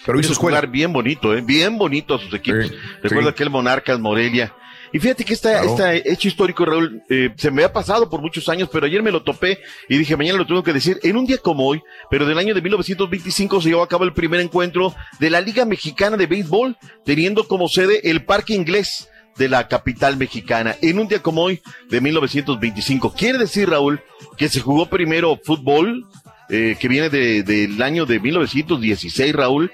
Pero 0.06 0.20
hizo 0.20 0.36
jugar 0.36 0.68
bien 0.68 0.94
bonito, 0.94 1.34
¿eh? 1.34 1.42
bien 1.42 1.78
bonito 1.78 2.16
a 2.16 2.20
sus 2.20 2.34
equipos. 2.34 2.72
Recuerdo 3.02 3.30
sí. 3.30 3.34
aquel 3.34 3.50
Monarcas 3.50 4.00
Morelia. 4.00 4.54
Y 4.92 5.00
fíjate 5.00 5.24
que 5.24 5.34
esta, 5.34 5.62
Claro. 5.62 5.70
este 5.70 6.12
hecho 6.12 6.28
histórico, 6.28 6.66
Raúl, 6.66 7.04
eh, 7.10 7.30
se 7.38 7.52
me 7.52 7.64
ha 7.64 7.72
pasado 7.72 8.10
por 8.10 8.22
muchos 8.22 8.50
años, 8.50 8.70
pero 8.72 8.86
ayer 8.86 9.04
me 9.04 9.12
lo 9.12 9.22
topé 9.24 9.60
y 9.88 9.98
dije, 9.98 10.16
mañana 10.18 10.38
lo 10.40 10.48
tengo 10.48 10.64
que 10.64 10.74
decir. 10.74 11.00
En 11.04 11.16
un 11.18 11.26
día 11.26 11.38
como 11.38 11.66
hoy, 11.68 11.82
pero 12.10 12.26
del 12.26 12.38
año 12.40 12.54
de 12.56 12.62
1925 12.62 13.62
se 13.62 13.70
llevó 13.70 13.84
a 13.84 13.88
cabo 13.88 14.04
el 14.04 14.14
primer 14.14 14.40
encuentro 14.40 14.96
de 15.20 15.30
la 15.30 15.42
Liga 15.42 15.66
Mexicana 15.66 16.18
de 16.18 16.26
Béisbol, 16.26 16.76
teniendo 17.06 17.48
como 17.48 17.68
sede 17.68 18.10
el 18.10 18.26
Parque 18.26 18.54
Inglés 18.54 19.10
de 19.38 19.48
la 19.48 19.68
capital 19.68 20.18
mexicana. 20.18 20.76
En 20.82 21.00
un 21.00 21.08
día 21.08 21.22
como 21.22 21.44
hoy, 21.44 21.62
de 21.90 22.02
1925. 22.02 23.14
Quiere 23.14 23.38
decir, 23.38 23.70
Raúl, 23.70 24.02
que 24.38 24.50
se 24.50 24.60
jugó 24.60 24.88
primero 24.88 25.40
fútbol, 25.44 26.06
eh, 26.50 26.76
que 26.80 26.88
viene 26.88 27.10
de- 27.10 27.44
del 27.44 27.82
año 27.82 28.06
de 28.06 28.20
1916, 28.20 29.34
Raúl, 29.34 29.72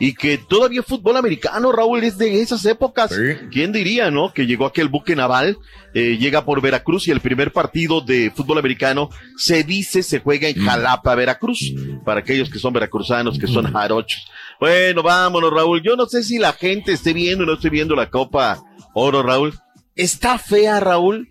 y 0.00 0.14
que 0.14 0.38
todavía 0.38 0.82
fútbol 0.82 1.16
americano, 1.16 1.72
Raúl, 1.72 2.04
es 2.04 2.16
de 2.18 2.40
esas 2.40 2.64
épocas. 2.64 3.12
¿Quién 3.50 3.72
diría, 3.72 4.10
no? 4.10 4.32
Que 4.32 4.46
llegó 4.46 4.66
aquel 4.66 4.88
buque 4.88 5.16
naval, 5.16 5.58
eh, 5.94 6.16
llega 6.18 6.44
por 6.44 6.60
Veracruz 6.60 7.08
y 7.08 7.10
el 7.10 7.20
primer 7.20 7.52
partido 7.52 8.00
de 8.00 8.30
fútbol 8.34 8.58
americano 8.58 9.10
se 9.36 9.64
dice 9.64 10.02
se 10.02 10.20
juega 10.20 10.48
en 10.48 10.64
Jalapa, 10.64 11.14
Veracruz, 11.14 11.72
para 12.04 12.20
aquellos 12.20 12.48
que 12.50 12.58
son 12.58 12.72
veracruzanos, 12.72 13.38
que 13.38 13.46
son 13.48 13.72
jarochos. 13.72 14.26
Bueno, 14.60 15.02
vámonos, 15.02 15.52
Raúl. 15.52 15.82
Yo 15.82 15.96
no 15.96 16.06
sé 16.06 16.22
si 16.22 16.38
la 16.38 16.52
gente 16.52 16.92
esté 16.92 17.12
viendo 17.12 17.44
o 17.44 17.46
no 17.46 17.54
esté 17.54 17.70
viendo 17.70 17.94
la 17.96 18.08
Copa 18.10 18.62
Oro, 18.94 19.22
Raúl. 19.22 19.54
Está 19.96 20.38
fea, 20.38 20.78
Raúl, 20.78 21.28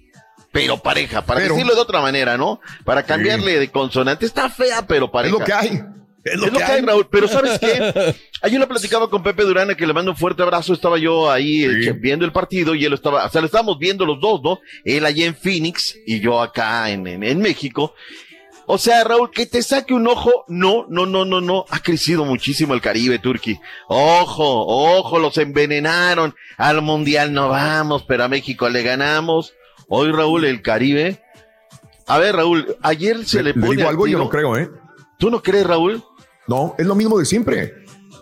pero 0.52 0.78
pareja, 0.78 1.22
para 1.22 1.40
Pero- 1.42 1.54
decirlo 1.54 1.76
de 1.76 1.82
otra 1.82 2.02
manera, 2.02 2.38
¿no? 2.38 2.60
Para 2.84 3.04
cambiarle 3.04 3.60
de 3.60 3.70
consonante. 3.70 4.26
Está 4.26 4.50
fea, 4.50 4.86
pero 4.88 5.10
pareja. 5.12 5.34
Es 5.36 5.40
lo 5.40 5.46
que 5.46 5.54
hay. 5.54 5.84
Es 6.32 6.40
lo, 6.40 6.52
que, 6.52 6.64
hay, 6.64 6.82
Raúl. 6.82 7.08
Pero 7.10 7.28
¿sabes 7.28 7.60
qué? 7.60 8.16
Ayer 8.42 8.60
lo 8.60 8.68
platicaba 8.68 9.10
con 9.10 9.24
Pepe 9.24 9.44
Durana, 9.44 9.76
que 9.76 9.88
le 9.88 9.94
mando 9.94 10.12
un 10.12 10.18
fuerte 10.18 10.44
abrazo. 10.44 10.74
Estaba 10.74 10.98
yo 10.98 11.32
ahí 11.32 11.64
eh, 11.64 11.94
viendo 11.94 12.26
el 12.26 12.32
partido 12.32 12.76
y 12.76 12.86
él 12.86 12.94
estaba, 12.94 13.26
o 13.26 13.30
sea, 13.30 13.42
lo 13.42 13.48
estábamos 13.48 13.80
viendo 13.80 14.06
los 14.06 14.20
dos, 14.20 14.42
¿no? 14.44 14.60
Él 14.84 15.06
allá 15.06 15.26
en 15.26 15.36
Phoenix 15.36 15.98
y 16.06 16.20
yo 16.20 16.42
acá 16.42 16.90
en, 16.90 17.08
en, 17.08 17.24
en 17.24 17.40
México. 17.40 17.94
O 18.70 18.78
sea, 18.78 19.06
Raúl, 19.06 19.32
que 19.32 19.46
te 19.46 19.64
saque 19.64 19.94
un 19.94 20.08
ojo, 20.08 20.44
no, 20.50 20.86
no, 20.90 21.06
no, 21.06 21.24
no, 21.24 21.40
no. 21.40 21.66
Ha 21.70 21.80
crecido 21.80 22.26
muchísimo 22.26 22.74
el 22.74 22.82
Caribe, 22.82 23.18
Turquí. 23.18 23.58
Ojo, 23.88 24.66
ojo, 24.98 25.20
los 25.20 25.38
envenenaron. 25.38 26.36
Al 26.58 26.82
Mundial 26.82 27.32
no 27.32 27.48
vamos, 27.48 28.04
pero 28.04 28.26
a 28.26 28.28
México 28.28 28.68
le 28.68 28.84
ganamos. 28.84 29.54
Hoy, 29.88 30.12
Raúl, 30.12 30.44
el 30.44 30.62
Caribe. 30.62 31.24
A 32.08 32.18
ver, 32.18 32.36
Raúl, 32.36 32.76
ayer 32.82 33.26
se 33.26 33.42
le, 33.42 33.54
Le 33.54 33.54
pone 33.54 33.78
digo 33.78 33.84
al 33.84 33.90
algo, 33.90 34.06
yo 34.06 34.18
no 34.18 34.28
creo, 34.28 34.58
¿eh? 34.58 34.70
¿Tú 35.18 35.30
no 35.30 35.42
crees, 35.42 35.66
Raúl? 35.66 36.04
No, 36.48 36.76
es 36.78 36.86
lo 36.86 36.96
mismo 36.96 37.18
de 37.18 37.26
siempre. 37.26 37.74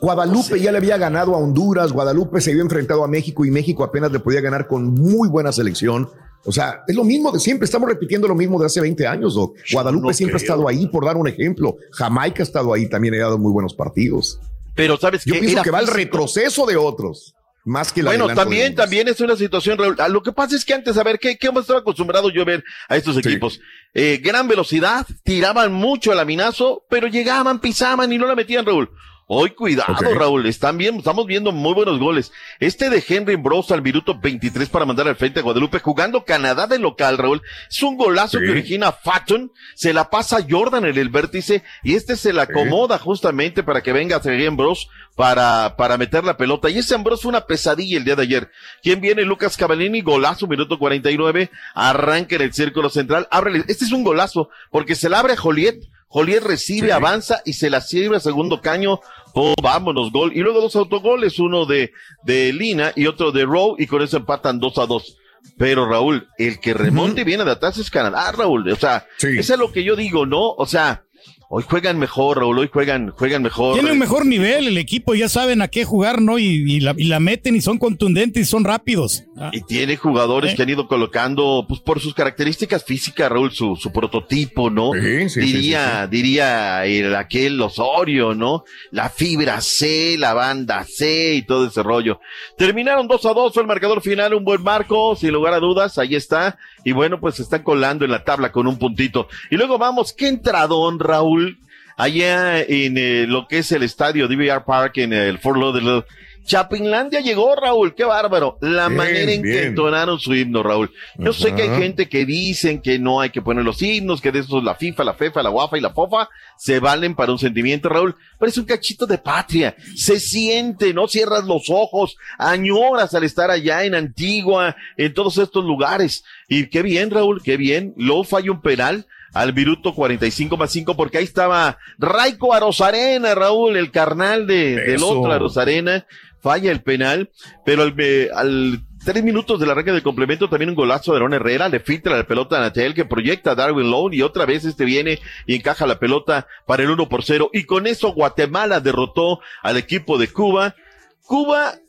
Guadalupe 0.02 0.60
ya 0.60 0.72
le 0.72 0.78
había 0.80 0.98
ganado 0.98 1.36
a 1.36 1.38
Honduras, 1.38 1.92
Guadalupe 1.92 2.42
se 2.42 2.52
había 2.52 2.64
enfrentado 2.64 3.04
a 3.04 3.08
México 3.08 3.46
y 3.46 3.52
México 3.52 3.84
apenas 3.84 4.12
le 4.12 4.20
podía 4.20 4.42
ganar 4.42 4.68
con 4.68 4.94
muy 4.94 5.30
buena 5.30 5.52
selección. 5.52 6.10
O 6.48 6.52
sea, 6.52 6.84
es 6.88 6.96
lo 6.96 7.04
mismo 7.04 7.32
de 7.32 7.40
siempre, 7.40 7.66
estamos 7.66 7.90
repitiendo 7.90 8.28
lo 8.28 8.36
mismo 8.36 8.60
de 8.60 8.68
hace 8.68 8.82
20 8.82 9.08
años, 9.08 9.34
Doc. 9.36 9.56
Guadalupe 9.72 10.08
no 10.08 10.14
siempre 10.14 10.38
creo. 10.38 10.44
ha 10.44 10.54
estado 10.54 10.68
ahí, 10.68 10.88
por 10.88 11.06
dar 11.06 11.18
un 11.18 11.28
ejemplo. 11.28 11.78
Jamaica 11.92 12.44
ha 12.44 12.46
estado 12.46 12.74
ahí, 12.74 12.88
también 12.88 13.16
ha 13.16 13.20
dado 13.20 13.38
muy 13.40 13.52
buenos 13.52 13.74
partidos. 13.74 14.40
Pero 14.76 14.98
sabes 14.98 15.24
Yo 15.26 15.34
qué? 15.34 15.40
pienso 15.40 15.64
que 15.64 15.72
va 15.72 15.80
físico. 15.80 15.98
retroceso 15.98 16.66
de 16.68 16.76
otros, 16.78 17.34
más 17.66 17.91
que 17.91 18.01
la 18.01 18.11
Bueno, 18.11 18.34
también, 18.34 18.76
también 18.76 19.07
es 19.07 19.20
una 19.20 19.36
situación, 19.36 19.78
Raúl. 19.78 19.95
Ah, 19.99 20.07
Lo 20.07 20.24
que 20.24 20.32
pasa 20.32 20.55
es 20.55 20.63
que 20.63 20.74
antes, 20.74 20.97
a 20.97 21.03
ver, 21.03 21.20
¿qué, 21.20 21.38
qué 21.38 21.47
hemos 21.47 21.61
estado 21.61 21.80
acostumbrado 21.80 22.30
yo 22.30 22.43
a 22.43 22.45
ver 22.45 22.63
a 22.88 22.95
estos 22.95 23.18
equipos? 23.18 23.59
Eh, 23.93 24.22
gran 24.24 24.47
velocidad, 24.47 25.05
tiraban 25.24 25.74
mucho 25.74 26.11
el 26.11 26.18
laminazo, 26.18 26.86
pero 26.89 27.07
llegaban, 27.07 27.59
pisaban 27.59 28.13
y 28.13 28.18
no 28.18 28.28
la 28.28 28.36
metían, 28.36 28.66
Raúl. 28.66 28.89
Hoy 29.28 29.50
cuidado. 29.52 29.96
Raúl, 30.14 30.46
están 30.46 30.78
bien, 30.78 30.98
estamos 30.98 31.26
viendo 31.26 31.52
muy 31.52 31.74
buenos 31.74 31.98
goles. 31.98 32.32
Este 32.60 32.92
de 32.92 33.04
Henry 33.08 33.36
Bros 33.38 33.72
al 33.72 33.82
minuto 33.82 34.20
23 34.20 34.70
para 34.70 34.86
mandar 34.86 35.08
al 35.08 35.16
frente 35.16 35.40
a 35.40 35.44
Guadalupe, 35.44 35.80
jugando 35.80 36.26
Canadá 36.26 36.68
de 36.68 36.78
local, 36.78 37.18
Raúl. 37.18 37.42
Es 37.68 37.82
un 37.82 37.98
golazo 37.98 38.38
Sí. 38.38 38.46
que 38.46 38.52
origina 38.52 38.92
Fatton, 38.92 39.52
se 39.74 39.94
la 39.94 40.12
pasa 40.12 40.46
Jordan 40.48 40.86
en 40.86 40.96
el 41.00 41.10
vértice 41.10 41.64
y 41.82 41.96
este 41.96 42.18
se 42.18 42.34
la 42.34 42.44
acomoda 42.44 43.00
justamente 43.00 43.64
para 43.64 43.82
que 43.82 43.94
venga 43.94 44.22
Sergio 44.22 44.56
Bros 44.56 44.90
para, 45.16 45.76
para 45.76 45.98
meter 45.98 46.24
la 46.24 46.38
pelota. 46.38 46.70
Y 46.70 46.78
ese 46.78 46.94
Ambrose 46.94 47.24
fue 47.24 47.30
una 47.30 47.48
pesadilla 47.48 47.98
el 47.98 48.06
día 48.06 48.16
de 48.16 48.22
ayer. 48.24 48.52
¿Quién 48.84 49.02
viene? 49.02 49.24
Lucas 49.24 49.58
Cavallini, 49.58 50.02
golazo, 50.02 50.46
minuto 50.46 50.78
49, 50.78 51.50
arranca 51.74 52.36
en 52.36 52.44
el 52.44 52.54
círculo 52.54 52.92
central, 52.92 53.28
abre, 53.32 53.64
este 53.68 53.86
es 53.86 53.92
un 53.92 54.04
golazo, 54.04 54.50
porque 54.70 54.94
se 54.94 55.10
la 55.10 55.20
abre 55.20 55.34
a 55.34 55.38
Joliet, 55.38 55.82
Joliet 56.08 56.43
recibe, 56.43 56.93
avanza 56.93 57.41
y 57.45 57.53
se 57.53 57.70
la 57.70 57.82
sirve 57.82 58.18
a 58.18 58.20
segundo 58.20 58.62
caño. 58.62 58.99
Oh, 59.34 59.53
vámonos, 59.62 60.12
gol. 60.12 60.32
Y 60.34 60.39
luego 60.39 60.62
dos 60.62 60.76
autogoles, 60.76 61.39
uno 61.39 61.66
de, 61.66 61.91
de 62.24 62.53
Lina 62.53 62.93
y 62.95 63.08
otro 63.08 63.32
de 63.32 63.43
Rowe, 63.45 63.76
y 63.78 63.88
con 63.88 64.01
eso 64.01 64.18
empatan 64.18 64.60
dos 64.60 64.78
a 64.78 64.86
dos. 64.86 65.18
Pero 65.58 65.88
Raúl, 65.88 66.28
el 66.38 66.60
que 66.60 66.74
remonte 66.74 67.22
y 67.22 67.24
viene 67.24 67.43
de 67.43 67.51
atrás 67.51 67.78
es 67.78 67.89
Canadá, 67.89 68.32
Raúl. 68.32 68.70
O 68.72 68.76
sea, 68.76 69.06
eso 69.20 69.53
es 69.53 69.60
lo 69.60 69.72
que 69.72 69.84
yo 69.84 69.95
digo, 69.95 70.26
¿no? 70.26 70.51
O 70.51 70.66
sea, 70.66 71.03
hoy 71.50 71.64
juegan 71.68 72.00
mejor, 72.00 72.39
Raúl, 72.39 72.60
hoy 72.60 72.70
juegan, 72.72 73.12
juegan 73.12 73.41
mejor. 73.43 73.76
Tiene 73.76 73.91
un 73.91 74.00
mejor 74.00 74.26
nivel 74.26 74.68
el 74.68 74.78
equipo, 74.78 75.16
ya 75.16 75.30
saben 75.30 75.62
a 75.62 75.68
qué 75.68 75.86
jugar, 75.86 76.22
¿no? 76.22 76.38
Y, 76.39 76.46
y 76.46 76.80
la, 76.80 76.93
y 76.98 77.06
la 77.06 77.20
meten 77.20 77.56
y 77.56 77.62
son 77.62 77.78
contundentes 77.78 78.41
y 78.43 78.46
son 78.46 78.64
rápidos. 78.64 79.24
Ah, 79.38 79.52
Y 79.54 79.62
tiene 79.62 79.96
jugadores 79.98 80.54
Eh. 80.54 80.56
que 80.56 80.64
han 80.64 80.70
ido 80.70 80.88
colocando, 80.88 81.66
pues 81.68 81.80
por 81.82 82.00
sus 82.00 82.14
características 82.14 82.84
físicas, 82.84 83.30
Raúl, 83.30 83.52
su, 83.52 83.76
su 83.76 83.91
prototipo, 83.91 84.70
¿no? 84.70 84.91
sí, 84.93 85.30
sí, 85.30 85.39
diría, 85.41 86.08
diría 86.08 86.86
el, 86.86 87.16
aquel 87.16 87.62
Osorio, 87.62 88.34
¿no? 88.34 88.64
La 88.91 89.10
fibra 89.10 89.62
C, 89.62 90.16
la 90.18 90.34
banda 90.34 90.84
C 90.86 91.36
y 91.36 91.41
todo 91.43 91.68
ese 91.68 91.84
rollo. 91.84 92.20
Terminaron 92.58 93.08
2 93.08 93.26
a 93.26 93.34
2, 93.34 93.54
fue 93.54 93.62
el 93.64 93.68
marcador 93.68 94.02
final, 94.02 94.34
un 94.34 94.43
buen 94.43 94.62
marco, 94.64 95.16
sin 95.16 95.32
lugar 95.32 95.54
a 95.54 95.60
dudas, 95.60 95.98
ahí 95.98 96.16
está. 96.16 96.58
Y 96.86 96.94
bueno, 96.94 97.20
pues 97.20 97.36
se 97.36 97.42
están 97.42 97.64
colando 97.64 98.06
en 98.06 98.12
la 98.12 98.24
tabla 98.24 98.54
con 98.54 98.68
un 98.68 98.78
puntito. 98.78 99.28
Y 99.50 99.58
luego 99.58 99.78
vamos, 99.78 100.14
qué 100.14 100.28
entradón, 100.30 101.00
Raúl, 101.00 101.58
allá 101.98 102.62
en 102.62 102.98
eh, 102.98 103.26
lo 103.28 103.48
que 103.48 103.58
es 103.58 103.72
el 103.74 103.84
estadio 103.84 104.28
DVR 104.28 104.64
Park 104.64 105.00
en 105.00 105.12
el 105.12 105.40
Fort 105.40 105.58
Lauderdale. 105.60 106.06
Chapinlandia 106.46 107.22
llegó, 107.22 107.56
Raúl, 107.56 107.96
qué 107.96 108.06
bárbaro. 108.06 108.58
La 108.62 108.88
Bien, 108.88 108.98
manera 108.98 109.32
en 109.32 109.43
que 109.43 109.64
entonaron 109.64 110.20
su 110.20 110.34
himno, 110.34 110.64
Raúl. 110.64 110.91
Yo 111.18 111.34
sé 111.34 111.54
que 111.56 111.64
hay 111.64 111.80
gente 111.80 112.08
que 112.08 112.26
dicen 112.26 112.82
que 112.82 113.00
no 113.00 113.20
hay 113.20 113.32
que 113.32 113.41
poner 113.41 113.66
los 113.66 113.82
himnos, 113.82 114.22
que 114.22 114.32
de 114.32 114.39
esos 114.39 114.64
la 114.64 114.76
FIFA, 114.76 115.04
la 115.04 115.14
FEFA, 115.16 115.43
la 115.43 115.50
UAFA 115.50 115.78
y 115.78 115.82
la 115.82 115.89
FOFA 115.89 116.30
se 116.58 116.80
valen 116.80 117.16
para 117.16 117.32
un 117.32 117.39
sentimiento, 117.39 117.89
Raúl. 117.89 118.16
Pero 118.39 118.50
es 118.50 118.58
un 118.58 118.66
cachito 118.66 119.06
de 119.06 119.18
patria. 119.18 119.76
Se 119.96 120.20
siente, 120.20 120.93
no 120.93 121.08
cierras 121.08 121.46
los 121.46 121.70
ojos, 121.70 122.16
añoras 122.38 123.14
al 123.14 123.24
estar 123.24 123.50
allá 123.50 123.84
en 123.84 123.96
Antigua, 123.96 124.76
en 124.98 125.14
todos 125.14 125.38
estos 125.38 125.66
lugares. 125.66 126.24
Y 126.48 126.70
qué 126.70 126.82
bien, 126.84 127.10
Raúl, 127.10 127.41
qué 127.43 127.58
bien. 127.58 127.93
Luego 127.98 128.24
falla 128.24 128.52
un 128.52 128.62
penal 128.62 129.08
al 129.34 129.54
minuto 129.54 129.93
45 129.93 130.56
más 130.56 130.72
5, 130.72 130.96
porque 130.96 131.18
ahí 131.18 131.26
estaba 131.26 131.78
Raico 131.98 132.54
Arozarena, 132.54 133.36
Raúl, 133.36 133.76
el 133.76 133.91
carnal 133.91 134.48
de, 134.48 134.76
del 134.78 135.04
otro 135.04 135.30
Arozarena, 135.30 136.06
falla 136.46 136.72
el 136.72 136.84
penal, 136.84 137.32
pero 137.66 137.82
al, 137.82 137.96
al 138.36 138.80
tres 139.04 139.24
minutos 139.24 139.60
del 139.60 139.72
arranque 139.72 139.91
del 139.91 140.04
complemento 140.04 140.48
también 140.48 140.70
un 140.70 140.76
golazo 140.76 141.12
de 141.12 141.18
Aaron 141.18 141.34
Herrera, 141.34 141.70
le 141.70 141.80
filtra 141.80 142.16
la 142.16 142.28
pelota 142.28 142.58
a 142.58 142.60
Natel 142.60 142.93
que 142.93 143.04
proyecta 143.04 143.52
a 143.52 143.56
Darwin 143.56 143.89
Lone 143.89 144.16
y 144.16 144.22
otra 144.22 144.46
vez 144.46 144.64
este 144.64 144.86
viene 144.86 145.18
y 145.48 145.56
encaja 145.56 145.88
la 145.88 145.98
pelota 145.98 146.46
para 146.68 146.84
el 146.84 146.91
1 146.91 147.10
por 147.10 147.24
0 147.24 147.50
y 147.52 147.64
con 147.64 147.88
eso 147.88 148.14
Guatemala 148.14 148.80
derrotó 148.80 149.39
al 149.64 149.78
equipo 149.78 150.20
de 150.20 150.28
Cuba. 150.28 150.76
Cuba 151.24 151.80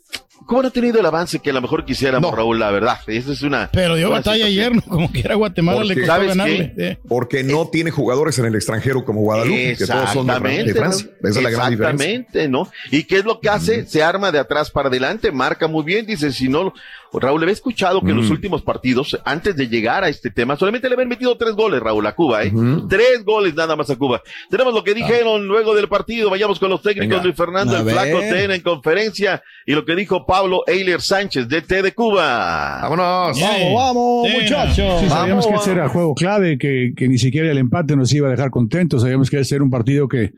¿Cómo 0.45 0.63
no 0.63 0.69
ha 0.69 0.71
tenido 0.71 1.01
el 1.01 1.07
avance 1.07 1.39
que 1.41 1.51
a 1.51 1.53
lo 1.53 1.61
mejor 1.61 1.85
quisiéramos, 1.85 2.35
Raúl? 2.35 2.59
La 2.59 2.71
verdad, 2.71 2.99
esa 3.07 3.33
es 3.33 3.43
una. 3.43 3.71
Pero 3.73 3.97
dio 3.97 4.09
una 4.09 4.19
batalla 4.19 4.47
situación. 4.47 4.75
ayer, 4.75 4.77
¿no? 4.77 4.83
como 4.83 5.13
que 5.13 5.21
era 5.21 5.35
Guatemala, 5.35 5.81
le 5.83 5.87
Porque, 5.87 6.01
costó 6.01 6.13
¿sabes 6.13 6.29
ganarle. 6.29 6.75
qué? 6.77 6.89
Eh. 6.89 6.99
Porque 7.09 7.43
no 7.43 7.69
tiene 7.69 7.91
jugadores 7.91 8.39
en 8.39 8.45
el 8.45 8.55
extranjero 8.55 9.05
como 9.05 9.23
Guadalupe, 9.23 9.77
que 9.77 9.87
todos 9.87 10.11
son 10.11 10.27
de, 10.27 10.75
Francia. 10.75 11.09
¿no? 11.21 11.29
Esa 11.29 11.39
es 11.39 11.45
la 11.45 11.51
gran 11.51 11.71
diferencia. 11.71 12.07
Exactamente, 12.11 12.49
¿no? 12.49 12.69
¿Y 12.91 13.05
qué 13.05 13.19
es 13.19 13.25
lo 13.25 13.41
que 13.41 13.49
hace? 13.49 13.87
Se 13.87 14.03
arma 14.03 14.31
de 14.31 14.39
atrás 14.39 14.71
para 14.71 14.89
adelante, 14.89 15.33
marca 15.33 15.67
muy 15.67 15.85
bien, 15.85 16.07
dice, 16.07 16.33
si 16.33 16.49
no, 16.49 16.73
Raúl, 17.13 17.41
le 17.41 17.45
había 17.45 17.55
escuchado 17.55 18.01
que 18.03 18.11
en 18.11 18.17
los 18.17 18.31
últimos 18.31 18.63
partidos, 18.63 19.19
antes 19.25 19.57
de 19.57 19.69
llegar 19.69 20.05
a 20.05 20.09
este 20.09 20.31
tema, 20.31 20.57
solamente 20.57 20.89
le 20.89 20.95
habían 20.95 21.09
metido 21.09 21.37
tres 21.37 21.53
goles, 21.55 21.81
Raúl, 21.81 22.07
a 22.07 22.15
Cuba, 22.15 22.45
¿eh? 22.45 22.53
Tres 22.89 23.25
goles 23.25 23.55
nada 23.55 23.75
más 23.77 23.89
a 23.91 23.97
Cuba. 23.97 24.23
Tenemos 24.51 24.75
lo 24.75 24.85
que 24.85 24.95
dijeron 24.95 25.47
luego 25.47 25.75
del 25.75 25.89
partido, 25.89 26.31
vayamos 26.31 26.59
con 26.59 26.71
los 26.71 26.83
técnicos, 26.83 27.09
Venga. 27.09 27.25
Luis 27.25 27.37
Fernando, 27.37 27.77
A 27.77 27.81
el 27.81 27.91
Flaco. 27.91 28.21
Tena 28.21 28.55
en 28.55 28.61
conferencia, 28.61 29.43
y 29.65 29.73
lo 29.73 29.85
que 29.85 29.95
dijo 29.95 30.26
Pablo 30.27 30.63
Eiler 30.67 31.01
Sánchez, 31.01 31.49
DT 31.49 31.83
de 31.83 31.93
Cuba. 31.93 32.81
Vámonos. 32.83 33.41
Vamos, 33.41 33.75
vamos, 33.75 34.29
muchachos. 34.33 35.01
Sí, 35.01 35.09
sabíamos 35.09 35.47
Vamos, 35.47 35.63
que 35.65 35.71
ese 35.71 35.73
era 35.79 35.89
juego 35.89 36.15
clave, 36.15 36.59
que, 36.59 36.93
que 36.97 37.09
ni 37.09 37.19
siquiera 37.19 37.51
el 37.51 37.59
empate 37.59 37.97
nos 37.97 38.13
iba 38.13 38.29
a 38.29 38.31
dejar 38.31 38.51
contentos. 38.51 39.03
Sabíamos 39.03 39.31
que 39.31 39.39
ese 39.41 39.55
era 39.55 39.65
un 39.65 39.71
partido 39.71 40.09
que, 40.09 40.33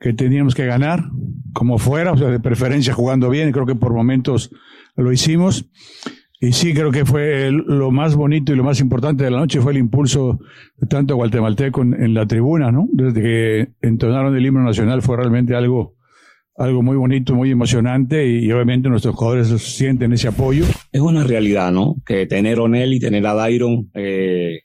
que 0.00 0.12
teníamos 0.12 0.54
que 0.54 0.64
ganar, 0.66 1.04
como 1.52 1.78
fuera, 1.78 2.12
o 2.12 2.16
sea, 2.16 2.28
de 2.28 2.40
preferencia 2.40 2.94
jugando 2.94 3.28
bien. 3.30 3.48
y 3.48 3.52
Creo 3.52 3.66
que 3.66 3.74
por 3.74 3.92
momentos 3.92 4.50
lo 4.96 5.12
hicimos. 5.12 5.66
Y 6.38 6.52
sí, 6.52 6.74
creo 6.74 6.90
que 6.90 7.06
fue 7.06 7.46
el- 7.46 7.64
lo 7.66 7.90
más 7.90 8.14
bonito 8.14 8.52
y 8.52 8.56
lo 8.56 8.62
más 8.64 8.78
importante 8.80 9.24
de 9.24 9.30
la 9.30 9.38
noche 9.38 9.60
fue 9.62 9.72
el 9.72 9.78
impulso 9.78 10.38
de 10.76 10.86
tanto 10.86 11.16
guatemalteco 11.16 11.80
en, 11.80 11.94
en 11.94 12.12
la 12.12 12.26
tribuna, 12.26 12.70
¿no? 12.70 12.86
Desde 12.92 13.22
que 13.22 13.68
entonaron 13.80 14.36
el 14.36 14.44
himno 14.44 14.62
nacional 14.62 15.00
fue 15.00 15.16
realmente 15.16 15.54
algo, 15.56 15.94
algo 16.58 16.82
muy 16.82 16.96
bonito, 16.96 17.34
muy 17.34 17.50
emocionante 17.50 18.26
y, 18.26 18.50
obviamente 18.50 18.88
nuestros 18.88 19.14
jugadores 19.14 19.48
sienten 19.62 20.12
ese 20.12 20.28
apoyo. 20.28 20.64
es 20.92 21.00
una 21.00 21.24
realidad, 21.24 21.72
¿no? 21.72 21.96
Que 22.04 22.26
tener 22.26 22.58
a 22.58 22.62
Onel 22.62 22.94
y 22.94 23.00
tener 23.00 23.26
a 23.26 23.34
Dairon 23.34 23.90
eh, 23.94 24.60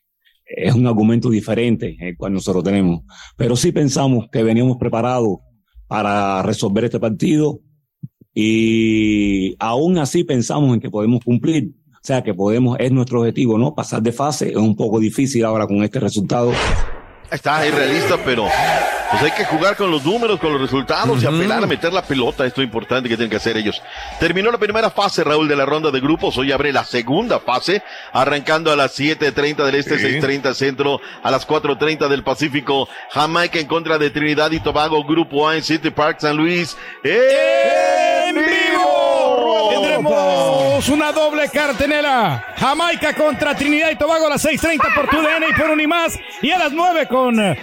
es 0.45 0.73
un 0.73 0.87
argumento 0.87 1.29
diferente 1.29 1.97
el 1.99 2.15
cual 2.17 2.33
nosotros 2.33 2.63
tenemos. 2.63 3.01
Pero 3.37 3.55
sí 3.55 3.71
pensamos 3.71 4.27
que 4.31 4.43
veníamos 4.43 4.77
preparados 4.77 5.39
para 5.87 6.41
resolver 6.43 6.85
este 6.85 6.99
partido 6.99 7.59
y 8.33 9.55
aún 9.59 9.97
así 9.97 10.23
pensamos 10.23 10.73
en 10.73 10.79
que 10.79 10.89
podemos 10.89 11.23
cumplir. 11.23 11.71
O 11.93 12.03
sea, 12.03 12.23
que 12.23 12.33
podemos, 12.33 12.77
es 12.79 12.91
nuestro 12.91 13.19
objetivo, 13.19 13.57
¿no? 13.57 13.75
Pasar 13.75 14.01
de 14.01 14.11
fase 14.11 14.49
es 14.49 14.55
un 14.55 14.75
poco 14.75 14.99
difícil 14.99 15.45
ahora 15.45 15.67
con 15.67 15.83
este 15.83 15.99
resultado. 15.99 16.51
Está 17.31 17.65
es 17.65 17.73
realista, 17.73 18.17
pero 18.25 18.45
pues 19.09 19.23
hay 19.23 19.31
que 19.31 19.45
jugar 19.45 19.77
con 19.77 19.89
los 19.89 20.03
números, 20.03 20.37
con 20.37 20.51
los 20.51 20.61
resultados 20.61 21.23
y 21.23 21.25
apelar 21.25 21.63
a 21.63 21.65
meter 21.67 21.93
la 21.93 22.01
pelota. 22.01 22.45
Esto 22.45 22.61
es 22.61 22.65
importante 22.65 23.07
que 23.07 23.15
tienen 23.15 23.29
que 23.29 23.37
hacer 23.37 23.55
ellos. 23.55 23.81
Terminó 24.19 24.51
la 24.51 24.57
primera 24.57 24.89
fase, 24.89 25.23
Raúl, 25.23 25.47
de 25.47 25.55
la 25.55 25.65
ronda 25.65 25.91
de 25.91 26.01
grupos. 26.01 26.37
Hoy 26.37 26.51
abre 26.51 26.73
la 26.73 26.83
segunda 26.83 27.39
fase, 27.39 27.83
arrancando 28.11 28.69
a 28.69 28.75
las 28.75 28.99
7.30 28.99 29.63
del 29.63 29.75
este, 29.75 29.97
Sí. 29.97 30.19
6.30 30.19 30.53
centro, 30.53 30.99
a 31.23 31.31
las 31.31 31.47
4.30 31.47 32.09
del 32.09 32.23
Pacífico. 32.23 32.89
Jamaica 33.11 33.59
en 33.59 33.67
contra 33.67 33.97
de 33.97 34.09
Trinidad 34.09 34.51
y 34.51 34.59
Tobago, 34.59 35.01
Grupo 35.05 35.47
A 35.47 35.55
en 35.55 35.63
City 35.63 35.89
Park, 35.89 36.17
San 36.19 36.35
Luis. 36.35 36.75
¡En 37.03 38.35
vivo! 38.35 39.71
Tendremos 40.81 40.89
una 40.89 41.11
doble 41.11 41.47
cartenera. 41.49 42.43
Jamaica 42.57 43.13
contra 43.13 43.55
Trinidad 43.55 43.91
y 43.91 43.95
Tobago 43.97 44.25
a 44.25 44.29
las 44.31 44.43
6.30 44.43 44.95
por 44.95 45.07
TUDN 45.09 45.43
y 45.49 45.53
por 45.53 45.69
Unimás. 45.69 46.17
Y 46.41 46.49
a 46.49 46.57
las 46.57 46.71
9 46.71 47.07
con... 47.07 47.39
eh, 47.39 47.59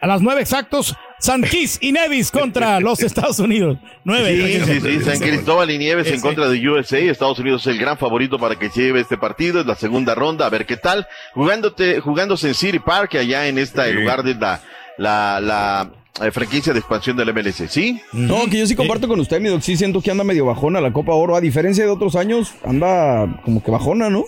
A 0.00 0.06
las 0.08 0.20
9 0.20 0.40
exactos, 0.40 0.96
San 1.20 1.42
Kiss 1.44 1.78
y 1.80 1.92
Nevis 1.92 2.32
contra 2.32 2.80
los 2.80 3.00
Estados 3.02 3.38
Unidos. 3.38 3.78
9. 4.02 4.62
Sí, 4.64 4.64
sí, 4.64 4.80
sí, 4.80 5.00
San 5.04 5.18
Cristóbal 5.20 5.70
y 5.70 5.78
Nieves 5.78 6.10
en 6.10 6.20
contra 6.20 6.48
de 6.48 6.68
USA. 6.68 6.98
Estados 6.98 7.38
Unidos 7.38 7.62
es 7.62 7.68
el 7.68 7.78
gran 7.78 7.98
favorito 7.98 8.36
para 8.38 8.56
que 8.56 8.68
se 8.68 8.82
lleve 8.82 9.00
este 9.00 9.16
partido. 9.16 9.60
Es 9.60 9.66
la 9.66 9.76
segunda 9.76 10.16
ronda, 10.16 10.46
a 10.46 10.50
ver 10.50 10.66
qué 10.66 10.76
tal. 10.76 11.06
Jugándote, 11.34 12.00
jugándose 12.00 12.48
en 12.48 12.54
City 12.54 12.80
Park, 12.80 13.14
allá 13.14 13.46
en 13.46 13.58
este 13.58 13.92
lugar 13.92 14.24
de 14.24 14.34
la, 14.34 14.60
la, 14.98 15.40
la 15.40 15.90
eh, 16.22 16.30
franquicia 16.30 16.72
de 16.72 16.78
expansión 16.80 17.16
del 17.16 17.32
MLS, 17.32 17.62
¿sí? 17.68 18.00
No, 18.12 18.46
que 18.50 18.58
yo 18.58 18.66
sí 18.66 18.74
comparto 18.74 19.08
con 19.08 19.20
usted, 19.20 19.40
mi 19.40 19.48
doc. 19.48 19.60
Sí 19.60 19.76
siento 19.76 20.00
que 20.00 20.10
anda 20.10 20.24
medio 20.24 20.46
bajona 20.46 20.80
la 20.80 20.92
Copa 20.92 21.12
Oro. 21.14 21.36
A 21.36 21.40
diferencia 21.40 21.84
de 21.84 21.90
otros 21.90 22.16
años, 22.16 22.54
anda 22.64 23.40
como 23.44 23.62
que 23.62 23.70
bajona, 23.70 24.08
¿no? 24.10 24.24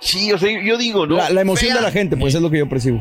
Sí, 0.00 0.32
o 0.32 0.38
sea, 0.38 0.50
yo 0.62 0.76
digo, 0.76 1.06
¿no? 1.06 1.16
La, 1.16 1.30
la 1.30 1.40
emoción 1.40 1.70
Fea. 1.72 1.76
de 1.80 1.82
la 1.86 1.90
gente, 1.92 2.16
pues 2.16 2.34
es 2.34 2.40
lo 2.42 2.50
que 2.50 2.58
yo 2.58 2.68
percibo. 2.68 3.00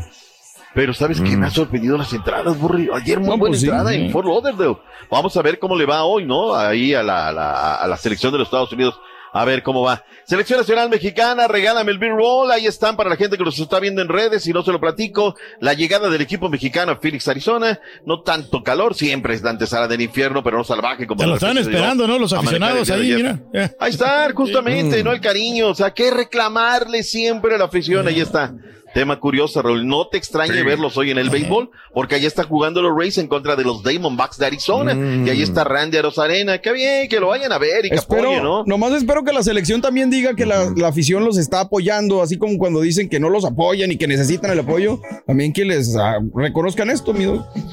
Pero 0.74 0.94
¿sabes 0.94 1.22
qué? 1.22 1.38
Me 1.38 1.48
ha 1.48 1.50
sorprendido 1.52 1.98
las 1.98 2.12
entradas, 2.12 2.60
Burri. 2.60 2.90
Ayer 2.94 3.18
muy 3.20 3.30
No, 3.30 3.38
buena 3.38 3.52
pues 3.52 3.62
sí. 3.62 3.68
entrada 3.68 3.94
en 3.94 4.12
Fort 4.12 4.28
Lauderdale. 4.28 4.76
Vamos 5.10 5.38
a 5.38 5.42
ver 5.42 5.58
cómo 5.58 5.78
le 5.78 5.86
va 5.86 6.04
hoy, 6.04 6.26
¿no? 6.26 6.54
Ahí 6.54 6.94
a 6.94 7.02
la, 7.02 7.32
la- 7.32 7.76
a 7.76 7.88
la 7.88 7.96
selección 7.96 8.32
de 8.34 8.40
los 8.40 8.48
Estados 8.48 8.74
Unidos. 8.74 9.00
A 9.36 9.44
ver 9.44 9.64
cómo 9.64 9.82
va. 9.82 10.02
Selección 10.24 10.60
Nacional 10.60 10.90
Mexicana, 10.90 11.50
regálame 11.50 11.92
el 11.92 11.98
Beer 11.98 12.14
Roll. 12.14 12.52
Ahí 12.52 12.68
están 12.68 12.96
para 12.96 13.10
la 13.10 13.18
gente 13.18 13.38
que 13.38 13.44
los 13.44 13.60
está 13.60 13.82
viendo 13.82 14.02
en 14.02 14.08
redes. 14.08 14.44
Si 14.44 14.54
no 14.54 14.64
se 14.64 14.72
lo 14.72 14.80
platico, 14.80 15.36
la 15.60 15.74
llegada 15.74 16.10
del 16.10 16.22
equipo 16.22 16.48
mexicano 16.48 16.94
a 16.94 16.96
Phoenix, 16.96 17.28
Arizona. 17.28 17.82
No 18.06 18.22
tanto 18.22 18.64
calor, 18.64 18.96
siempre 18.96 19.34
es 19.34 19.44
la 19.44 19.50
antesala 19.50 19.90
del 19.90 20.00
infierno, 20.00 20.42
pero 20.42 20.58
no 20.58 20.64
salvaje 20.64 21.06
como 21.06 21.20
Te 21.20 21.28
lo 21.28 21.34
están 21.34 21.56
se 21.56 21.64
esperando, 21.64 22.08
¿no? 22.08 22.18
Los 22.18 22.32
aficionados 22.32 22.90
ahí, 22.90 23.14
mira. 23.14 23.42
Ahí 23.78 23.92
está, 23.92 24.32
justamente. 24.34 25.04
¿no? 25.04 25.12
El 25.12 25.20
cariño, 25.20 25.68
o 25.68 25.76
sea, 25.76 25.94
que 25.94 26.12
reclamarle 26.12 27.04
siempre 27.04 27.56
a 27.56 27.58
la 27.58 27.66
afición, 27.66 28.08
ahí 28.08 28.22
está. 28.22 28.54
Tema 28.96 29.20
curioso, 29.20 29.62
Raúl, 29.62 29.86
no 29.86 30.08
te 30.08 30.18
extrañe 30.18 30.54
Sí. 30.54 30.64
verlos 30.64 30.96
hoy 30.96 31.12
en 31.12 31.18
el 31.18 31.30
béisbol, 31.30 31.70
porque 31.94 32.16
ahí 32.16 32.26
está 32.26 32.44
jugando 32.44 32.82
los 32.82 32.98
Rays 32.98 33.18
en 33.18 33.28
contra 33.28 33.58
de 33.58 33.66
los 33.66 33.84
Diamondbacks 33.84 34.38
de 34.38 34.46
Arizona, 34.46 34.94
y 35.26 35.30
ahí 35.30 35.42
está 35.42 35.66
Randy 35.66 35.98
Arozarena, 35.98 36.60
qué 36.60 36.72
bien, 36.72 37.10
que 37.10 37.20
lo 37.20 37.28
vayan 37.28 37.52
a 37.52 37.58
ver 37.58 37.86
y 37.86 37.90
que 37.90 37.96
Espero, 37.96 38.22
apoyen, 38.30 38.44
¿no? 38.44 38.64
nomás 38.66 38.94
espero 38.94 39.26
que 39.26 39.34
la 39.34 39.44
selección 39.44 39.82
también 39.82 40.10
diga 40.10 40.34
que 40.34 40.46
la, 40.46 40.72
la 40.78 40.88
afición 40.88 41.26
los 41.26 41.38
está 41.38 41.60
apoyando, 41.60 42.22
así 42.22 42.38
como 42.38 42.58
cuando 42.58 42.80
dicen 42.80 43.10
que 43.10 43.20
no 43.20 43.30
los 43.30 43.44
apoyan 43.44 43.92
y 43.92 43.98
que 43.98 44.08
necesitan 44.08 44.50
el 44.52 44.60
apoyo, 44.60 45.02
también 45.28 45.52
que 45.52 45.66
les 45.66 45.94
ah, 45.98 46.20
reconozcan 46.34 46.90
esto, 46.90 47.12
mi. 47.14 47.26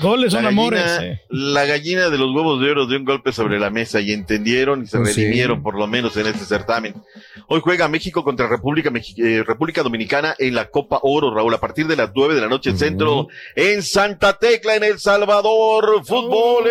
Goles 0.02 0.32
son 0.32 0.42
La 0.42 0.48
amores. 0.48 0.82
gallina, 0.82 1.12
eh. 1.12 1.20
la 1.30 1.64
gallina 1.66 2.10
de 2.10 2.18
los 2.18 2.34
huevos 2.34 2.60
de 2.60 2.68
oro 2.68 2.86
dio 2.88 2.98
un 2.98 3.04
golpe 3.04 3.30
sobre 3.30 3.60
la 3.60 3.70
mesa 3.70 4.00
y 4.00 4.10
entendieron 4.10 4.82
y 4.82 4.86
se 4.88 4.98
Pues 4.98 5.14
sí. 5.14 5.20
redimieron 5.22 5.62
por 5.62 5.78
lo 5.78 5.86
menos 5.86 6.16
en 6.16 6.26
este 6.26 6.44
certamen. 6.46 6.94
Hoy 7.46 7.60
juega 7.62 7.86
México 7.86 8.24
contra 8.24 8.48
República, 8.48 8.90
Mexi- 8.90 9.22
eh, 9.24 9.44
República 9.46 9.84
Dominicana 9.84 10.34
en 10.40 10.56
la 10.56 10.68
Copa 10.68 10.98
Oro, 11.16 11.34
Raúl, 11.34 11.52
a 11.54 11.58
partir 11.60 11.86
de 11.86 11.96
las 11.96 12.10
nueve 12.14 12.34
de 12.34 12.40
la 12.40 12.48
noche 12.48 12.70
en 12.70 12.78
centro, 12.78 13.28
en 13.56 13.82
Santa 13.82 14.38
Tecla, 14.38 14.76
en 14.76 14.84
El 14.84 14.98
Salvador, 14.98 16.04
fútbol 16.04 16.64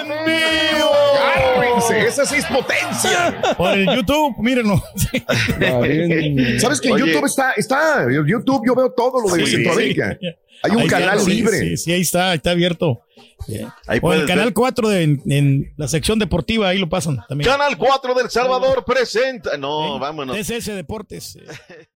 en 0.00 0.08
vivo. 0.24 0.90
Agárrense, 1.20 2.06
esa 2.06 2.24
sí 2.26 2.36
es 2.36 2.46
potencia. 2.46 3.40
Por 3.56 3.76
el 3.76 3.86
YouTube, 3.96 4.36
mírenlo. 4.38 4.82
¿Sabes 6.58 6.80
que 6.80 6.88
en 6.88 6.94
Oye. 6.94 7.06
YouTube 7.06 7.24
está, 7.26 7.52
está, 7.52 8.04
en 8.04 8.26
YouTube 8.26 8.62
yo 8.66 8.74
veo 8.74 8.90
todo 8.92 9.20
lo 9.20 9.34
de 9.34 9.44
Sí, 9.46 9.52
Centroamérica. 9.52 10.16
sí. 10.20 10.28
Hay 10.62 10.70
un 10.72 10.78
Ahí 10.82 10.86
canal 10.88 11.24
libre. 11.26 11.58
Sí, 11.58 11.76
sí, 11.76 11.92
ahí 11.92 12.00
está, 12.00 12.30
ahí 12.30 12.36
está 12.36 12.52
abierto. 12.52 13.02
Ahí 13.86 13.98
o 14.02 14.12
el 14.14 14.26
canal 14.26 14.46
ver. 14.46 14.54
4 14.54 14.88
de, 14.88 15.02
en, 15.02 15.22
en 15.30 15.74
la 15.76 15.86
sección 15.86 16.18
deportiva, 16.18 16.68
ahí 16.68 16.78
lo 16.78 16.88
pasan 16.88 17.18
también. 17.28 17.50
Canal 17.50 17.76
4 17.76 18.14
del 18.14 18.30
Salvador 18.30 18.82
presenta. 18.84 19.58
No, 19.58 19.98
vámonos. 19.98 20.34
TCS 20.36 20.66
Deportes. 20.74 21.38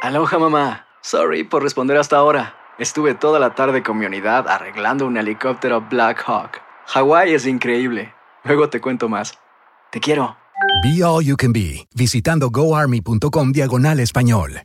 Aloha 0.00 0.38
mamá. 0.38 0.86
Sorry 1.02 1.42
por 1.42 1.62
responder 1.62 1.96
hasta 1.96 2.16
ahora. 2.16 2.54
Estuve 2.78 3.14
toda 3.14 3.40
la 3.40 3.54
tarde 3.56 3.82
con 3.82 3.98
mi 3.98 4.06
unidad 4.06 4.46
arreglando 4.46 5.06
un 5.06 5.16
helicóptero 5.16 5.80
Black 5.80 6.22
Hawk. 6.24 6.60
Hawái 6.86 7.34
es 7.34 7.46
increíble. 7.46 8.14
Luego 8.44 8.70
te 8.70 8.80
cuento 8.80 9.08
más. 9.08 9.34
Te 9.90 9.98
quiero. 10.00 10.36
Be 10.84 11.02
All 11.02 11.24
You 11.24 11.36
Can 11.36 11.52
Be, 11.52 11.86
visitando 11.96 12.50
goarmy.com 12.50 13.52
diagonal 13.52 13.98
español. 13.98 14.62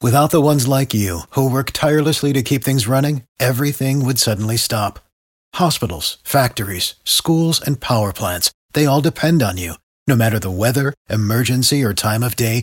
Without 0.00 0.30
the 0.30 0.40
ones 0.40 0.66
like 0.66 0.94
you, 0.94 1.22
who 1.30 1.50
work 1.50 1.72
tirelessly 1.72 2.32
to 2.32 2.42
keep 2.42 2.62
things 2.62 2.86
running, 2.86 3.24
everything 3.38 4.04
would 4.04 4.18
suddenly 4.18 4.56
stop. 4.56 5.00
Hospitals, 5.54 6.18
factories, 6.22 6.94
schools, 7.04 7.60
and 7.60 7.80
power 7.80 8.12
plants, 8.12 8.52
they 8.72 8.86
all 8.86 9.00
depend 9.02 9.42
on 9.42 9.58
you. 9.58 9.74
No 10.06 10.14
matter 10.16 10.38
the 10.38 10.50
weather, 10.50 10.94
emergency, 11.10 11.82
or 11.82 11.92
time 11.92 12.22
of 12.22 12.36
day, 12.36 12.62